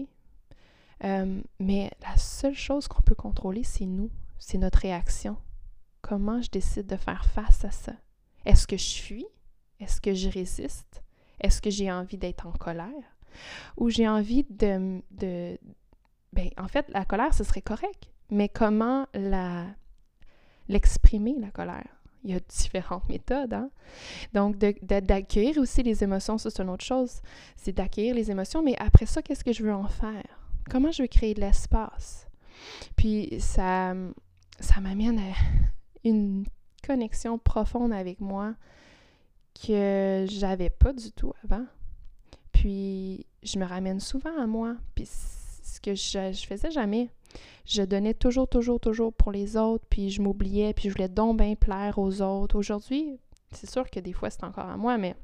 Mais 1.59 1.91
la 2.03 2.17
seule 2.17 2.55
chose 2.55 2.87
qu'on 2.87 3.01
peut 3.03 3.15
contrôler, 3.15 3.65
c'est 3.65 3.87
nous, 3.87 4.11
c'est 4.39 4.59
notre 4.59 4.81
réaction. 4.81 5.39
Comment 6.03 6.43
je 6.43 6.51
décide 6.51 6.87
de 6.87 6.97
faire 6.97 7.25
face 7.25 7.65
à 7.65 7.71
ça? 7.71 7.93
Est-ce 8.45 8.67
que 8.67 8.77
je 8.77 9.01
fuis? 9.01 9.27
Est-ce 9.81 10.01
que 10.01 10.13
je 10.13 10.29
résiste? 10.29 11.03
Est-ce 11.41 11.63
que 11.63 11.71
j'ai 11.71 11.91
envie 11.91 12.19
d'être 12.19 12.47
en 12.47 12.53
colère? 12.53 13.17
Ou 13.79 13.89
j'ai 13.89 14.09
envie 14.09 14.45
de, 14.51 15.01
de... 15.11 15.59
Ben, 16.33 16.51
en 16.59 16.69
fait, 16.69 16.87
la 16.91 17.05
colère, 17.05 17.33
ce 17.33 17.45
serait 17.45 17.63
correct. 17.63 18.11
Mais 18.31 18.49
comment 18.49 19.07
la 19.15 19.67
l'exprimer, 20.71 21.35
la 21.39 21.51
colère? 21.51 21.89
Il 22.25 22.31
y 22.31 22.35
a 22.35 22.41
différentes 22.41 23.09
méthodes. 23.09 23.55
Hein? 23.55 23.71
Donc, 24.35 24.57
d'accueillir 24.59 25.57
aussi 25.59 25.83
les 25.83 26.05
émotions, 26.05 26.37
ça, 26.39 26.51
c'est 26.51 26.63
une 26.63 26.69
autre 26.69 26.85
chose. 26.85 27.21
C'est 27.57 27.73
d'accueillir 27.73 28.15
les 28.15 28.31
émotions, 28.31 28.63
mais 28.63 28.77
après 28.79 29.07
ça, 29.07 29.23
qu'est-ce 29.23 29.43
que 29.43 29.53
je 29.53 29.63
veux 29.63 29.73
en 29.73 29.89
faire? 29.89 30.25
Comment 30.69 30.93
je 30.93 31.03
veux 31.03 31.09
créer 31.09 31.35
de 31.35 31.41
l'espace? 31.41 32.29
Puis 32.97 33.37
ça, 33.41 33.95
ça 34.61 34.81
m'amène 34.81 35.19
à 35.19 35.33
une 36.05 36.45
connexion 36.87 37.39
profonde 37.39 37.93
avec 37.93 38.21
moi 38.21 38.55
que 39.55 40.27
j'avais 40.29 40.71
pas 40.71 40.93
du 40.93 41.11
tout 41.13 41.33
avant. 41.45 41.65
Puis 42.53 43.27
je 43.43 43.59
me 43.59 43.65
ramène 43.65 44.01
souvent 44.01 44.39
à 44.39 44.47
moi. 44.47 44.77
Puis 44.95 45.07
ce 45.07 45.81
que 45.81 45.95
je, 45.95 46.33
je 46.33 46.47
faisais 46.47 46.71
jamais. 46.71 47.11
Je 47.67 47.83
donnais 47.83 48.15
toujours, 48.15 48.49
toujours, 48.49 48.81
toujours 48.81 49.13
pour 49.13 49.33
les 49.33 49.57
autres, 49.57 49.85
puis 49.89 50.11
je 50.11 50.21
m'oubliais, 50.21 50.73
puis 50.75 50.89
je 50.89 50.95
voulais 50.95 51.09
donc 51.09 51.39
bien 51.39 51.55
plaire 51.55 51.99
aux 51.99 52.21
autres. 52.23 52.57
Aujourd'hui, 52.57 53.19
c'est 53.53 53.69
sûr 53.71 53.89
que 53.91 54.01
des 54.01 54.13
fois 54.13 54.31
c'est 54.31 54.45
encore 54.45 54.67
à 54.67 54.77
moi, 54.77 54.99
mais 54.99 55.15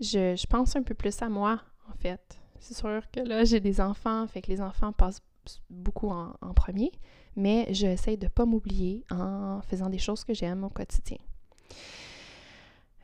je, 0.00 0.46
pense 0.46 0.76
un 0.76 0.82
peu 0.82 0.94
plus 0.94 1.20
à 1.22 1.28
moi, 1.28 1.60
en 1.88 1.94
fait. 1.94 2.38
C'est 2.58 2.74
sûr 2.74 3.02
que 3.10 3.20
là, 3.20 3.44
j'ai 3.44 3.60
des 3.60 3.80
enfants, 3.80 4.26
fait 4.26 4.42
que 4.42 4.48
les 4.48 4.60
enfants 4.60 4.92
passent 4.92 5.22
beaucoup 5.70 6.10
en, 6.10 6.54
premier, 6.54 6.92
mais 7.36 7.66
j'essaie 7.70 8.16
de 8.16 8.24
ne 8.24 8.30
pas 8.30 8.44
m'oublier 8.44 9.04
en 9.10 9.60
faisant 9.62 9.88
des 9.88 9.98
choses 9.98 10.24
que 10.24 10.34
j'aime 10.34 10.64
au 10.64 10.68
quotidien. 10.68 11.18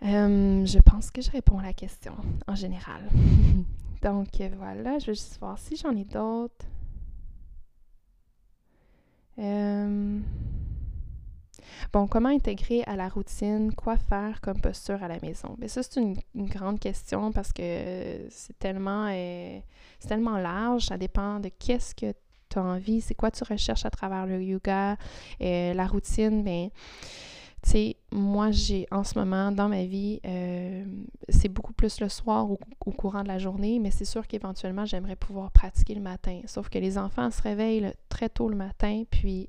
Euh, 0.03 0.67
je 0.67 0.79
pense 0.81 1.11
que 1.11 1.23
je 1.23 1.31
réponds 1.31 1.59
à 1.59 1.63
la 1.63 1.73
question 1.73 2.15
en 2.47 2.55
général. 2.55 3.09
Donc 4.03 4.29
voilà, 4.59 4.99
je 4.99 5.07
vais 5.07 5.15
juste 5.15 5.39
voir 5.41 5.59
si 5.59 5.77
j'en 5.77 5.97
ai 5.97 6.05
d'autres. 6.05 6.67
Euh, 9.39 10.21
Bon, 11.93 12.07
comment 12.07 12.29
intégrer 12.29 12.83
à 12.85 12.97
la 12.97 13.09
routine, 13.09 13.73
quoi 13.73 13.97
faire 13.97 14.41
comme 14.41 14.61
posture 14.61 15.03
à 15.03 15.09
la 15.09 15.19
maison? 15.21 15.55
Bien, 15.59 15.69
ça, 15.69 15.83
c'est 15.83 16.01
une, 16.01 16.17
grande 16.35 16.81
question 16.81 17.33
parce 17.33 17.53
que 17.53 18.27
c'est 18.31 18.59
tellement, 18.59 19.09
euh, 19.11 19.59
large, 20.41 20.87
ça 20.87 20.99
dépend 20.99 21.41
de 21.41 21.49
qu'est-ce 21.49 21.95
que 21.95 22.13
tu 22.49 22.59
as 22.59 22.63
envie, 22.63 23.01
c'est 23.01 23.15
quoi 23.15 23.31
tu 23.31 23.45
recherches 23.45 23.85
à 23.85 23.91
travers 23.91 24.27
le 24.27 24.43
yoga, 24.43 24.97
euh, 25.41 25.75
la 25.75 25.87
routine, 25.87 26.43
bien, 26.43 26.69
tu 27.63 27.71
sais, 27.71 27.97
moi, 28.13 28.51
j'ai 28.51 28.87
en 28.91 29.03
ce 29.03 29.19
moment 29.19 29.51
dans 29.51 29.69
ma 29.69 29.85
vie, 29.85 30.21
euh, 30.25 30.85
c'est 31.29 31.49
beaucoup 31.49 31.73
plus 31.73 32.01
le 32.01 32.09
soir 32.09 32.49
au, 32.51 32.59
courant 32.93 33.23
de 33.23 33.29
la 33.29 33.39
journée, 33.39 33.79
mais 33.81 33.91
c'est 33.91 34.05
sûr 34.05 34.27
qu'éventuellement, 34.27 34.85
j'aimerais 34.85 35.17
pouvoir 35.17 35.51
pratiquer 35.51 35.95
le 35.95 36.01
matin. 36.01 36.41
Sauf 36.47 36.69
que 36.69 36.79
les 36.79 36.99
enfants 36.99 37.31
se 37.31 37.43
réveillent 37.43 37.93
très 38.09 38.29
tôt 38.29 38.49
le 38.49 38.57
matin, 38.57 39.03
puis 39.11 39.49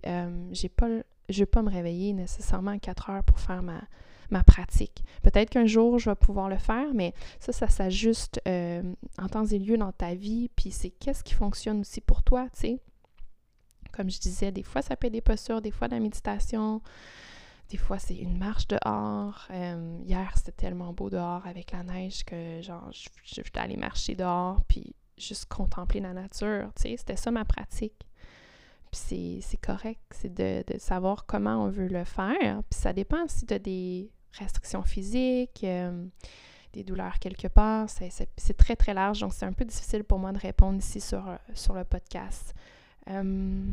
pas 0.76 0.88
je 1.30 1.36
ne 1.36 1.40
vais 1.40 1.46
pas 1.46 1.62
me 1.62 1.70
réveiller 1.70 2.14
nécessairement 2.14 2.72
à 2.72 2.78
4 2.80 3.10
heures 3.10 3.24
pour 3.24 3.40
faire 3.40 3.62
ma, 3.62 3.82
ma 4.30 4.44
pratique. 4.44 5.04
Peut-être 5.24 5.50
qu'un 5.50 5.66
jour, 5.66 6.00
je 6.00 6.10
vais 6.10 6.16
pouvoir 6.16 6.50
le 6.50 6.58
faire, 6.58 6.94
mais 6.94 7.14
ça, 7.40 7.52
ça 7.52 7.68
s'ajuste 7.68 8.42
euh, 8.48 8.82
en 9.18 9.28
temps 9.28 9.46
et 9.46 9.60
lieu 9.60 9.78
dans 9.78 9.92
ta 9.92 10.16
vie, 10.16 10.50
puis 10.56 10.72
c'est 10.72 10.90
qu'est-ce 10.90 11.24
qui 11.24 11.34
fonctionne 11.34 11.82
aussi 11.82 12.02
pour 12.02 12.24
toi, 12.24 12.48
tu 12.54 12.62
sais. 12.62 12.80
Comme 13.92 14.10
je 14.10 14.20
disais, 14.20 14.52
des 14.52 14.64
fois, 14.64 14.82
ça 14.82 14.96
peut 14.96 15.08
être 15.08 15.14
des 15.14 15.22
postures, 15.22 15.62
des 15.62 15.72
fois 15.72 15.88
de 15.88 15.94
la 15.94 16.00
méditation, 16.00 16.82
des 17.70 17.78
fois, 17.78 18.00
c'est 18.00 18.16
une 18.16 18.38
marche 18.38 18.68
dehors. 18.68 19.48
Euh, 19.52 20.00
hier, 20.06 20.32
c'était 20.36 20.54
tellement 20.54 20.94
beau 20.94 21.10
dehors 21.10 21.46
avec 21.46 21.72
la 21.72 21.84
neige 21.84 22.24
que, 22.24 22.62
genre, 22.62 22.90
je, 22.92 23.10
je, 23.24 23.42
je 23.42 23.60
aller 23.60 23.78
marcher 23.78 24.16
dehors, 24.16 24.62
puis 24.68 24.96
juste 25.18 25.46
contempler 25.46 26.00
la 26.00 26.14
nature, 26.14 26.72
tu 26.76 26.84
sais. 26.84 26.98
C'était 26.98 27.16
ça 27.16 27.32
ma 27.32 27.44
pratique. 27.44 28.08
Puis 28.92 29.42
c'est 29.42 29.58
correct, 29.58 30.00
c'est 30.12 30.34
de, 30.34 30.64
de, 30.66 30.80
savoir 30.80 31.26
comment 31.26 31.66
on 31.66 31.70
veut 31.70 31.88
le 31.88 32.06
faire. 32.06 32.62
Puis 32.70 32.80
ça 32.80 32.94
dépend 32.94 33.28
si 33.28 33.46
tu 33.46 33.54
as 33.54 33.60
des 33.60 34.10
restrictions 34.40 34.84
physiques, 34.84 35.64
euh, 35.64 36.06
des 36.72 36.84
douleurs 36.84 37.20
quelque 37.20 37.48
part. 37.48 37.90
C'est 37.90 38.58
très, 38.58 38.78
très 38.78 38.94
large, 38.94 39.20
donc 39.20 39.34
c'est 39.34 39.46
un 39.46 39.52
peu 39.52 39.66
difficile 39.66 40.06
pour 40.06 40.20
moi 40.20 40.32
de 40.32 40.40
répondre 40.40 40.80
ici 40.80 41.02
sur, 41.02 41.24
sur 41.54 41.74
le 41.74 41.84
podcast. 41.84 42.54
Euh, 43.10 43.66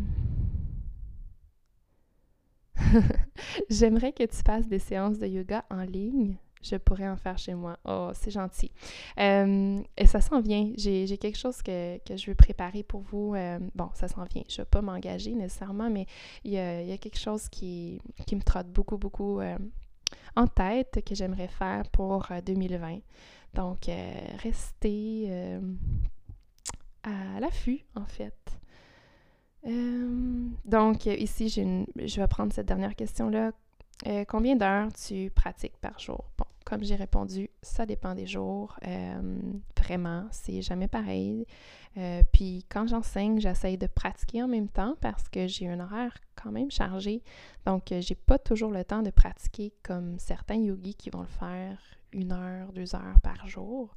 j'aimerais 3.70 4.12
que 4.12 4.24
tu 4.24 4.36
fasses 4.44 4.66
des 4.66 4.78
séances 4.78 5.18
de 5.18 5.26
yoga 5.26 5.64
en 5.70 5.82
ligne 5.82 6.36
je 6.64 6.76
pourrais 6.76 7.08
en 7.08 7.16
faire 7.16 7.38
chez 7.38 7.54
moi. 7.54 7.78
Oh, 7.84 8.10
c'est 8.14 8.30
gentil. 8.30 8.72
Euh, 9.20 9.80
et 9.96 10.06
ça 10.06 10.20
s'en 10.20 10.40
vient. 10.40 10.72
J'ai 10.76 11.18
quelque 11.18 11.38
chose 11.38 11.62
que, 11.62 11.98
je 12.08 12.26
veux 12.26 12.34
préparer 12.34 12.82
pour 12.82 13.02
vous. 13.02 13.34
Euh, 13.34 13.58
bon, 13.74 13.90
ça 13.94 14.08
s'en 14.08 14.24
vient. 14.24 14.42
Je 14.48 14.54
ne 14.54 14.64
vais 14.64 14.70
pas 14.70 14.82
m'engager 14.82 15.34
nécessairement, 15.34 15.90
mais 15.90 16.06
il 16.42 16.52
y 16.52 16.58
a, 16.58 16.96
quelque 16.98 17.18
chose 17.18 17.48
qui, 17.48 18.00
me 18.32 18.42
trotte 18.42 18.68
beaucoup, 18.68 18.96
beaucoup 18.96 19.40
euh, 19.40 19.58
en 20.36 20.46
tête 20.46 21.02
que 21.06 21.14
j'aimerais 21.14 21.48
faire 21.48 21.88
pour 21.90 22.26
2020. 22.44 22.98
Donc, 23.52 23.88
restez 24.42 25.30
à 27.02 27.40
l'affût, 27.40 27.84
en 27.94 28.06
fait. 28.06 28.34
Donc, 29.64 31.06
ici, 31.06 31.48
je 31.48 32.20
vais 32.20 32.28
prendre 32.28 32.52
cette 32.52 32.66
dernière 32.66 32.94
question-là. 32.94 33.52
combien 34.28 34.56
d'heures 34.56 34.92
tu 34.92 35.30
pratiques 35.30 35.76
par 35.80 35.98
jour? 35.98 36.24
Bon, 36.36 36.44
comme 36.64 36.82
j'ai 36.82 36.94
répondu, 36.94 37.50
ça 37.62 37.84
dépend 37.86 38.14
des 38.14 38.26
jours. 38.26 38.78
Euh, 38.86 39.38
vraiment, 39.78 40.26
c'est 40.30 40.62
jamais 40.62 40.88
pareil. 40.88 41.46
Euh, 41.98 42.22
puis 42.32 42.64
quand 42.68 42.86
j'enseigne, 42.86 43.38
j'essaye 43.38 43.76
de 43.76 43.86
pratiquer 43.86 44.42
en 44.42 44.48
même 44.48 44.68
temps 44.68 44.96
parce 45.00 45.28
que 45.28 45.46
j'ai 45.46 45.68
un 45.68 45.78
horaire 45.80 46.16
quand 46.34 46.50
même 46.50 46.70
chargé. 46.70 47.22
Donc, 47.66 47.92
euh, 47.92 48.00
j'ai 48.00 48.14
pas 48.14 48.38
toujours 48.38 48.70
le 48.70 48.82
temps 48.84 49.02
de 49.02 49.10
pratiquer 49.10 49.72
comme 49.82 50.18
certains 50.18 50.56
yogis 50.56 50.94
qui 50.94 51.10
vont 51.10 51.20
le 51.20 51.26
faire 51.26 51.78
une 52.14 52.32
heure, 52.32 52.72
deux 52.72 52.94
heures 52.94 53.20
par 53.22 53.46
jour. 53.46 53.94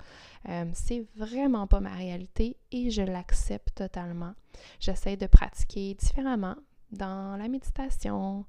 c'est 0.73 1.05
vraiment 1.15 1.67
pas 1.67 1.79
ma 1.79 1.93
réalité 1.93 2.57
et 2.71 2.89
je 2.89 3.01
l'accepte 3.01 3.75
totalement. 3.75 4.33
J'essaie 4.79 5.17
de 5.17 5.27
pratiquer 5.27 5.93
différemment 5.93 6.55
dans 6.91 7.37
la 7.37 7.47
méditation, 7.47 8.45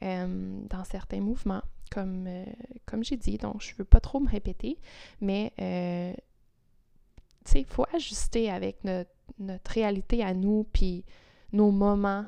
dans 0.00 0.84
certains 0.84 1.20
mouvements 1.20 1.62
comme, 1.92 2.26
euh, 2.26 2.44
comme 2.86 3.04
j'ai 3.04 3.16
dit, 3.16 3.38
donc 3.38 3.60
je 3.60 3.72
ne 3.72 3.78
veux 3.78 3.84
pas 3.84 4.00
trop 4.00 4.20
me 4.20 4.28
répéter, 4.28 4.78
mais 5.20 5.52
euh, 5.60 6.12
il 7.54 7.66
faut 7.66 7.84
ajuster 7.92 8.50
avec 8.50 8.82
notre, 8.84 9.70
réalité 9.70 10.22
à 10.22 10.34
nous, 10.34 10.66
puis 10.72 11.04
nos 11.52 11.70
moments. 11.70 12.24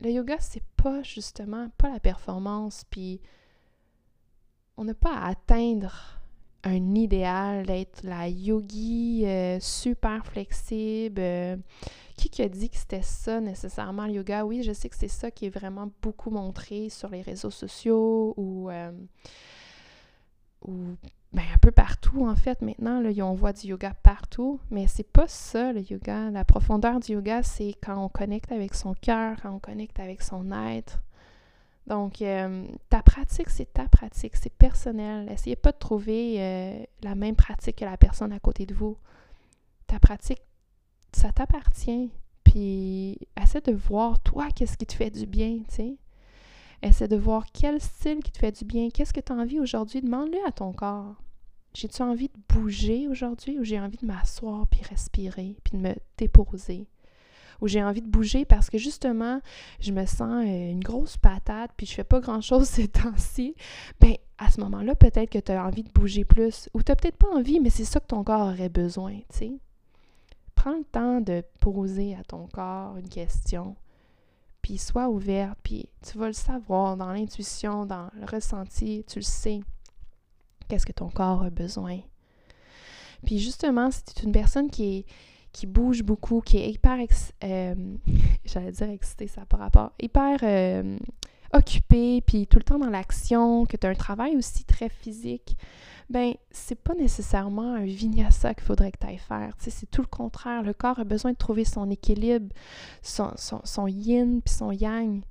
le 0.00 0.10
yoga, 0.10 0.36
c'est 0.40 0.62
pas 0.76 1.02
justement, 1.02 1.68
pas 1.76 1.90
la 1.90 2.00
performance, 2.00 2.84
puis 2.88 3.20
on 4.76 4.84
n'a 4.84 4.94
pas 4.94 5.14
à 5.14 5.28
atteindre 5.28 6.16
un 6.64 6.94
idéal 6.94 7.66
d'être 7.66 8.02
la 8.02 8.28
yogi 8.28 9.24
euh, 9.24 9.58
super 9.60 10.26
flexible, 10.26 11.22
qui, 12.16 12.42
a 12.42 12.48
dit 12.48 12.70
que 12.70 12.76
c'était 12.76 13.02
ça 13.02 13.40
nécessairement 13.40 14.06
le 14.06 14.14
yoga? 14.14 14.44
Oui, 14.44 14.62
je 14.62 14.72
sais 14.72 14.88
que 14.88 14.96
c'est 14.96 15.06
ça 15.06 15.30
qui 15.30 15.46
est 15.46 15.50
vraiment 15.50 15.90
beaucoup 16.02 16.30
montré 16.30 16.88
sur 16.88 17.08
les 17.08 17.22
réseaux 17.22 17.50
sociaux 17.50 18.34
ou, 18.36 18.70
euh, 18.70 18.90
ben, 21.32 21.42
un 21.54 21.58
peu 21.60 21.70
partout 21.70 22.26
en 22.26 22.34
fait. 22.34 22.62
Maintenant, 22.62 23.02
on 23.04 23.34
voit 23.34 23.52
du 23.52 23.68
yoga 23.68 23.92
partout, 24.02 24.58
mais 24.70 24.86
c'est 24.88 25.06
pas 25.06 25.28
ça 25.28 25.72
le 25.72 25.82
yoga. 25.82 26.30
La 26.30 26.44
profondeur 26.44 26.98
du 26.98 27.12
yoga, 27.12 27.42
c'est 27.42 27.74
quand 27.82 28.02
on 28.02 28.08
connecte 28.08 28.50
avec 28.50 28.74
son 28.74 28.94
cœur, 28.94 29.36
quand 29.42 29.52
on 29.52 29.58
connecte 29.60 30.00
avec 30.00 30.22
son 30.22 30.50
être. 30.50 31.00
Donc, 31.86 32.20
euh, 32.20 32.66
ta 32.88 33.02
pratique, 33.02 33.48
c'est 33.48 33.72
ta 33.72 33.86
pratique, 33.88 34.36
c'est 34.36 34.52
personnel. 34.52 35.30
Essayez 35.30 35.56
pas 35.56 35.72
de 35.72 35.78
trouver 35.78 36.36
euh, 36.38 36.84
la 37.02 37.14
même 37.14 37.36
pratique 37.36 37.76
que 37.76 37.84
la 37.84 37.96
personne 37.96 38.32
à 38.32 38.40
côté 38.40 38.66
de 38.66 38.74
vous. 38.74 38.96
Ta 39.86 40.00
pratique, 40.00 40.42
ça 41.12 41.30
t'appartient. 41.30 42.10
Puis 42.42 43.18
essaie 43.40 43.60
de 43.60 43.72
voir, 43.72 44.20
toi, 44.20 44.48
qu'est-ce 44.54 44.76
qui 44.76 44.86
te 44.86 44.94
fait 44.94 45.10
du 45.10 45.26
bien, 45.26 45.58
tu 45.68 45.74
sais. 45.74 45.96
Essaie 46.82 47.08
de 47.08 47.16
voir 47.16 47.46
quel 47.52 47.80
style 47.80 48.22
qui 48.22 48.32
te 48.32 48.38
fait 48.38 48.52
du 48.52 48.64
bien. 48.64 48.90
Qu'est-ce 48.90 49.12
que 49.12 49.20
tu 49.20 49.32
as 49.32 49.36
envie 49.36 49.60
aujourd'hui? 49.60 50.02
Demande-le 50.02 50.38
à 50.46 50.52
ton 50.52 50.72
corps. 50.72 51.14
J'ai-tu 51.72 52.02
envie 52.02 52.28
de 52.28 52.54
bouger 52.54 53.06
aujourd'hui 53.06 53.58
ou 53.58 53.64
j'ai 53.64 53.78
envie 53.78 53.98
de 53.98 54.06
m'asseoir 54.06 54.66
puis 54.66 54.80
respirer 54.82 55.56
puis 55.62 55.76
de 55.76 55.82
me 55.82 55.94
déposer? 56.16 56.86
Ou 57.60 57.68
j'ai 57.68 57.82
envie 57.82 58.02
de 58.02 58.08
bouger 58.08 58.44
parce 58.44 58.70
que 58.70 58.78
justement, 58.78 59.40
je 59.80 59.92
me 59.92 60.06
sens 60.06 60.44
euh, 60.44 60.70
une 60.70 60.82
grosse 60.82 61.16
patate 61.16 61.70
puis 61.76 61.86
je 61.86 61.94
fais 61.94 62.04
pas 62.04 62.20
grand-chose 62.20 62.64
ces 62.68 62.88
temps-ci. 62.88 63.54
Ben, 64.00 64.14
à 64.38 64.50
ce 64.50 64.60
moment-là, 64.60 64.94
peut-être 64.94 65.30
que 65.30 65.38
tu 65.38 65.52
as 65.52 65.64
envie 65.64 65.82
de 65.82 65.90
bouger 65.92 66.24
plus. 66.24 66.68
Ou 66.74 66.82
tu 66.82 66.92
n'as 66.92 66.96
peut-être 66.96 67.16
pas 67.16 67.30
envie, 67.34 67.60
mais 67.60 67.70
c'est 67.70 67.84
ça 67.84 68.00
que 68.00 68.06
ton 68.06 68.22
corps 68.24 68.48
aurait 68.48 68.68
besoin, 68.68 69.14
tu 69.30 69.38
sais 69.38 69.52
prends 70.66 70.78
le 70.78 70.84
temps 70.84 71.20
de 71.20 71.44
poser 71.60 72.16
à 72.16 72.24
ton 72.24 72.48
corps 72.48 72.96
une 72.96 73.08
question, 73.08 73.76
puis 74.62 74.78
sois 74.78 75.08
ouverte, 75.08 75.56
puis 75.62 75.88
tu 76.02 76.18
vas 76.18 76.26
le 76.26 76.32
savoir 76.32 76.96
dans 76.96 77.12
l'intuition, 77.12 77.86
dans 77.86 78.10
le 78.18 78.26
ressenti, 78.26 79.04
tu 79.06 79.20
le 79.20 79.24
sais, 79.24 79.60
qu'est-ce 80.66 80.84
que 80.84 80.90
ton 80.90 81.08
corps 81.08 81.44
a 81.44 81.50
besoin. 81.50 82.00
Puis 83.24 83.38
justement, 83.38 83.92
si 83.92 84.02
tu 84.04 84.20
es 84.20 84.24
une 84.24 84.32
personne 84.32 84.68
qui 84.68 84.96
est 84.96 85.06
qui 85.56 85.66
bouge 85.66 86.02
beaucoup, 86.02 86.42
qui 86.42 86.58
est 86.58 86.70
hyper, 86.70 86.98
euh, 87.44 87.74
j'allais 88.44 88.72
dire 88.72 88.90
excitée, 88.90 89.26
ça 89.26 89.46
pas 89.46 89.56
rapport, 89.56 89.92
hyper 89.98 90.40
euh, 90.42 90.98
occupée, 91.54 92.20
puis 92.20 92.46
tout 92.46 92.58
le 92.58 92.62
temps 92.62 92.78
dans 92.78 92.90
l'action, 92.90 93.64
que 93.64 93.78
tu 93.78 93.86
as 93.86 93.90
un 93.90 93.94
travail 93.94 94.36
aussi 94.36 94.64
très 94.64 94.90
physique, 94.90 95.56
ben 96.10 96.34
c'est 96.50 96.78
pas 96.78 96.92
nécessairement 96.92 97.72
un 97.72 97.86
vinyasa 97.86 98.52
qu'il 98.52 98.64
faudrait 98.64 98.92
que 98.92 98.98
tu 99.00 99.06
ailles 99.06 99.16
faire. 99.16 99.54
C'est 99.56 99.90
tout 99.90 100.02
le 100.02 100.08
contraire. 100.08 100.62
Le 100.62 100.74
corps 100.74 100.98
a 100.98 101.04
besoin 101.04 101.32
de 101.32 101.38
trouver 101.38 101.64
son 101.64 101.90
équilibre, 101.90 102.54
son, 103.00 103.32
son, 103.36 103.86
yin 103.86 104.42
puis 104.42 104.52
son 104.52 104.72
yang. 104.72 105.22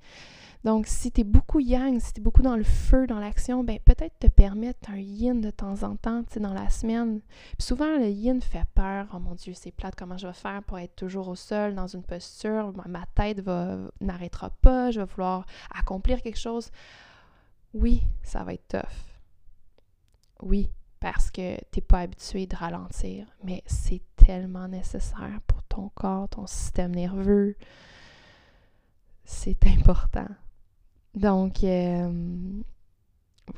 Donc, 0.64 0.86
si 0.86 1.12
tu 1.12 1.20
es 1.20 1.24
beaucoup 1.24 1.60
yang, 1.60 2.00
si 2.00 2.12
tu 2.12 2.20
es 2.20 2.22
beaucoup 2.22 2.42
dans 2.42 2.56
le 2.56 2.64
feu, 2.64 3.06
dans 3.06 3.20
l'action, 3.20 3.62
ben 3.62 3.78
peut-être 3.78 4.18
te 4.18 4.26
permettre 4.26 4.90
un 4.90 4.98
yin 4.98 5.40
de 5.40 5.50
temps 5.50 5.82
en 5.82 5.96
temps, 5.96 6.22
tu 6.24 6.34
sais, 6.34 6.40
dans 6.40 6.54
la 6.54 6.68
semaine. 6.70 7.20
Puis 7.58 7.66
souvent, 7.66 7.98
le 7.98 8.08
yin 8.08 8.40
fait 8.40 8.64
peur. 8.74 9.06
Oh 9.14 9.18
mon 9.18 9.34
Dieu, 9.34 9.52
c'est 9.54 9.70
plate, 9.70 9.94
comment 9.96 10.16
je 10.16 10.26
vais 10.26 10.32
faire 10.32 10.62
pour 10.64 10.78
être 10.78 10.96
toujours 10.96 11.28
au 11.28 11.36
sol, 11.36 11.74
dans 11.74 11.86
une 11.86 12.02
posture? 12.02 12.72
Ma 12.88 13.06
tête 13.14 13.46
n'arrêtera 14.00 14.50
pas, 14.50 14.90
je 14.90 15.00
vais 15.00 15.06
vouloir 15.06 15.46
accomplir 15.70 16.22
quelque 16.22 16.38
chose. 16.38 16.70
Oui, 17.74 18.02
ça 18.22 18.42
va 18.42 18.54
être 18.54 18.68
tough. 18.68 19.14
Oui, 20.42 20.70
parce 21.00 21.30
que 21.30 21.56
tu 21.70 21.78
n'es 21.78 21.82
pas 21.82 22.00
habitué 22.00 22.46
de 22.46 22.56
ralentir, 22.56 23.26
mais 23.44 23.62
c'est 23.66 24.02
tellement 24.16 24.66
nécessaire 24.66 25.40
pour 25.46 25.62
ton 25.64 25.90
corps, 25.90 26.28
ton 26.28 26.46
système 26.46 26.94
nerveux. 26.94 27.56
C'est 29.24 29.66
important. 29.66 30.28
Donc, 31.16 31.64
euh, 31.64 32.62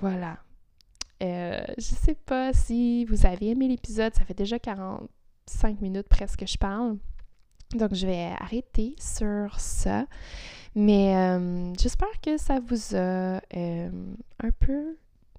voilà. 0.00 0.38
Euh, 1.22 1.60
je 1.76 1.82
sais 1.82 2.14
pas 2.14 2.52
si 2.52 3.04
vous 3.04 3.26
avez 3.26 3.48
aimé 3.48 3.68
l'épisode, 3.68 4.14
ça 4.14 4.24
fait 4.24 4.34
déjà 4.34 4.58
45 4.58 5.80
minutes 5.80 6.08
presque 6.08 6.40
que 6.40 6.46
je 6.46 6.56
parle. 6.56 6.96
Donc, 7.74 7.94
je 7.94 8.06
vais 8.06 8.32
arrêter 8.38 8.94
sur 8.98 9.58
ça. 9.60 10.06
Mais 10.74 11.16
euh, 11.16 11.74
j'espère 11.74 12.20
que 12.22 12.38
ça 12.38 12.60
vous 12.60 12.96
a 12.96 13.40
un 13.50 14.50
peu 14.60 14.96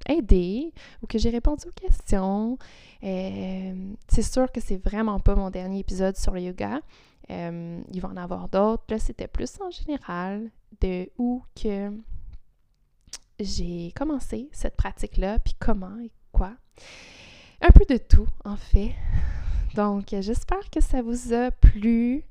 aidé 0.08 0.74
ou 1.02 1.08
que 1.08 1.18
j'ai 1.18 1.30
répondu 1.30 1.68
aux 1.68 1.72
questions. 1.72 2.58
Euh, 3.04 3.94
c'est 4.08 4.22
sûr 4.22 4.52
que 4.52 4.62
c'est 4.62 4.78
vraiment 4.78 5.20
pas 5.20 5.36
mon 5.36 5.50
dernier 5.50 5.80
épisode 5.80 6.18
sur 6.18 6.34
le 6.34 6.42
yoga. 6.42 6.82
Euh, 7.32 7.82
il 7.92 8.02
va 8.02 8.10
en 8.10 8.18
avoir 8.18 8.50
d'autres. 8.50 8.84
Là, 8.90 9.00
c'était 9.00 9.28
plus 9.28 9.60
en 9.62 9.70
général 9.70 10.50
de 10.82 11.10
où 11.18 11.44
que 11.62 11.92
j'ai 13.40 13.92
commencé 13.96 14.50
cette 14.52 14.76
pratique-là, 14.76 15.40
puis 15.40 15.56
comment 15.60 16.00
et 16.00 16.12
quoi. 16.32 16.54
Un 17.62 17.72
peu 17.72 17.86
de 17.88 17.98
tout, 17.98 18.28
en 18.46 18.56
fait. 18.56 18.94
Donc, 19.76 20.08
j'espère 20.20 20.70
que 20.70 20.82
ça 20.82 21.02
vous 21.02 21.34
a 21.34 21.52
plu. 21.52 22.24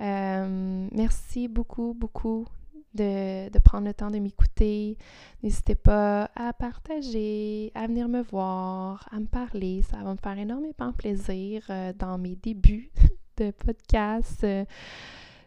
Euh, 0.00 0.88
merci 0.92 1.48
beaucoup, 1.48 1.94
beaucoup 1.94 2.46
de, 2.94 3.58
prendre 3.58 3.86
le 3.86 3.94
temps 3.94 4.10
de 4.10 4.18
m'écouter. 4.18 4.96
N'hésitez 5.42 5.74
pas 5.74 6.30
à 6.34 6.52
partager, 6.52 7.70
à 7.74 7.86
venir 7.86 8.08
me 8.08 8.22
voir, 8.22 9.08
à 9.12 9.20
me 9.20 9.26
parler. 9.26 9.82
Ça 9.82 9.98
va 9.98 10.12
me 10.12 10.18
faire 10.18 10.38
énormément 10.38 10.92
plaisir 10.96 11.64
euh, 11.70 11.92
dans 11.92 12.18
mes 12.18 12.36
débuts 12.36 12.90
de 13.36 13.50
podcast. 13.50 14.44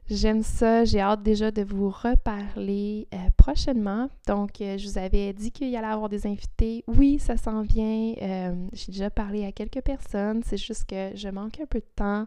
J'aime 0.10 0.42
ça. 0.42 0.86
J'ai 0.86 1.02
hâte 1.02 1.22
déjà 1.22 1.52
de 1.52 1.62
vous 1.62 1.90
reparler 1.90 3.08
euh, 3.14 3.18
prochainement. 3.38 4.10
Donc, 4.28 4.60
euh, 4.60 4.76
je 4.76 4.88
vous 4.88 4.98
avais 4.98 5.34
dit 5.34 5.52
qu'il 5.52 5.70
y 5.70 5.78
allait 5.78 5.86
avoir 5.86 6.10
des 6.10 6.26
invités. 6.26 6.84
Oui, 6.88 7.20
ça 7.20 7.38
s'en 7.38 7.62
vient. 7.62 8.14
Euh, 8.20 8.56
j'ai 8.74 8.92
déjà 8.92 9.12
parlé 9.12 9.46
à 9.46 9.52
quelques 9.52 9.82
personnes. 9.82 10.42
C'est 10.44 10.58
juste 10.58 10.86
que 10.86 11.12
je 11.14 11.30
manque 11.30 11.60
un 11.60 11.68
peu 11.68 11.78
de 11.78 11.90
temps. 11.96 12.26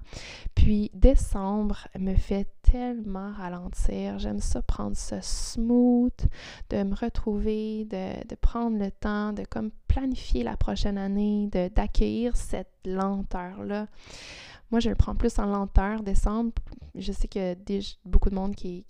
Puis, 0.55 0.93
décembre 0.95 1.89
me 1.99 2.15
fait 2.15 2.47
tellement 2.63 3.33
ralentir. 3.33 4.21
J'aime 4.21 4.39
ça 4.39 4.63
prendre 4.63 4.97
ce 4.97 5.17
smooth, 5.21 6.27
de 6.71 6.85
me 6.85 6.95
retrouver, 6.95 7.85
de, 7.87 8.25
de, 8.29 8.35
prendre 8.37 8.79
le 8.79 8.93
temps, 8.93 9.33
de 9.33 9.43
comme 9.43 9.73
planifier 9.89 10.45
la 10.45 10.57
prochaine 10.57 10.99
année, 10.99 11.51
d'accueillir 11.75 12.37
cette 12.37 12.71
lenteur-là. 12.85 13.89
Moi, 14.73 14.81
je 14.81 14.89
le 14.89 14.95
prends 14.95 15.15
plus 15.15 15.39
en 15.39 15.45
lenteur, 15.45 16.03
décembre. 16.03 16.53
Je 16.95 17.13
sais 17.13 17.29
a 17.39 17.55
beaucoup 18.07 18.31
de 18.31 18.35
monde 18.35 18.55
qui, 18.55 18.87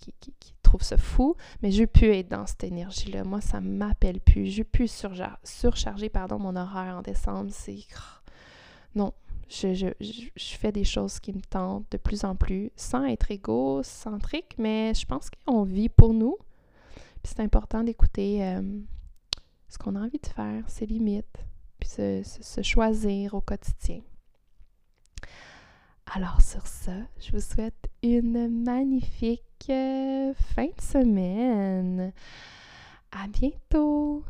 trouve 0.61 0.81
ça 0.81 0.97
fou, 0.97 1.35
mais 1.61 1.71
je 1.71 1.83
plus 1.83 2.07
être 2.07 2.29
dans 2.29 2.47
cette 2.47 2.63
énergie-là. 2.63 3.25
Moi, 3.25 3.41
ça 3.41 3.59
m'appelle 3.59 4.21
plus. 4.21 4.47
Je 4.47 4.59
veux 4.59 4.63
plus 4.63 5.05
surcharger 5.43 6.07
pardon, 6.09 6.39
mon 6.39 6.55
horaire 6.55 6.95
en 6.97 7.01
décembre. 7.01 7.49
C'est... 7.51 7.77
Non, 8.95 9.13
je, 9.49 9.91
fais 10.37 10.71
des 10.71 10.85
choses 10.85 11.19
qui 11.19 11.33
me 11.33 11.41
tentent 11.41 11.91
de 11.91 11.97
plus 11.97 12.23
en 12.23 12.35
plus, 12.35 12.71
sans 12.77 13.03
être 13.03 13.29
égocentrique, 13.29 14.55
mais 14.57 14.93
je 14.93 15.05
pense 15.05 15.29
qu'on 15.29 15.63
vit 15.63 15.89
pour 15.89 16.13
nous. 16.13 16.37
Puis 17.21 17.33
c'est 17.35 17.41
important 17.41 17.83
d'écouter 17.83 18.45
euh, 18.45 18.61
ce 19.67 19.77
qu'on 19.77 19.95
a 19.95 19.99
envie 19.99 20.19
de 20.19 20.27
faire, 20.27 20.63
ses 20.69 20.85
limites, 20.85 21.45
puis 21.77 21.89
se 21.89 22.61
choisir 22.61 23.33
au 23.33 23.41
quotidien. 23.41 23.99
Alors 26.05 26.41
sur 26.41 26.67
ça, 26.67 26.91
je 27.19 27.31
vous 27.31 27.39
souhaite 27.39 27.89
une 28.03 28.63
magnifique 28.63 29.41
euh, 29.69 30.33
fin 30.55 30.65
de 30.65 30.81
semaine. 30.81 32.13
À 33.11 33.27
bientôt! 33.27 34.23